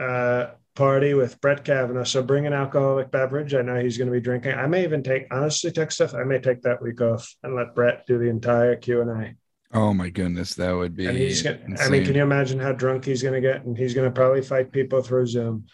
uh, 0.00 0.46
party 0.76 1.14
with 1.14 1.40
Brett 1.40 1.64
Kavanaugh. 1.64 2.04
So 2.04 2.22
bring 2.22 2.46
an 2.46 2.52
alcoholic 2.52 3.10
beverage. 3.10 3.54
I 3.54 3.62
know 3.62 3.80
he's 3.80 3.98
going 3.98 4.06
to 4.08 4.12
be 4.12 4.20
drinking. 4.20 4.52
I 4.52 4.66
may 4.66 4.84
even 4.84 5.02
take, 5.02 5.26
honestly, 5.32 5.72
tech 5.72 5.90
stuff. 5.90 6.14
I 6.14 6.22
may 6.22 6.38
take 6.38 6.62
that 6.62 6.80
week 6.80 7.00
off 7.00 7.34
and 7.42 7.56
let 7.56 7.74
Brett 7.74 8.06
do 8.06 8.18
the 8.18 8.28
entire 8.28 8.76
Q 8.76 9.00
and 9.00 9.10
A. 9.10 9.34
oh 9.76 9.94
my 9.94 10.08
goodness 10.08 10.54
that 10.54 10.72
would 10.72 10.96
be 10.96 11.06
And 11.06 11.16
he's 11.16 11.42
going. 11.42 11.76
I 11.80 11.88
mean, 11.88 12.04
can 12.04 12.14
you 12.14 12.22
imagine 12.22 12.58
how 12.58 12.72
drunk 12.72 13.04
he's 13.04 13.22
going 13.22 13.34
to 13.34 13.40
get? 13.40 13.64
And 13.64 13.76
he's 13.76 13.94
going 13.94 14.08
to 14.08 14.14
probably 14.14 14.42
fight 14.42 14.72
people 14.72 15.02
through 15.02 15.26
Zoom. 15.26 15.66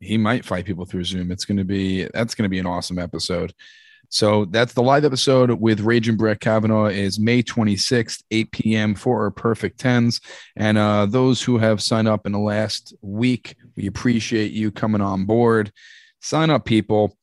he 0.00 0.16
might 0.18 0.44
fight 0.44 0.64
people 0.64 0.86
through 0.86 1.04
Zoom. 1.04 1.30
It's 1.30 1.44
going 1.44 1.58
to 1.58 1.64
be 1.64 2.08
that's 2.14 2.34
going 2.34 2.44
to 2.44 2.48
be 2.48 2.58
an 2.58 2.66
awesome 2.66 2.98
episode. 2.98 3.52
So 4.12 4.44
that's 4.46 4.72
the 4.72 4.82
live 4.82 5.04
episode 5.04 5.52
with 5.52 5.80
Rage 5.80 6.08
and 6.08 6.18
Brett 6.18 6.40
Kavanaugh 6.40 6.86
is 6.86 7.20
May 7.20 7.44
26th, 7.44 8.24
8 8.32 8.50
p.m. 8.50 8.94
for 8.96 9.22
our 9.22 9.30
perfect 9.30 9.78
tens. 9.78 10.20
And 10.56 10.76
uh, 10.76 11.06
those 11.06 11.40
who 11.40 11.58
have 11.58 11.80
signed 11.80 12.08
up 12.08 12.26
in 12.26 12.32
the 12.32 12.38
last 12.40 12.92
week, 13.02 13.54
we 13.76 13.86
appreciate 13.86 14.50
you 14.50 14.72
coming 14.72 15.00
on 15.00 15.26
board. 15.26 15.70
Sign 16.20 16.50
up, 16.50 16.64
people. 16.64 17.16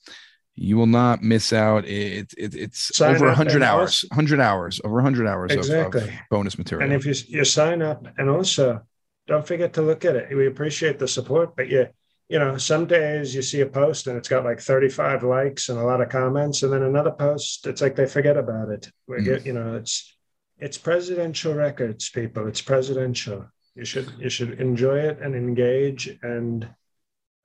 You 0.60 0.76
will 0.76 0.88
not 0.88 1.22
miss 1.22 1.53
out. 1.53 1.86
It, 1.86 2.34
it, 2.36 2.55
it's 2.55 2.95
Sign 2.97 3.16
over 3.16 3.26
up 3.28 3.38
100 3.38 3.55
and 3.55 3.64
hours, 3.64 4.03
100 4.10 4.39
hours, 4.39 4.82
over 4.84 4.95
100 4.95 5.28
hours 5.28 5.55
of- 5.55 5.95
of, 5.95 6.10
bonus 6.32 6.58
material. 6.58 6.84
And 6.84 6.93
if 6.99 7.05
you 7.05 7.14
you 7.28 7.45
sign 7.45 7.84
up, 7.84 8.08
and 8.18 8.28
also 8.28 8.82
don't 9.28 9.45
forget 9.45 9.74
to 9.74 9.84
look 9.84 10.03
at 10.03 10.16
it. 10.16 10.36
We 10.36 10.47
appreciate 10.47 10.97
the 10.97 11.08
support, 11.08 11.55
but 11.55 11.70
you 11.70 11.88
you 12.28 12.39
know 12.39 12.58
some 12.58 12.88
days 12.88 13.36
you 13.36 13.41
see 13.43 13.62
a 13.62 13.68
post 13.68 14.08
and 14.08 14.18
it's 14.18 14.28
got 14.28 14.43
like 14.43 14.60
35 14.60 15.24
likes 15.24 15.70
and 15.70 15.78
a 15.78 15.84
lot 15.84 16.01
of 16.01 16.10
comments, 16.10 16.64
and 16.64 16.74
then 16.74 16.82
another 16.82 17.12
post 17.12 17.68
it's 17.68 17.82
like 17.82 17.95
they 17.95 18.08
forget 18.08 18.36
about 18.36 18.70
it. 18.70 18.89
We 19.08 19.18
Mm. 19.18 19.26
get 19.26 19.45
you 19.45 19.53
know 19.53 19.76
it's 19.76 20.18
it's 20.58 20.78
presidential 20.80 21.53
records, 21.53 22.10
people. 22.10 22.47
It's 22.47 22.62
presidential. 22.64 23.45
You 23.76 23.86
should 23.86 24.12
you 24.18 24.30
should 24.30 24.60
enjoy 24.60 24.97
it 25.01 25.20
and 25.22 25.36
engage 25.36 26.18
and 26.24 26.68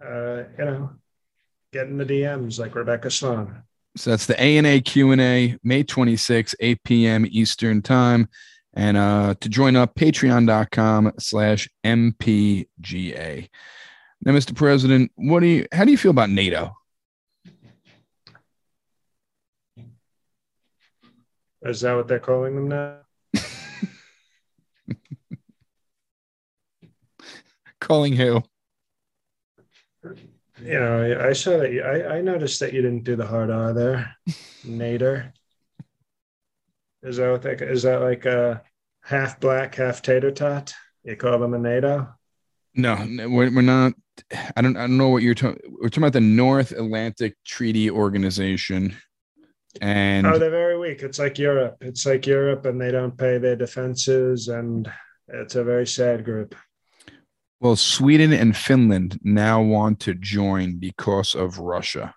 uh, 0.03 0.45
you 0.59 0.65
know 0.65 0.91
get 1.73 1.89
in 1.89 1.97
the 1.97 2.05
DMs 2.05 2.59
like 2.59 2.75
Rebecca 2.75 3.11
Sloane. 3.11 3.63
So 3.97 4.11
that's 4.11 4.27
the 4.27 4.41
A 4.43 4.59
and 4.59 4.67
A 4.67 4.81
Q 4.81 5.13
and 5.13 5.21
A, 5.21 5.59
May 5.63 5.83
26, 5.83 6.55
8 6.61 6.85
p.m. 6.85 7.27
Eastern 7.29 7.83
time. 7.83 8.29
And 8.75 8.97
uh, 8.97 9.35
to 9.41 9.49
join 9.49 9.77
up, 9.77 9.95
patreon.com 9.95 11.13
slash 11.19 11.69
MPGA. 11.85 13.49
Now, 14.25 14.33
Mr. 14.33 14.55
President, 14.55 15.13
what 15.17 15.41
do 15.41 15.47
you 15.47 15.67
how 15.73 15.85
do 15.85 15.91
you 15.91 15.99
feel 15.99 16.13
about 16.13 16.31
NATO? 16.31 16.73
Is 21.63 21.81
that 21.83 21.95
what 21.95 22.09
they're 22.09 22.19
calling 22.19 22.55
them 22.55 22.69
now? 22.69 22.99
Calling 27.81 28.15
who? 28.15 28.43
You 30.63 30.79
know, 30.79 31.27
I 31.29 31.33
saw 31.33 31.59
that. 31.59 31.73
You, 31.73 31.83
I, 31.83 32.19
I 32.19 32.21
noticed 32.21 32.61
that 32.61 32.73
you 32.73 32.83
didn't 32.83 33.05
do 33.05 33.17
the 33.17 33.27
hard 33.27 33.51
R 33.51 33.73
there, 33.73 34.17
Nader. 34.65 35.33
Is 37.03 37.17
that 37.17 37.31
what 37.31 37.43
that 37.43 37.61
is? 37.63 37.83
That 37.83 38.01
like 38.01 38.27
a 38.27 38.63
half 39.03 39.41
black, 39.41 39.75
half 39.75 40.03
tater 40.03 40.31
tot? 40.31 40.73
You 41.03 41.17
call 41.17 41.39
them 41.41 41.55
a 41.55 41.59
NATO? 41.59 42.15
No, 42.75 42.95
no, 43.05 43.29
we're, 43.29 43.53
we're 43.53 43.63
not. 43.63 43.95
I 44.57 44.63
don't. 44.63 44.77
I 44.77 44.83
don't 44.83 44.97
know 44.97 45.09
what 45.09 45.23
you're 45.23 45.35
talking. 45.35 45.61
We're 45.81 45.89
talking 45.89 46.05
about 46.05 46.13
the 46.13 46.21
North 46.21 46.71
Atlantic 46.71 47.37
Treaty 47.45 47.91
Organization, 47.91 48.97
and 49.81 50.27
Oh, 50.27 50.39
they're 50.39 50.51
very 50.51 50.79
weak. 50.79 51.03
It's 51.03 51.19
like 51.19 51.39
Europe. 51.39 51.79
It's 51.81 52.07
like 52.07 52.25
Europe, 52.27 52.67
and 52.67 52.81
they 52.81 52.93
don't 52.93 53.19
pay 53.19 53.39
their 53.39 53.57
defenses, 53.57 54.47
and 54.47 54.91
it's 55.27 55.57
a 55.57 55.65
very 55.65 55.89
sad 55.89 56.25
group. 56.25 56.55
Well, 57.63 57.77
Sweden 57.77 58.33
and 58.33 58.57
Finland 58.57 59.21
now 59.23 59.63
want 59.63 60.01
to 60.01 60.15
join 60.15 60.79
because 60.79 61.37
of 61.37 61.59
Russia. 61.61 62.13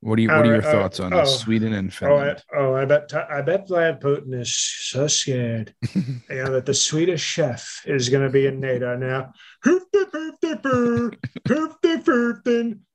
What 0.00 0.18
are 0.18 0.22
you? 0.22 0.28
What 0.28 0.46
are 0.46 0.52
your 0.54 0.56
Oh, 0.56 0.68
uh, 0.68 0.72
thoughts 0.72 1.00
on 1.00 1.14
oh. 1.14 1.20
this? 1.20 1.40
Sweden 1.40 1.72
and 1.72 1.90
Oh, 2.02 2.06
I, 2.16 2.18
Finland. 2.18 2.42
oh, 2.56 2.74
I 2.74 2.84
bet 2.84 3.12
I 3.14 3.40
bet 3.42 3.68
Vlad 3.68 4.00
Putin 4.02 4.38
is 4.38 4.54
so 4.54 5.06
scared. 5.06 5.74
you 5.94 6.20
know 6.28 6.52
that 6.52 6.66
the 6.66 6.74
Swedish 6.74 7.22
chef 7.22 7.82
is 7.86 8.10
going 8.10 8.22
to 8.24 8.30
be 8.30 8.46
in 8.46 8.60
NATO 8.60 8.96
now. 8.96 9.32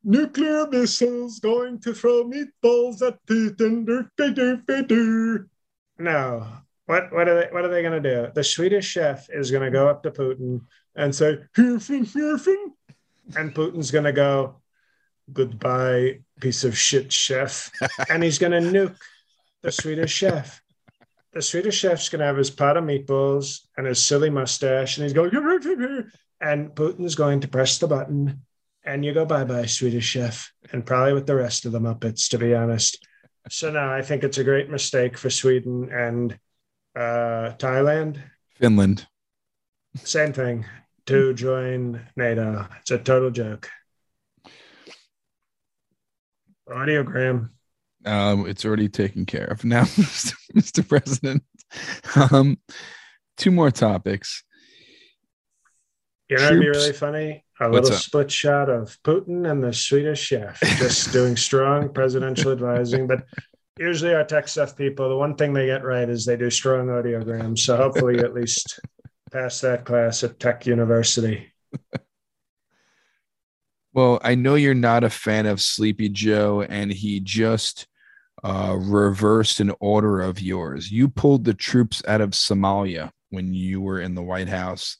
Nuclear 0.03 0.67
missiles 0.67 1.39
going 1.39 1.79
to 1.79 1.93
throw 1.95 2.25
meatballs 2.25 3.01
at 3.01 3.17
Putin. 3.25 3.85
No, 5.97 6.47
what 6.85 7.11
what 7.11 7.27
are 7.27 7.41
they 7.41 7.47
what 7.51 7.65
are 7.65 7.69
they 7.69 7.81
going 7.81 8.01
to 8.01 8.09
do? 8.09 8.31
The 8.33 8.43
Swedish 8.43 8.85
chef 8.85 9.27
is 9.29 9.51
going 9.51 9.63
to 9.63 9.71
go 9.71 9.89
up 9.89 10.03
to 10.03 10.11
Putin 10.11 10.61
and 10.95 11.13
say 11.13 11.39
"Hürfen, 11.55 12.05
Hürfen," 12.05 12.71
and 13.35 13.53
Putin's 13.53 13.91
going 13.91 14.05
to 14.05 14.13
go 14.13 14.61
goodbye, 15.33 16.19
piece 16.39 16.63
of 16.63 16.77
shit 16.77 17.11
chef, 17.11 17.71
and 18.09 18.23
he's 18.23 18.37
going 18.37 18.51
to 18.51 18.69
nuke 18.69 18.97
the 19.63 19.71
Swedish 19.71 20.11
chef. 20.11 20.61
The 21.33 21.41
Swedish 21.41 21.77
chef's 21.77 22.09
going 22.09 22.19
to 22.19 22.25
have 22.25 22.37
his 22.37 22.51
pot 22.51 22.77
of 22.77 22.83
meatballs 22.83 23.61
and 23.75 23.87
his 23.87 24.01
silly 24.01 24.29
mustache, 24.29 24.97
and 24.97 25.03
he's 25.03 25.13
going, 25.13 25.31
and 26.39 26.69
Putin's 26.69 27.15
going 27.15 27.41
to 27.41 27.47
press 27.47 27.79
the 27.79 27.87
button, 27.87 28.41
and 28.83 29.03
you 29.03 29.13
go 29.13 29.25
bye 29.25 29.43
bye, 29.43 29.65
Swedish 29.65 30.05
chef, 30.05 30.53
and 30.71 30.85
probably 30.85 31.13
with 31.13 31.25
the 31.25 31.35
rest 31.35 31.65
of 31.65 31.71
the 31.71 31.79
Muppets, 31.79 32.29
to 32.29 32.37
be 32.37 32.53
honest. 32.53 33.05
So 33.49 33.71
now 33.71 33.91
I 33.91 34.01
think 34.01 34.23
it's 34.23 34.37
a 34.37 34.43
great 34.43 34.69
mistake 34.69 35.17
for 35.17 35.29
Sweden 35.29 35.89
and 35.91 36.37
uh, 36.95 37.53
Thailand. 37.57 38.19
Finland. 38.55 39.07
Same 39.97 40.33
thing 40.33 40.65
to 41.05 41.33
join 41.33 42.01
NATO. 42.15 42.67
It's 42.81 42.91
a 42.91 42.97
total 42.97 43.31
joke. 43.31 43.69
Audiogram. 46.69 47.49
Um, 48.05 48.47
it's 48.47 48.65
already 48.65 48.89
taken 48.89 49.25
care 49.25 49.45
of 49.45 49.63
now, 49.63 49.83
Mr. 50.55 50.87
President. 50.87 51.43
Um, 52.31 52.57
two 53.37 53.51
more 53.51 53.71
topics. 53.71 54.43
You 56.29 56.37
know, 56.37 56.45
it'd 56.47 56.59
be 56.59 56.69
really 56.69 56.93
funny. 56.93 57.43
A 57.59 57.69
What's 57.69 57.83
little 57.85 57.97
up? 57.97 58.01
split 58.03 58.31
shot 58.31 58.69
of 58.69 58.97
Putin 59.03 59.49
and 59.49 59.63
the 59.63 59.71
Swedish 59.73 60.21
chef 60.21 60.59
just 60.59 61.13
doing 61.13 61.37
strong 61.37 61.89
presidential 61.93 62.51
advising. 62.51 63.07
But 63.07 63.23
usually, 63.77 64.13
our 64.13 64.23
tech 64.23 64.47
stuff 64.47 64.75
people, 64.75 65.09
the 65.09 65.17
one 65.17 65.35
thing 65.35 65.53
they 65.53 65.65
get 65.65 65.83
right 65.83 66.07
is 66.09 66.25
they 66.25 66.37
do 66.37 66.49
strong 66.49 66.87
audiograms. 66.87 67.59
So 67.59 67.77
hopefully, 67.77 68.15
you 68.15 68.21
at 68.21 68.33
least 68.33 68.79
pass 69.31 69.61
that 69.61 69.85
class 69.85 70.23
at 70.23 70.39
Tech 70.39 70.65
University. 70.65 71.51
Well, 73.95 74.19
I 74.21 74.35
know 74.35 74.55
you're 74.55 74.73
not 74.73 75.05
a 75.05 75.09
fan 75.09 75.45
of 75.45 75.61
Sleepy 75.61 76.09
Joe, 76.09 76.63
and 76.63 76.91
he 76.91 77.21
just 77.21 77.87
uh, 78.43 78.75
reversed 78.77 79.61
an 79.61 79.71
order 79.79 80.21
of 80.21 80.41
yours. 80.41 80.91
You 80.91 81.07
pulled 81.07 81.45
the 81.45 81.53
troops 81.53 82.03
out 82.05 82.19
of 82.19 82.31
Somalia 82.31 83.11
when 83.29 83.53
you 83.53 83.79
were 83.81 84.01
in 84.01 84.13
the 84.13 84.21
White 84.21 84.49
House, 84.49 84.97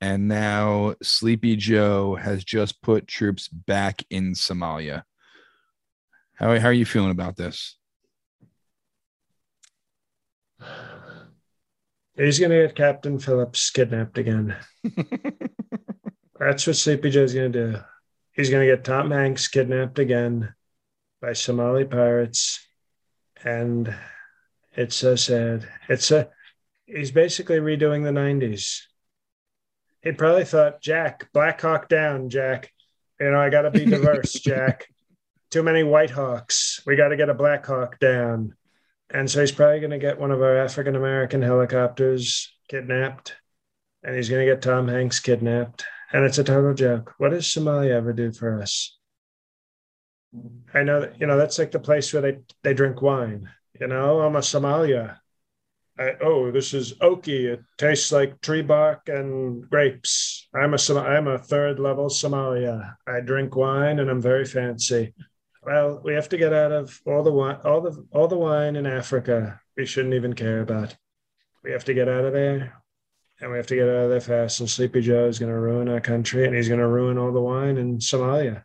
and 0.00 0.28
now 0.28 0.94
Sleepy 1.02 1.56
Joe 1.56 2.14
has 2.14 2.42
just 2.42 2.80
put 2.82 3.06
troops 3.06 3.48
back 3.48 4.02
in 4.08 4.32
Somalia. 4.32 5.02
How, 6.34 6.58
how 6.58 6.68
are 6.68 6.72
you 6.72 6.86
feeling 6.86 7.10
about 7.10 7.36
this? 7.36 7.77
He's 12.16 12.40
going 12.40 12.50
to 12.50 12.66
get 12.66 12.74
Captain 12.74 13.18
Phillips 13.18 13.70
kidnapped 13.70 14.18
again. 14.18 14.56
That's 16.38 16.66
what 16.66 16.76
Sleepy 16.76 17.10
Joe's 17.10 17.34
going 17.34 17.52
to 17.52 17.72
do. 17.72 17.78
He's 18.32 18.50
going 18.50 18.66
to 18.66 18.74
get 18.74 18.84
Tom 18.84 19.10
Hanks 19.10 19.48
kidnapped 19.48 19.98
again 19.98 20.52
by 21.20 21.32
Somali 21.32 21.84
pirates. 21.84 22.66
And 23.44 23.94
it's 24.72 24.96
so 24.96 25.14
sad. 25.14 25.68
It's 25.88 26.10
a, 26.10 26.28
he's 26.86 27.12
basically 27.12 27.58
redoing 27.58 28.02
the 28.02 28.10
90s. 28.10 28.80
He 30.02 30.12
probably 30.12 30.44
thought, 30.44 30.80
Jack, 30.80 31.28
Black 31.32 31.60
Hawk 31.60 31.88
down, 31.88 32.30
Jack. 32.30 32.72
You 33.20 33.30
know, 33.30 33.40
I 33.40 33.50
got 33.50 33.62
to 33.62 33.70
be 33.70 33.84
diverse, 33.84 34.32
Jack. 34.44 34.86
Too 35.50 35.62
many 35.62 35.82
White 35.82 36.10
Hawks. 36.10 36.80
We 36.86 36.96
got 36.96 37.08
to 37.08 37.16
get 37.16 37.30
a 37.30 37.34
Black 37.34 37.66
Hawk 37.66 37.98
down. 37.98 38.54
And 39.10 39.30
so 39.30 39.40
he's 39.40 39.52
probably 39.52 39.80
going 39.80 39.90
to 39.90 39.98
get 39.98 40.20
one 40.20 40.30
of 40.30 40.42
our 40.42 40.58
African 40.58 40.96
American 40.96 41.42
helicopters 41.42 42.52
kidnapped. 42.68 43.36
And 44.02 44.14
he's 44.14 44.28
going 44.28 44.46
to 44.46 44.52
get 44.52 44.62
Tom 44.62 44.88
Hanks 44.88 45.20
kidnapped. 45.20 45.84
And 46.12 46.24
it's 46.24 46.38
a 46.38 46.44
total 46.44 46.74
joke. 46.74 47.14
What 47.18 47.30
does 47.30 47.46
Somalia 47.46 47.92
ever 47.92 48.12
do 48.12 48.32
for 48.32 48.60
us? 48.60 48.96
I 50.74 50.82
know 50.82 51.00
that, 51.00 51.20
you 51.20 51.26
know, 51.26 51.38
that's 51.38 51.58
like 51.58 51.70
the 51.70 51.78
place 51.78 52.12
where 52.12 52.22
they, 52.22 52.38
they 52.62 52.74
drink 52.74 53.00
wine. 53.00 53.50
You 53.80 53.86
know, 53.86 54.20
I'm 54.20 54.36
a 54.36 54.40
Somalia. 54.40 55.18
I, 55.98 56.12
oh, 56.20 56.50
this 56.50 56.74
is 56.74 56.94
oaky. 56.94 57.52
It 57.52 57.60
tastes 57.76 58.12
like 58.12 58.40
tree 58.40 58.62
bark 58.62 59.08
and 59.08 59.68
grapes. 59.68 60.48
I'm 60.54 60.74
a 60.74 60.78
I'm 61.00 61.26
a 61.26 61.38
third 61.38 61.80
level 61.80 62.06
Somalia. 62.06 62.94
I 63.06 63.20
drink 63.20 63.56
wine 63.56 63.98
and 63.98 64.08
I'm 64.08 64.22
very 64.22 64.44
fancy. 64.44 65.12
Well, 65.68 66.00
we 66.02 66.14
have 66.14 66.30
to 66.30 66.38
get 66.38 66.54
out 66.54 66.72
of 66.72 66.98
all 67.04 67.22
the 67.22 67.30
wine, 67.30 67.58
all 67.62 67.82
the 67.82 68.02
all 68.10 68.26
the 68.26 68.38
wine 68.38 68.74
in 68.74 68.86
Africa. 68.86 69.60
We 69.76 69.84
shouldn't 69.84 70.14
even 70.14 70.32
care 70.32 70.62
about. 70.62 70.96
We 71.62 71.72
have 71.72 71.84
to 71.84 71.92
get 71.92 72.08
out 72.08 72.24
of 72.24 72.32
there, 72.32 72.72
and 73.38 73.50
we 73.50 73.58
have 73.58 73.66
to 73.66 73.74
get 73.74 73.86
out 73.86 74.04
of 74.04 74.08
there 74.08 74.22
fast. 74.22 74.60
And 74.60 74.70
Sleepy 74.70 75.02
Joe 75.02 75.26
is 75.26 75.38
going 75.38 75.52
to 75.52 75.58
ruin 75.58 75.90
our 75.90 76.00
country, 76.00 76.46
and 76.46 76.56
he's 76.56 76.68
going 76.68 76.80
to 76.80 76.88
ruin 76.88 77.18
all 77.18 77.32
the 77.32 77.42
wine 77.42 77.76
in 77.76 77.98
Somalia. 77.98 78.64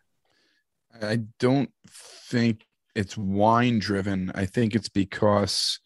I 1.02 1.24
don't 1.38 1.70
think 1.86 2.64
it's 2.94 3.18
wine 3.18 3.80
driven. 3.80 4.32
I 4.34 4.46
think 4.46 4.74
it's 4.74 4.88
because 4.88 5.80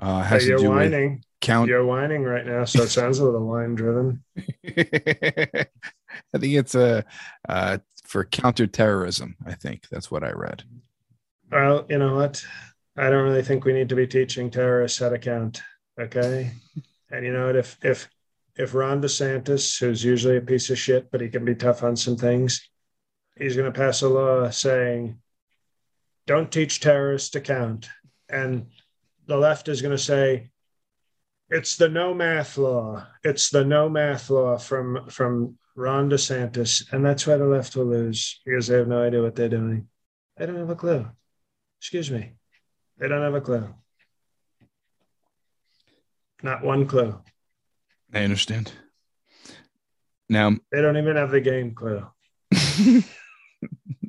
uh, 0.00 0.22
has 0.22 0.46
you're 0.46 0.56
to 0.56 0.62
do 0.64 0.70
whining. 0.70 1.12
with 1.16 1.24
count. 1.42 1.68
You're 1.68 1.84
whining 1.84 2.22
right 2.22 2.46
now, 2.46 2.64
so 2.64 2.84
it 2.84 2.88
sounds 2.88 3.18
a 3.18 3.24
little 3.26 3.46
wine 3.46 3.74
driven. 3.74 4.24
I 4.66 6.38
think 6.38 6.54
it's 6.54 6.74
a 6.74 7.04
uh, 7.46 7.78
for 8.14 8.24
counterterrorism. 8.24 9.34
I 9.44 9.54
think 9.54 9.88
that's 9.90 10.08
what 10.08 10.22
I 10.22 10.30
read. 10.30 10.62
Well, 11.50 11.84
you 11.88 11.98
know 11.98 12.14
what? 12.14 12.44
I 12.96 13.10
don't 13.10 13.24
really 13.24 13.42
think 13.42 13.64
we 13.64 13.72
need 13.72 13.88
to 13.88 13.96
be 13.96 14.06
teaching 14.06 14.52
terrorists 14.52 15.00
how 15.00 15.08
to 15.08 15.18
count. 15.18 15.60
Okay. 16.00 16.52
And 17.10 17.26
you 17.26 17.32
know 17.32 17.46
what? 17.46 17.56
If 17.56 17.76
if 17.82 18.08
if 18.54 18.72
Ron 18.72 19.02
DeSantis, 19.02 19.80
who's 19.80 20.04
usually 20.04 20.36
a 20.36 20.40
piece 20.40 20.70
of 20.70 20.78
shit, 20.78 21.10
but 21.10 21.20
he 21.20 21.28
can 21.28 21.44
be 21.44 21.56
tough 21.56 21.82
on 21.82 21.96
some 21.96 22.16
things, 22.16 22.70
he's 23.36 23.56
going 23.56 23.72
to 23.72 23.76
pass 23.76 24.02
a 24.02 24.08
law 24.08 24.48
saying, 24.50 25.18
"Don't 26.28 26.52
teach 26.52 26.78
terrorists 26.78 27.30
to 27.30 27.40
count," 27.40 27.88
and 28.28 28.66
the 29.26 29.36
left 29.36 29.66
is 29.66 29.82
going 29.82 29.96
to 29.96 29.98
say, 29.98 30.50
"It's 31.50 31.74
the 31.74 31.88
no 31.88 32.14
math 32.14 32.58
law. 32.58 33.08
It's 33.24 33.50
the 33.50 33.64
no 33.64 33.88
math 33.88 34.30
law 34.30 34.56
from 34.56 35.08
from 35.10 35.58
Ron 35.76 36.08
DeSantis," 36.08 36.92
and 36.92 37.04
that's 37.04 37.26
why 37.26 37.36
the 37.36 37.46
left 37.46 37.74
will 37.76 37.86
lose 37.86 38.40
because 38.44 38.68
they 38.68 38.76
have 38.76 38.88
no 38.88 39.02
idea 39.02 39.22
what 39.22 39.34
they're 39.34 39.48
doing. 39.48 39.88
They 40.36 40.46
don't 40.46 40.56
have 40.56 40.70
a 40.70 40.76
clue. 40.76 41.06
Excuse 41.80 42.10
me. 42.10 42.32
They 42.98 43.08
don't 43.08 43.22
have 43.22 43.34
a 43.34 43.40
clue. 43.40 43.74
Not 46.42 46.62
one 46.62 46.86
clue. 46.86 47.20
I 48.12 48.20
understand. 48.20 48.72
Now, 50.28 50.56
They 50.72 50.80
don't 50.80 50.96
even 50.96 51.16
have 51.16 51.30
the 51.30 51.40
game 51.40 51.74
clue. 51.74 52.06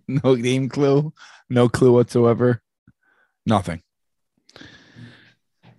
no 0.08 0.36
game 0.36 0.70
clue, 0.70 1.14
no 1.50 1.68
clue 1.68 1.92
whatsoever, 1.92 2.62
nothing. 3.46 3.82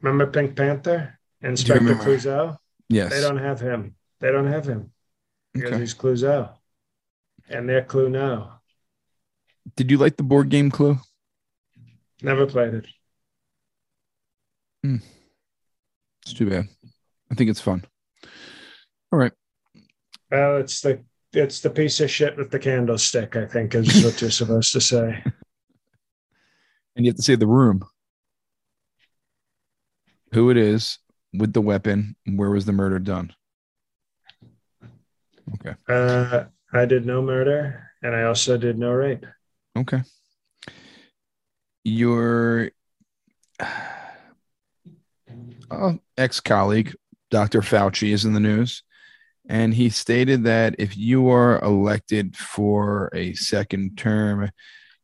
Remember 0.01 0.27
Pink 0.27 0.57
Panther? 0.57 1.19
Inspector? 1.43 1.95
Clouseau? 1.95 2.59
Yes. 2.89 3.13
They 3.13 3.21
don't 3.21 3.39
have 3.39 3.61
him. 3.61 3.95
They 4.21 4.31
don't 4.31 4.47
have 4.47 4.67
him 4.67 4.93
because 5.57 5.73
Okay. 5.73 5.81
he's 5.81 5.95
Clouseau. 5.95 6.51
And 7.49 7.69
they're 7.69 7.85
Clue 7.85 8.09
now. 8.09 8.61
Did 9.77 9.91
you 9.91 9.99
like 9.99 10.17
the 10.17 10.23
board 10.23 10.49
game 10.49 10.71
clue? 10.71 10.99
Never 12.23 12.47
played 12.47 12.75
it. 12.75 12.87
Hmm. 14.83 14.97
It's 16.23 16.33
too 16.35 16.49
bad. 16.49 16.69
I 17.31 17.35
think 17.35 17.51
it's 17.51 17.61
fun. 17.61 17.85
All 19.13 19.19
right. 19.19 19.33
Well, 20.31 20.57
it's 20.59 20.81
the 20.81 21.05
it's 21.33 21.61
the 21.61 21.71
piece 21.71 22.01
of 22.01 22.11
shit 22.11 22.37
with 22.37 22.51
the 22.51 22.59
candlestick, 22.59 23.37
I 23.37 23.47
think, 23.47 23.75
is 23.75 24.05
what 24.05 24.21
you're 24.21 24.31
supposed 24.43 24.73
to 24.73 24.81
say. 24.81 25.23
And 26.95 27.05
you 27.05 27.11
have 27.11 27.17
to 27.17 27.23
say 27.23 27.35
the 27.35 27.47
room. 27.47 27.85
Who 30.33 30.51
it 30.51 30.57
is 30.57 30.99
with 31.35 31.53
the 31.53 31.61
weapon, 31.61 32.17
where 32.27 32.51
was 32.51 32.65
the 32.65 32.73
murder 32.73 32.99
done? 32.99 33.33
Okay. 35.55 35.75
Uh, 35.89 36.45
I 36.73 36.85
did 36.85 37.07
no 37.07 37.23
murder 37.23 37.91
and 38.03 38.15
I 38.15 38.25
also 38.25 38.57
did 38.57 38.79
no 38.79 38.93
rape. 38.93 39.25
Okay. 39.77 40.03
Your 41.85 42.71
uh, 45.71 45.95
ex 46.17 46.41
colleague, 46.41 46.95
Dr. 47.31 47.61
Fauci, 47.61 48.13
is 48.13 48.25
in 48.25 48.33
the 48.33 48.41
news. 48.41 48.83
And 49.49 49.73
he 49.73 49.91
stated 49.91 50.45
that 50.45 50.75
if 50.79 50.97
you 50.97 51.31
are 51.31 51.61
elected 51.61 52.37
for 52.37 53.11
a 53.15 53.35
second 53.35 53.97
term, 53.97 54.51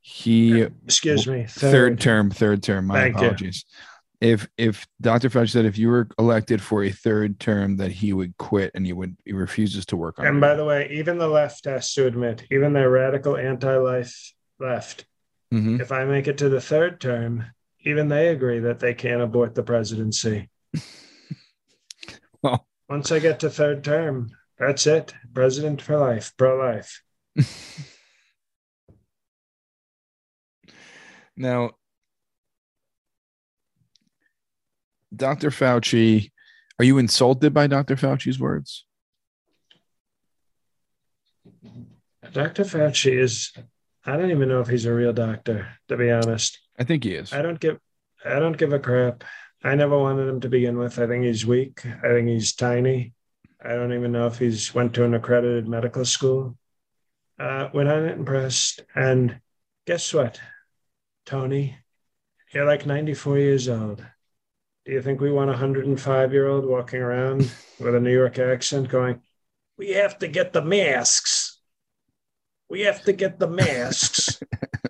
he 0.01 0.63
Excuse 0.63 1.29
me. 1.29 1.47
third, 1.49 2.01
term, 2.01 2.31
third 2.31 2.63
term. 2.63 2.87
My 2.87 3.13
Thank 3.13 3.41
you. 3.41 3.51
If 4.23 4.47
if 4.57 4.87
Dr. 5.01 5.29
Fauci 5.31 5.51
said 5.51 5.65
if 5.65 5.77
you 5.77 5.89
were 5.89 6.07
elected 6.17 6.63
for 6.63 6.85
a 6.85 6.91
third 6.93 7.41
term, 7.41 7.77
that 7.79 7.91
he 7.91 8.13
would 8.13 8.37
quit 8.37 8.71
and 8.73 8.87
he 8.87 8.93
would 8.93 9.17
he 9.25 9.33
refuses 9.33 9.85
to 9.87 9.97
work 9.97 10.21
on. 10.21 10.27
And 10.27 10.41
by 10.41 10.55
the 10.55 10.65
way, 10.65 10.89
even 10.93 11.19
the 11.19 11.27
left 11.27 11.65
has 11.65 11.93
to 11.95 12.07
admit, 12.07 12.45
even 12.49 12.73
the 12.73 12.89
radical 12.89 13.37
anti-life 13.37 14.33
left, 14.61 15.07
Mhm. 15.53 15.81
if 15.81 15.91
I 15.91 16.05
make 16.05 16.29
it 16.29 16.39
to 16.39 16.49
the 16.49 16.61
third 16.61 17.01
term, 17.01 17.47
even 17.81 18.07
they 18.07 18.29
agree 18.29 18.61
that 18.61 18.79
they 18.79 18.95
can't 18.95 19.23
abort 19.23 19.55
the 19.57 19.65
presidency. 19.65 20.49
Well. 22.43 22.67
once 22.89 23.11
I 23.13 23.19
get 23.21 23.41
to 23.41 23.51
third 23.51 23.83
term, 23.85 24.31
that's 24.59 24.87
it. 24.87 25.15
President 25.35 25.83
for 25.83 25.97
life, 25.97 26.33
pro 26.37 26.57
life. 26.57 27.03
Now, 31.37 31.71
Dr. 35.15 35.51
Fauci, 35.51 36.31
are 36.79 36.85
you 36.85 36.99
insulted 36.99 37.53
by 37.53 37.67
Dr. 37.67 37.97
Fauci's 37.97 38.39
words? 38.39 38.85
Dr. 42.33 42.65
Fauci 42.65 43.19
is, 43.19 43.53
I 44.07 44.17
don't 44.17 44.31
even 44.31 44.49
know 44.49 44.61
if 44.61 44.69
he's 44.69 44.87
a 44.87 44.95
real 44.95 45.13
doctor, 45.13 45.69
to 45.89 45.97
be 45.97 46.11
honest. 46.11 46.59
I 46.79 46.85
think 46.85 47.05
he 47.05 47.15
is. 47.15 47.33
I 47.33 47.43
don't 47.43 47.61
give 47.61 47.79
I 48.25 48.39
don't 48.39 48.57
give 48.57 48.73
a 48.73 48.79
crap. 48.79 49.25
I 49.65 49.75
never 49.75 49.99
wanted 49.99 50.29
him 50.29 50.41
to 50.41 50.49
begin 50.49 50.79
with. 50.79 50.99
I 50.99 51.07
think 51.07 51.25
he's 51.25 51.47
weak. 51.47 51.85
I 51.85 52.09
think 52.09 52.29
he's 52.29 52.55
tiny. 52.55 53.15
I 53.65 53.71
don't 53.71 53.93
even 53.93 54.13
know 54.13 54.27
if 54.27 54.39
he's 54.39 54.75
went 54.75 54.95
to 54.95 55.05
an 55.05 55.15
accredited 55.15 55.69
medical 55.69 56.05
school. 56.05 56.57
Uh, 57.39 57.69
we're 57.73 57.85
not 57.85 58.03
impressed. 58.05 58.83
And 58.95 59.41
guess 59.87 60.13
what, 60.13 60.41
Tony? 61.27 61.79
You're 62.53 62.67
like 62.67 62.87
94 62.87 63.39
years 63.39 63.69
old. 63.69 64.05
Do 64.85 64.91
you 64.91 65.01
think 65.01 65.21
we 65.21 65.31
want 65.31 65.49
a 65.49 65.53
105 65.53 66.33
year 66.33 66.49
old 66.49 66.67
walking 66.67 67.01
around 67.01 67.53
with 67.79 67.95
a 67.95 68.01
New 68.01 68.13
York 68.13 68.39
accent 68.39 68.89
going, 68.89 69.21
We 69.79 69.91
have 69.91 70.19
to 70.19 70.29
get 70.29 70.53
the 70.53 70.63
masks. 70.63 71.61
We 72.69 72.81
have 72.81 73.03
to 73.05 73.13
get 73.13 73.39
the 73.39 73.47
masks. 73.47 74.41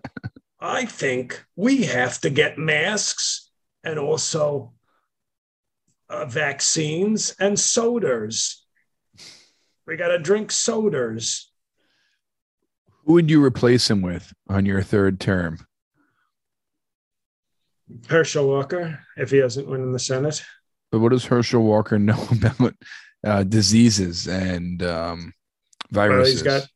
I 0.61 0.87
think 0.87 1.45
we 1.57 1.83
have 1.83 2.21
to 2.21 2.31
get 2.31 2.57
masks 2.57 3.51
and 3.85 3.99
also 3.99 4.73
uh, 6.09 6.25
vaccines 6.25 7.35
and 7.39 7.59
sodas. 7.59 8.65
We 9.87 9.97
got 9.97 10.09
to 10.09 10.19
drink 10.19 10.53
sodas. 10.53 11.51
Who 13.05 13.15
would 13.15 13.29
you 13.29 13.45
replace 13.45 13.91
him 13.91 14.01
with 14.01 14.33
on 14.49 14.65
your 14.65 14.83
third 14.83 15.21
term? 15.21 15.67
Herschel 18.09 18.49
Walker, 18.49 18.99
if 19.17 19.31
he 19.31 19.41
doesn't 19.41 19.69
win 19.69 19.83
in 19.83 19.93
the 19.93 19.99
Senate. 19.99 20.43
But 20.91 21.01
what 21.01 21.13
does 21.13 21.25
Herschel 21.25 21.63
Walker 21.63 21.99
know 21.99 22.29
about 22.59 22.75
uh, 23.25 23.43
diseases 23.45 24.29
and 24.29 24.83
um, 24.83 25.33
viruses? 25.91 26.43
Well, 26.43 26.55
he's 26.55 26.63
got. 26.63 26.69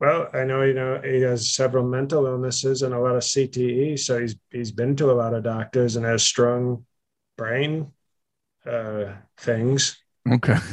Well, 0.00 0.28
I 0.32 0.44
know 0.44 0.62
you 0.62 0.74
know 0.74 1.00
he 1.02 1.20
has 1.22 1.52
several 1.52 1.84
mental 1.84 2.26
illnesses 2.26 2.82
and 2.82 2.94
a 2.94 3.00
lot 3.00 3.16
of 3.16 3.22
CTE, 3.22 3.98
so 3.98 4.20
he's 4.20 4.36
he's 4.50 4.70
been 4.70 4.94
to 4.96 5.10
a 5.10 5.12
lot 5.12 5.34
of 5.34 5.42
doctors 5.42 5.96
and 5.96 6.06
has 6.06 6.22
strong 6.22 6.84
brain 7.36 7.92
uh, 8.66 9.12
things. 9.38 9.96
Okay. 10.30 10.56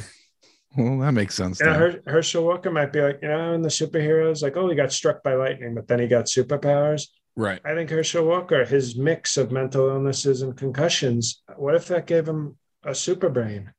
Well, 0.78 1.00
that 1.00 1.14
makes 1.14 1.36
sense. 1.36 1.62
Know, 1.62 1.74
Her- 1.74 2.02
Herschel 2.06 2.43
Walker 2.43 2.70
might 2.70 2.91
be 2.91 3.00
like, 3.00 3.20
you 3.22 3.30
know, 3.30 3.54
in 3.54 3.62
the 3.62 3.70
superheroes, 3.70 4.41
like, 4.41 4.58
oh, 4.58 4.68
he 4.68 4.76
got 4.76 4.91
struck 4.91 5.24
by 5.24 5.36
lightning, 5.36 5.74
but 5.74 5.88
then 5.88 6.00
he 6.00 6.08
got 6.08 6.26
superpowers. 6.26 7.08
Right. 7.38 7.60
I 7.66 7.76
think 7.76 7.90
Herschel 7.90 8.26
Walker, 8.26 8.64
his 8.64 8.98
mix 8.98 9.38
of 9.38 9.52
mental 9.52 9.90
illnesses 9.90 10.42
and 10.42 10.56
concussions, 10.56 11.44
what 11.58 11.76
if 11.76 11.88
that 11.88 12.08
gave 12.08 12.28
him 12.28 12.58
a 12.84 12.96
super 12.96 13.30
brain? 13.30 13.74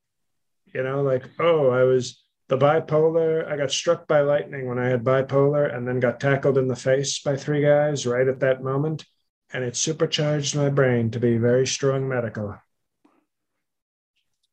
You 0.74 0.82
know, 0.82 1.02
like, 1.02 1.24
oh, 1.38 1.70
I 1.70 1.84
was 1.84 2.22
the 2.48 2.58
bipolar, 2.58 3.50
I 3.50 3.56
got 3.56 3.72
struck 3.72 4.06
by 4.06 4.20
lightning 4.20 4.68
when 4.68 4.78
I 4.78 4.88
had 4.88 5.04
bipolar 5.04 5.74
and 5.74 5.88
then 5.88 6.00
got 6.00 6.20
tackled 6.20 6.58
in 6.58 6.68
the 6.68 6.76
face 6.76 7.20
by 7.20 7.36
three 7.36 7.62
guys 7.62 8.06
right 8.06 8.28
at 8.28 8.40
that 8.40 8.62
moment. 8.62 9.04
And 9.52 9.64
it 9.64 9.76
supercharged 9.76 10.54
my 10.54 10.68
brain 10.68 11.10
to 11.12 11.20
be 11.20 11.38
very 11.38 11.66
strong 11.66 12.08
medical 12.08 12.56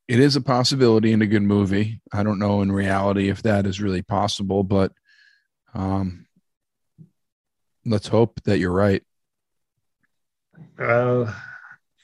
it 0.08 0.20
is 0.20 0.36
a 0.36 0.41
possibility 0.41 1.12
in 1.12 1.22
a 1.22 1.28
good 1.28 1.43
movie. 1.43 2.01
I 2.12 2.24
don't 2.24 2.39
know 2.39 2.62
in 2.62 2.72
reality 2.72 3.30
if 3.30 3.41
that 3.43 3.66
is 3.66 3.82
really 3.82 4.01
possible, 4.01 4.64
but 4.64 4.91
um, 5.74 6.26
let's 7.86 8.07
hope 8.07 8.41
that 8.43 8.59
you're 8.59 8.71
right. 8.71 9.03
Well, 10.77 11.36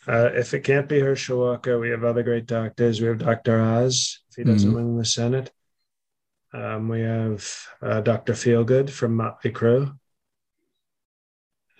uh, 0.08 0.30
if 0.34 0.54
it 0.54 0.64
can't 0.64 0.90
be 0.90 1.00
Herschel 1.00 1.40
Walker, 1.40 1.80
we 1.80 1.90
have 1.90 2.04
other 2.04 2.24
great 2.24 2.46
doctors. 2.46 3.00
We 3.00 3.08
have 3.08 3.20
Dr. 3.20 3.60
Oz, 3.60 4.20
if 4.30 4.36
he 4.36 4.44
doesn't 4.44 4.70
mm-hmm. 4.70 4.76
win 4.76 4.98
the 4.98 5.06
Senate. 5.06 5.52
Um, 6.54 6.90
we 6.90 7.02
have 7.02 7.48
uh, 7.82 8.02
Dr. 8.02 8.34
Feelgood 8.34 8.90
from 8.90 9.16
Motley 9.16 9.52
Crue. 9.52 9.96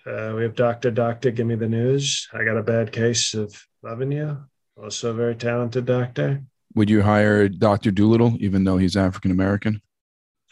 Uh, 0.06 0.34
we 0.36 0.44
have 0.44 0.56
Dr. 0.56 0.92
Doctor, 0.92 1.32
Give 1.32 1.48
Me 1.48 1.56
the 1.56 1.68
News. 1.68 2.28
I 2.34 2.44
got 2.44 2.58
a 2.58 2.64
bad 2.64 2.92
case 2.92 3.34
of 3.34 3.66
loving 3.82 4.12
you. 4.12 4.38
Also, 4.82 5.10
a 5.10 5.14
very 5.14 5.36
talented 5.36 5.86
doctor. 5.86 6.44
Would 6.76 6.90
you 6.90 7.02
hire 7.02 7.50
Dr. 7.50 7.92
Dolittle, 7.92 8.38
even 8.40 8.64
though 8.64 8.78
he's 8.78 8.96
African 8.96 9.32
American? 9.32 9.82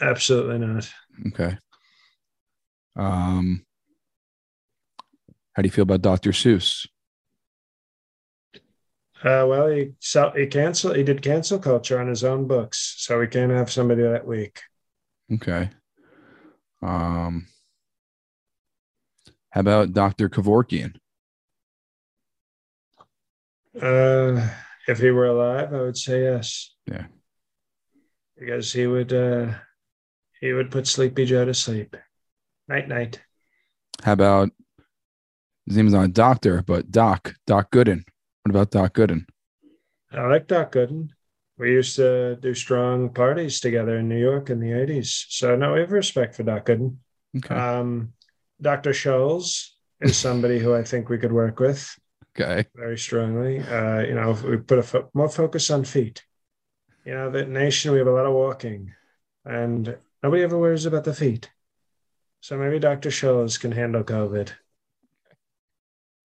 Absolutely 0.02 0.60
not. 0.60 0.92
Okay. 1.28 1.58
Um, 2.98 3.64
how 5.54 5.62
do 5.62 5.68
you 5.68 5.72
feel 5.72 5.84
about 5.84 6.02
Dr. 6.02 6.32
Seuss? 6.32 6.88
Uh, 9.24 9.46
well, 9.48 9.68
he 9.68 9.94
he 10.36 10.48
cancel 10.48 10.94
he 10.94 11.04
did 11.04 11.24
cancel 11.24 11.58
culture 11.58 12.00
on 12.00 12.08
his 12.08 12.24
own 12.24 12.46
books, 12.48 12.96
so 12.98 13.20
we 13.20 13.28
can't 13.28 13.52
have 13.52 13.72
somebody 13.72 14.04
that 14.04 14.28
weak. 14.28 14.62
Okay. 15.34 15.70
Um, 16.84 17.48
how 19.50 19.62
about 19.62 19.94
Dr. 19.94 20.30
Kevorkian? 20.30 20.96
Uh, 23.82 24.48
if 24.88 25.00
he 25.00 25.10
were 25.10 25.26
alive, 25.26 25.74
I 25.74 25.82
would 25.82 25.98
say 25.98 26.24
yes. 26.24 26.76
Yeah. 26.86 27.08
Because 28.38 28.72
he 28.72 28.86
would 28.86 29.12
uh 29.14 29.54
he 30.40 30.54
would 30.54 30.70
put 30.70 30.86
Sleepy 30.86 31.26
Joe 31.26 31.46
to 31.46 31.56
sleep. 31.56 31.96
Night 32.68 32.88
night. 32.88 33.22
How 34.04 34.14
about 34.14 34.50
his 35.66 35.78
name 35.78 35.88
is 35.88 35.94
not 35.94 36.06
a 36.06 36.10
doctor, 36.10 36.64
but 36.66 36.92
Doc, 36.92 37.36
Doc 37.46 37.72
Gooden. 37.72 38.04
What 38.44 38.50
about 38.50 38.72
Doc 38.72 38.94
Gooden? 38.94 39.26
I 40.12 40.26
like 40.28 40.48
Doc 40.48 40.72
Gooden. 40.72 41.10
We 41.58 41.72
used 41.72 41.96
to 41.96 42.36
do 42.36 42.54
strong 42.54 43.10
parties 43.10 43.60
together 43.60 43.98
in 43.98 44.08
New 44.08 44.20
York 44.20 44.50
in 44.50 44.60
the 44.60 44.74
80s. 44.74 45.26
So 45.30 45.56
no, 45.56 45.74
we 45.74 45.80
have 45.80 45.92
respect 45.92 46.36
for 46.36 46.44
Doc 46.44 46.66
Gooden. 46.66 46.98
Okay. 47.38 47.56
Um, 47.56 48.14
Dr. 48.62 48.92
Scholl's 48.92 49.76
is 50.00 50.18
somebody 50.28 50.60
who 50.60 50.76
I 50.76 50.84
think 50.84 51.10
we 51.10 51.18
could 51.18 51.34
work 51.34 51.60
with. 51.60 51.98
Okay. 52.40 52.68
Very 52.76 52.98
strongly. 52.98 53.60
Uh, 53.60 54.00
you 54.02 54.14
know, 54.14 54.38
we 54.46 54.58
put 54.58 54.80
a 54.80 54.84
fo- 54.84 55.10
more 55.14 55.30
focus 55.30 55.72
on 55.72 55.84
feet. 55.84 56.24
You 57.06 57.14
know, 57.14 57.32
the 57.32 57.46
nation, 57.46 57.92
we 57.92 57.98
have 57.98 58.08
a 58.08 58.12
lot 58.12 58.26
of 58.26 58.34
walking 58.34 58.94
and 59.46 59.98
nobody 60.22 60.44
ever 60.44 60.58
worries 60.58 60.86
about 60.86 61.06
the 61.06 61.14
feet. 61.14 61.50
So 62.48 62.58
maybe 62.58 62.80
Dr. 62.80 63.10
Scholl's 63.10 63.58
can 63.58 63.74
handle 63.74 64.06
COVID. 64.06 64.54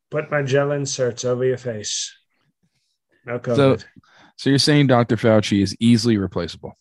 Put 0.09 0.31
my 0.31 0.43
gel 0.43 0.71
inserts 0.71 1.25
over 1.25 1.45
your 1.45 1.57
face. 1.57 2.17
No 3.27 3.41
COVID. 3.41 3.57
So, 3.57 3.77
so 4.37 4.49
you're 4.49 4.61
saying 4.61 4.87
Dr. 4.87 5.17
Fauci 5.17 5.65
is 5.65 5.75
easily 5.81 6.19
replaceable? 6.19 6.79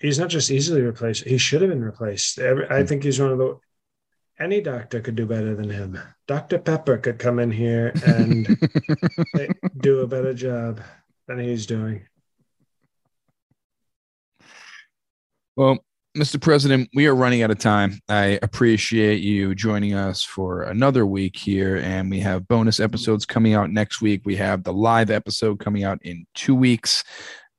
He's 0.00 0.18
not 0.18 0.30
just 0.30 0.50
easily 0.50 0.82
replaced. 0.82 1.22
He 1.22 1.38
should 1.38 1.62
have 1.62 1.70
been 1.70 1.84
replaced. 1.84 2.40
I 2.40 2.80
hmm. 2.80 2.84
think 2.84 3.04
he's 3.04 3.20
one 3.20 3.30
of 3.30 3.38
the 3.38 3.56
any 4.40 4.60
doctor 4.62 5.00
could 5.00 5.14
do 5.14 5.26
better 5.26 5.54
than 5.54 5.70
him. 5.70 5.96
Dr. 6.26 6.58
Pepper 6.58 6.98
could 6.98 7.20
come 7.20 7.38
in 7.38 7.52
here 7.52 7.92
and 8.04 8.48
do 9.76 10.00
a 10.00 10.08
better 10.08 10.34
job 10.34 10.80
than 11.28 11.38
he's 11.38 11.66
doing. 11.66 12.04
Well, 15.56 15.78
Mr. 16.16 16.40
President, 16.40 16.88
we 16.94 17.06
are 17.06 17.14
running 17.14 17.42
out 17.42 17.50
of 17.50 17.58
time. 17.58 18.00
I 18.08 18.38
appreciate 18.42 19.20
you 19.20 19.54
joining 19.54 19.94
us 19.94 20.22
for 20.22 20.62
another 20.62 21.06
week 21.06 21.36
here, 21.36 21.76
and 21.76 22.10
we 22.10 22.20
have 22.20 22.46
bonus 22.46 22.78
episodes 22.78 23.26
coming 23.26 23.54
out 23.54 23.70
next 23.70 24.00
week. 24.00 24.22
We 24.24 24.36
have 24.36 24.62
the 24.62 24.72
live 24.72 25.10
episode 25.10 25.58
coming 25.58 25.84
out 25.84 25.98
in 26.02 26.26
two 26.34 26.54
weeks 26.54 27.04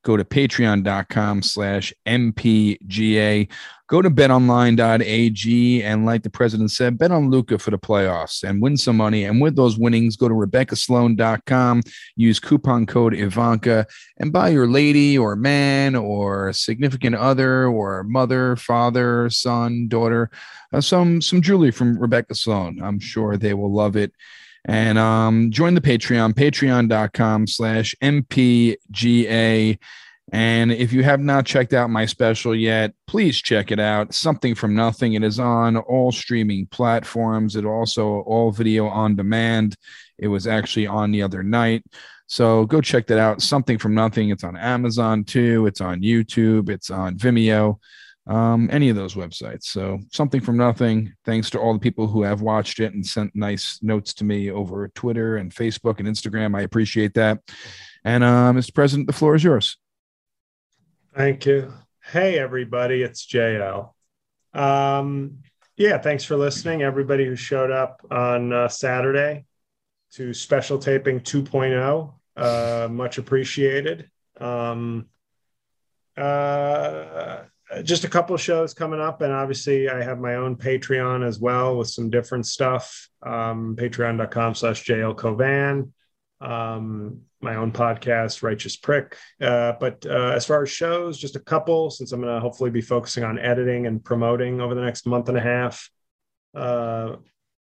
go 0.06 0.16
to 0.16 0.24
patreon.com 0.24 1.42
slash 1.42 1.92
mpga 2.06 3.50
go 3.88 4.02
to 4.02 4.10
betonline.ag 4.10 5.84
and 5.84 6.06
like 6.06 6.22
the 6.22 6.30
president 6.30 6.72
said 6.72 6.98
bet 6.98 7.12
on 7.12 7.32
luka 7.32 7.58
for 7.58 7.72
the 7.72 7.78
playoffs 7.78 8.44
and 8.48 8.62
win 8.62 8.78
some 8.78 8.98
money. 8.98 9.26
And 9.26 9.42
with 9.42 9.56
those 9.56 9.78
winnings 9.78 10.16
go 10.16 10.28
to 10.28 10.34
rebeccasloane.com 10.34 11.82
use 12.16 12.40
coupon 12.40 12.86
code 12.86 13.16
ivanka 13.16 13.88
and 14.18 14.32
buy 14.32 14.50
your 14.50 14.68
lady 14.68 15.18
or 15.18 15.36
man 15.36 15.96
or 15.96 16.54
significant 16.54 17.16
other 17.16 17.66
or 17.66 18.04
mother 18.04 18.56
father 18.56 19.30
son 19.32 19.88
daughter 19.88 20.30
uh, 20.72 20.82
some 20.82 21.20
some 21.20 21.42
jewelry 21.42 21.72
from 21.72 21.98
rebecca 21.98 22.36
sloane. 22.36 22.80
I'm 22.82 23.00
sure 23.00 23.38
they 23.38 23.56
will 23.56 23.74
love 23.74 23.96
it 23.96 24.14
and 24.66 24.98
um, 24.98 25.52
join 25.52 25.76
the 25.76 25.82
Patreon, 25.82 26.34
patreon.com 26.34 27.48
slash 27.48 27.96
MPGA. 28.02 29.78
And 30.32 30.72
if 30.72 30.92
you 30.92 31.04
have 31.04 31.20
not 31.20 31.46
checked 31.46 31.74
out 31.74 31.92
my 31.92 32.08
special 32.08 32.56
yet, 32.56 32.94
please 33.06 33.40
check 33.40 33.72
it 33.72 33.80
out. 33.80 34.14
Something 34.14 34.56
from 34.56 34.76
Nothing. 34.76 35.14
It 35.14 35.24
is 35.24 35.40
on 35.40 35.78
all 35.78 36.12
streaming 36.12 36.66
platforms. 36.68 37.56
It 37.56 37.64
also 37.64 38.22
all 38.22 38.52
video 38.52 38.88
on 38.88 39.16
demand. 39.16 39.76
It 40.18 40.28
was 40.28 40.48
actually 40.48 40.88
on 40.88 41.12
the 41.12 41.22
other 41.22 41.44
night. 41.44 41.84
So 42.26 42.66
go 42.66 42.82
check 42.82 43.06
that 43.08 43.20
out. 43.20 43.44
Something 43.44 43.78
from 43.78 43.94
Nothing. 43.94 44.30
It's 44.30 44.44
on 44.44 44.58
Amazon 44.58 45.24
too. 45.26 45.68
It's 45.68 45.80
on 45.80 46.02
YouTube. 46.02 46.70
It's 46.70 46.90
on 46.90 47.18
Vimeo 47.18 47.80
um, 48.28 48.70
any 48.72 48.90
of 48.90 48.96
those 48.96 49.14
websites. 49.14 49.66
So 49.66 50.00
something 50.12 50.42
from 50.42 50.58
nothing. 50.58 51.14
Thanks 51.26 51.50
to 51.52 51.60
all 51.60 51.74
the 51.74 51.80
people 51.80 52.08
who 52.08 52.24
have 52.24 52.42
watched 52.42 52.80
it 52.80 52.94
and 52.94 53.06
sent 53.06 53.36
nice 53.36 53.80
notes 53.82 54.14
to 54.16 54.24
me 54.24 54.52
over 54.52 54.88
Twitter 54.90 55.38
and 55.38 55.54
Facebook 55.54 56.00
and 56.00 56.08
Instagram. 56.08 56.58
I 56.58 56.62
appreciate 56.62 57.14
that. 57.16 57.40
And 58.04 58.24
uh, 58.24 58.52
Mr. 58.54 58.74
President, 58.74 59.08
the 59.08 59.14
floor 59.14 59.36
is 59.36 59.44
yours. 59.44 59.78
Thank 61.16 61.46
you. 61.46 61.74
Hey, 62.04 62.38
everybody, 62.38 63.02
it's 63.02 63.26
JL. 63.26 63.92
Um, 64.54 65.40
yeah, 65.78 65.98
thanks 65.98 66.24
for 66.24 66.36
listening. 66.36 66.82
Everybody 66.82 67.26
who 67.26 67.36
showed 67.36 67.72
up 67.72 68.06
on 68.12 68.54
uh, 68.54 68.68
Saturday 68.68 69.46
to 70.14 70.34
special 70.34 70.78
taping 70.78 71.20
2.0, 71.20 72.14
uh, 72.38 72.88
much 72.90 73.18
appreciated. 73.18 74.10
Um, 74.40 75.08
uh, 76.16 77.44
just 77.84 78.04
a 78.04 78.10
couple 78.10 78.38
shows 78.38 78.74
coming 78.74 79.02
up, 79.02 79.22
and 79.22 79.34
obviously 79.34 79.90
I 79.90 80.04
have 80.04 80.20
my 80.20 80.36
own 80.36 80.56
Patreon 80.56 81.26
as 81.26 81.40
well 81.40 81.78
with 81.78 81.90
some 81.90 82.10
different 82.10 82.46
stuff. 82.46 83.10
Um, 83.26 83.76
Patreon.com 83.76 84.56
slash 84.56 84.86
JL 84.86 85.16
Cauvin. 85.16 85.92
Um, 86.42 87.22
my 87.42 87.56
own 87.56 87.72
podcast, 87.72 88.44
Righteous 88.44 88.76
Prick. 88.76 89.18
Uh, 89.42 89.74
but 89.80 90.06
uh, 90.06 90.34
as 90.36 90.46
far 90.46 90.64
as 90.64 90.70
shows, 90.70 91.18
just 91.18 91.36
a 91.36 91.40
couple, 91.40 91.90
since 91.90 92.12
I'm 92.12 92.22
going 92.22 92.34
to 92.34 92.42
hopefully 92.42 92.70
be 92.70 92.82
focusing 92.82 93.24
on 93.24 93.40
editing 93.40 93.88
and 93.88 94.04
promoting 94.04 94.62
over 94.62 94.76
the 94.76 94.82
next 94.82 95.08
month 95.08 95.30
and 95.30 95.38
a 95.38 95.42
half. 95.42 95.90
Uh, 96.54 97.18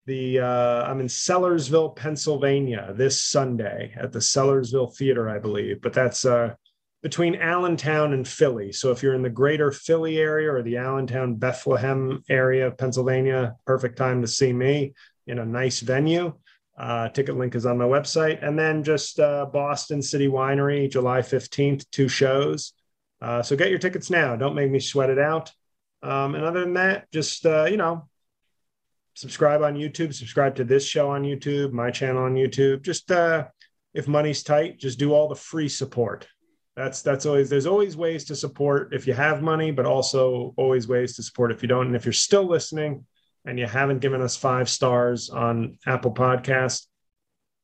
the 0.07 0.41
uh, 0.41 0.83
I'm 0.85 1.01
in 1.01 1.07
Sellersville, 1.07 1.95
Pennsylvania 1.95 2.93
this 2.97 3.23
Sunday 3.23 3.93
at 3.97 4.13
the 4.13 4.19
Sellersville 4.19 4.97
Theater, 4.97 5.29
I 5.29 5.39
believe. 5.39 5.81
But 5.83 5.93
that's 5.93 6.25
uh, 6.25 6.55
between 7.03 7.37
Allentown 7.37 8.13
and 8.13 8.27
Philly. 8.27 8.73
So 8.73 8.91
if 8.91 9.03
you're 9.03 9.15
in 9.15 9.23
the 9.23 9.31
greater 9.31 9.73
Philly 9.73 10.19
area 10.19 10.53
or 10.53 10.63
the 10.63 10.77
Allentown, 10.77 11.35
Bethlehem 11.37 12.23
area 12.29 12.67
of 12.67 12.77
Pennsylvania, 12.77 13.57
perfect 13.67 13.97
time 13.97 14.21
to 14.21 14.29
see 14.29 14.53
me 14.53 14.95
in 15.27 15.39
a 15.39 15.47
nice 15.47 15.81
venue. 15.81 16.35
Uh, 16.77 17.09
ticket 17.09 17.37
link 17.37 17.55
is 17.55 17.67
on 17.67 17.79
my 17.79 17.85
website. 17.85 18.47
And 18.47 18.59
then 18.59 18.83
just 18.83 19.19
uh, 19.19 19.47
Boston 19.47 20.03
City 20.03 20.29
Winery, 20.29 20.91
July 20.91 21.21
15th, 21.21 21.89
two 21.91 22.09
shows. 22.09 22.73
Uh, 23.21 23.43
so 23.43 23.57
get 23.57 23.71
your 23.71 23.79
tickets 23.79 24.11
now. 24.11 24.37
Don't 24.37 24.55
make 24.55 24.71
me 24.71 24.81
sweat 24.81 25.11
it 25.11 25.19
out. 25.19 25.53
Um, 26.03 26.35
and 26.35 26.45
other 26.45 26.61
than 26.61 26.75
that, 26.75 27.11
just, 27.13 27.45
uh, 27.45 27.65
you 27.65 27.77
know, 27.77 28.09
subscribe 29.15 29.63
on 29.63 29.75
YouTube, 29.75 30.15
subscribe 30.15 30.57
to 30.57 30.65
this 30.65 30.87
show 30.87 31.11
on 31.11 31.25
YouTube, 31.25 31.73
my 31.73 31.91
channel 31.91 32.25
on 32.25 32.35
YouTube. 32.35 32.83
Just 32.83 33.11
uh, 33.11 33.47
if 33.93 34.09
money's 34.09 34.43
tight, 34.43 34.79
just 34.79 34.99
do 34.99 35.13
all 35.13 35.29
the 35.29 35.35
free 35.35 35.69
support. 35.69 36.27
That's 36.81 37.03
that's 37.03 37.27
always 37.27 37.51
there's 37.51 37.67
always 37.67 37.95
ways 37.95 38.25
to 38.25 38.35
support 38.35 38.95
if 38.95 39.07
you 39.07 39.13
have 39.13 39.43
money, 39.43 39.71
but 39.71 39.85
also 39.85 40.55
always 40.57 40.89
ways 40.89 41.15
to 41.17 41.23
support 41.23 41.53
if 41.53 41.61
you 41.61 41.69
don't. 41.69 41.89
And 41.89 41.95
if 41.95 42.07
you're 42.07 42.13
still 42.15 42.45
listening 42.45 43.05
and 43.45 43.59
you 43.59 43.67
haven't 43.67 43.99
given 43.99 44.23
us 44.23 44.35
five 44.35 44.67
stars 44.67 45.29
on 45.29 45.77
Apple 45.87 46.15
Podcast, 46.15 46.87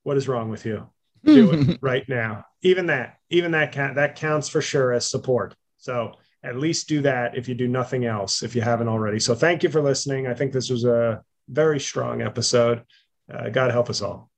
what 0.02 0.18
is 0.18 0.28
wrong 0.28 0.50
with 0.50 0.66
you? 0.66 0.90
Do 1.24 1.50
it 1.50 1.78
right 1.80 2.06
now. 2.10 2.44
Even 2.60 2.86
that, 2.86 3.16
even 3.30 3.52
that 3.52 3.72
count 3.72 3.94
that 3.94 4.16
counts 4.16 4.50
for 4.50 4.60
sure 4.60 4.92
as 4.92 5.10
support. 5.10 5.54
So 5.78 6.12
at 6.42 6.58
least 6.58 6.86
do 6.86 7.00
that 7.00 7.38
if 7.38 7.48
you 7.48 7.54
do 7.54 7.68
nothing 7.68 8.04
else, 8.04 8.42
if 8.42 8.54
you 8.54 8.60
haven't 8.60 8.88
already. 8.88 9.18
So 9.18 9.34
thank 9.34 9.62
you 9.62 9.70
for 9.70 9.80
listening. 9.80 10.26
I 10.26 10.34
think 10.34 10.52
this 10.52 10.68
was 10.68 10.84
a 10.84 11.22
very 11.48 11.80
strong 11.80 12.20
episode. 12.20 12.82
Uh, 13.32 13.48
God 13.48 13.70
help 13.70 13.88
us 13.88 14.02
all. 14.02 14.30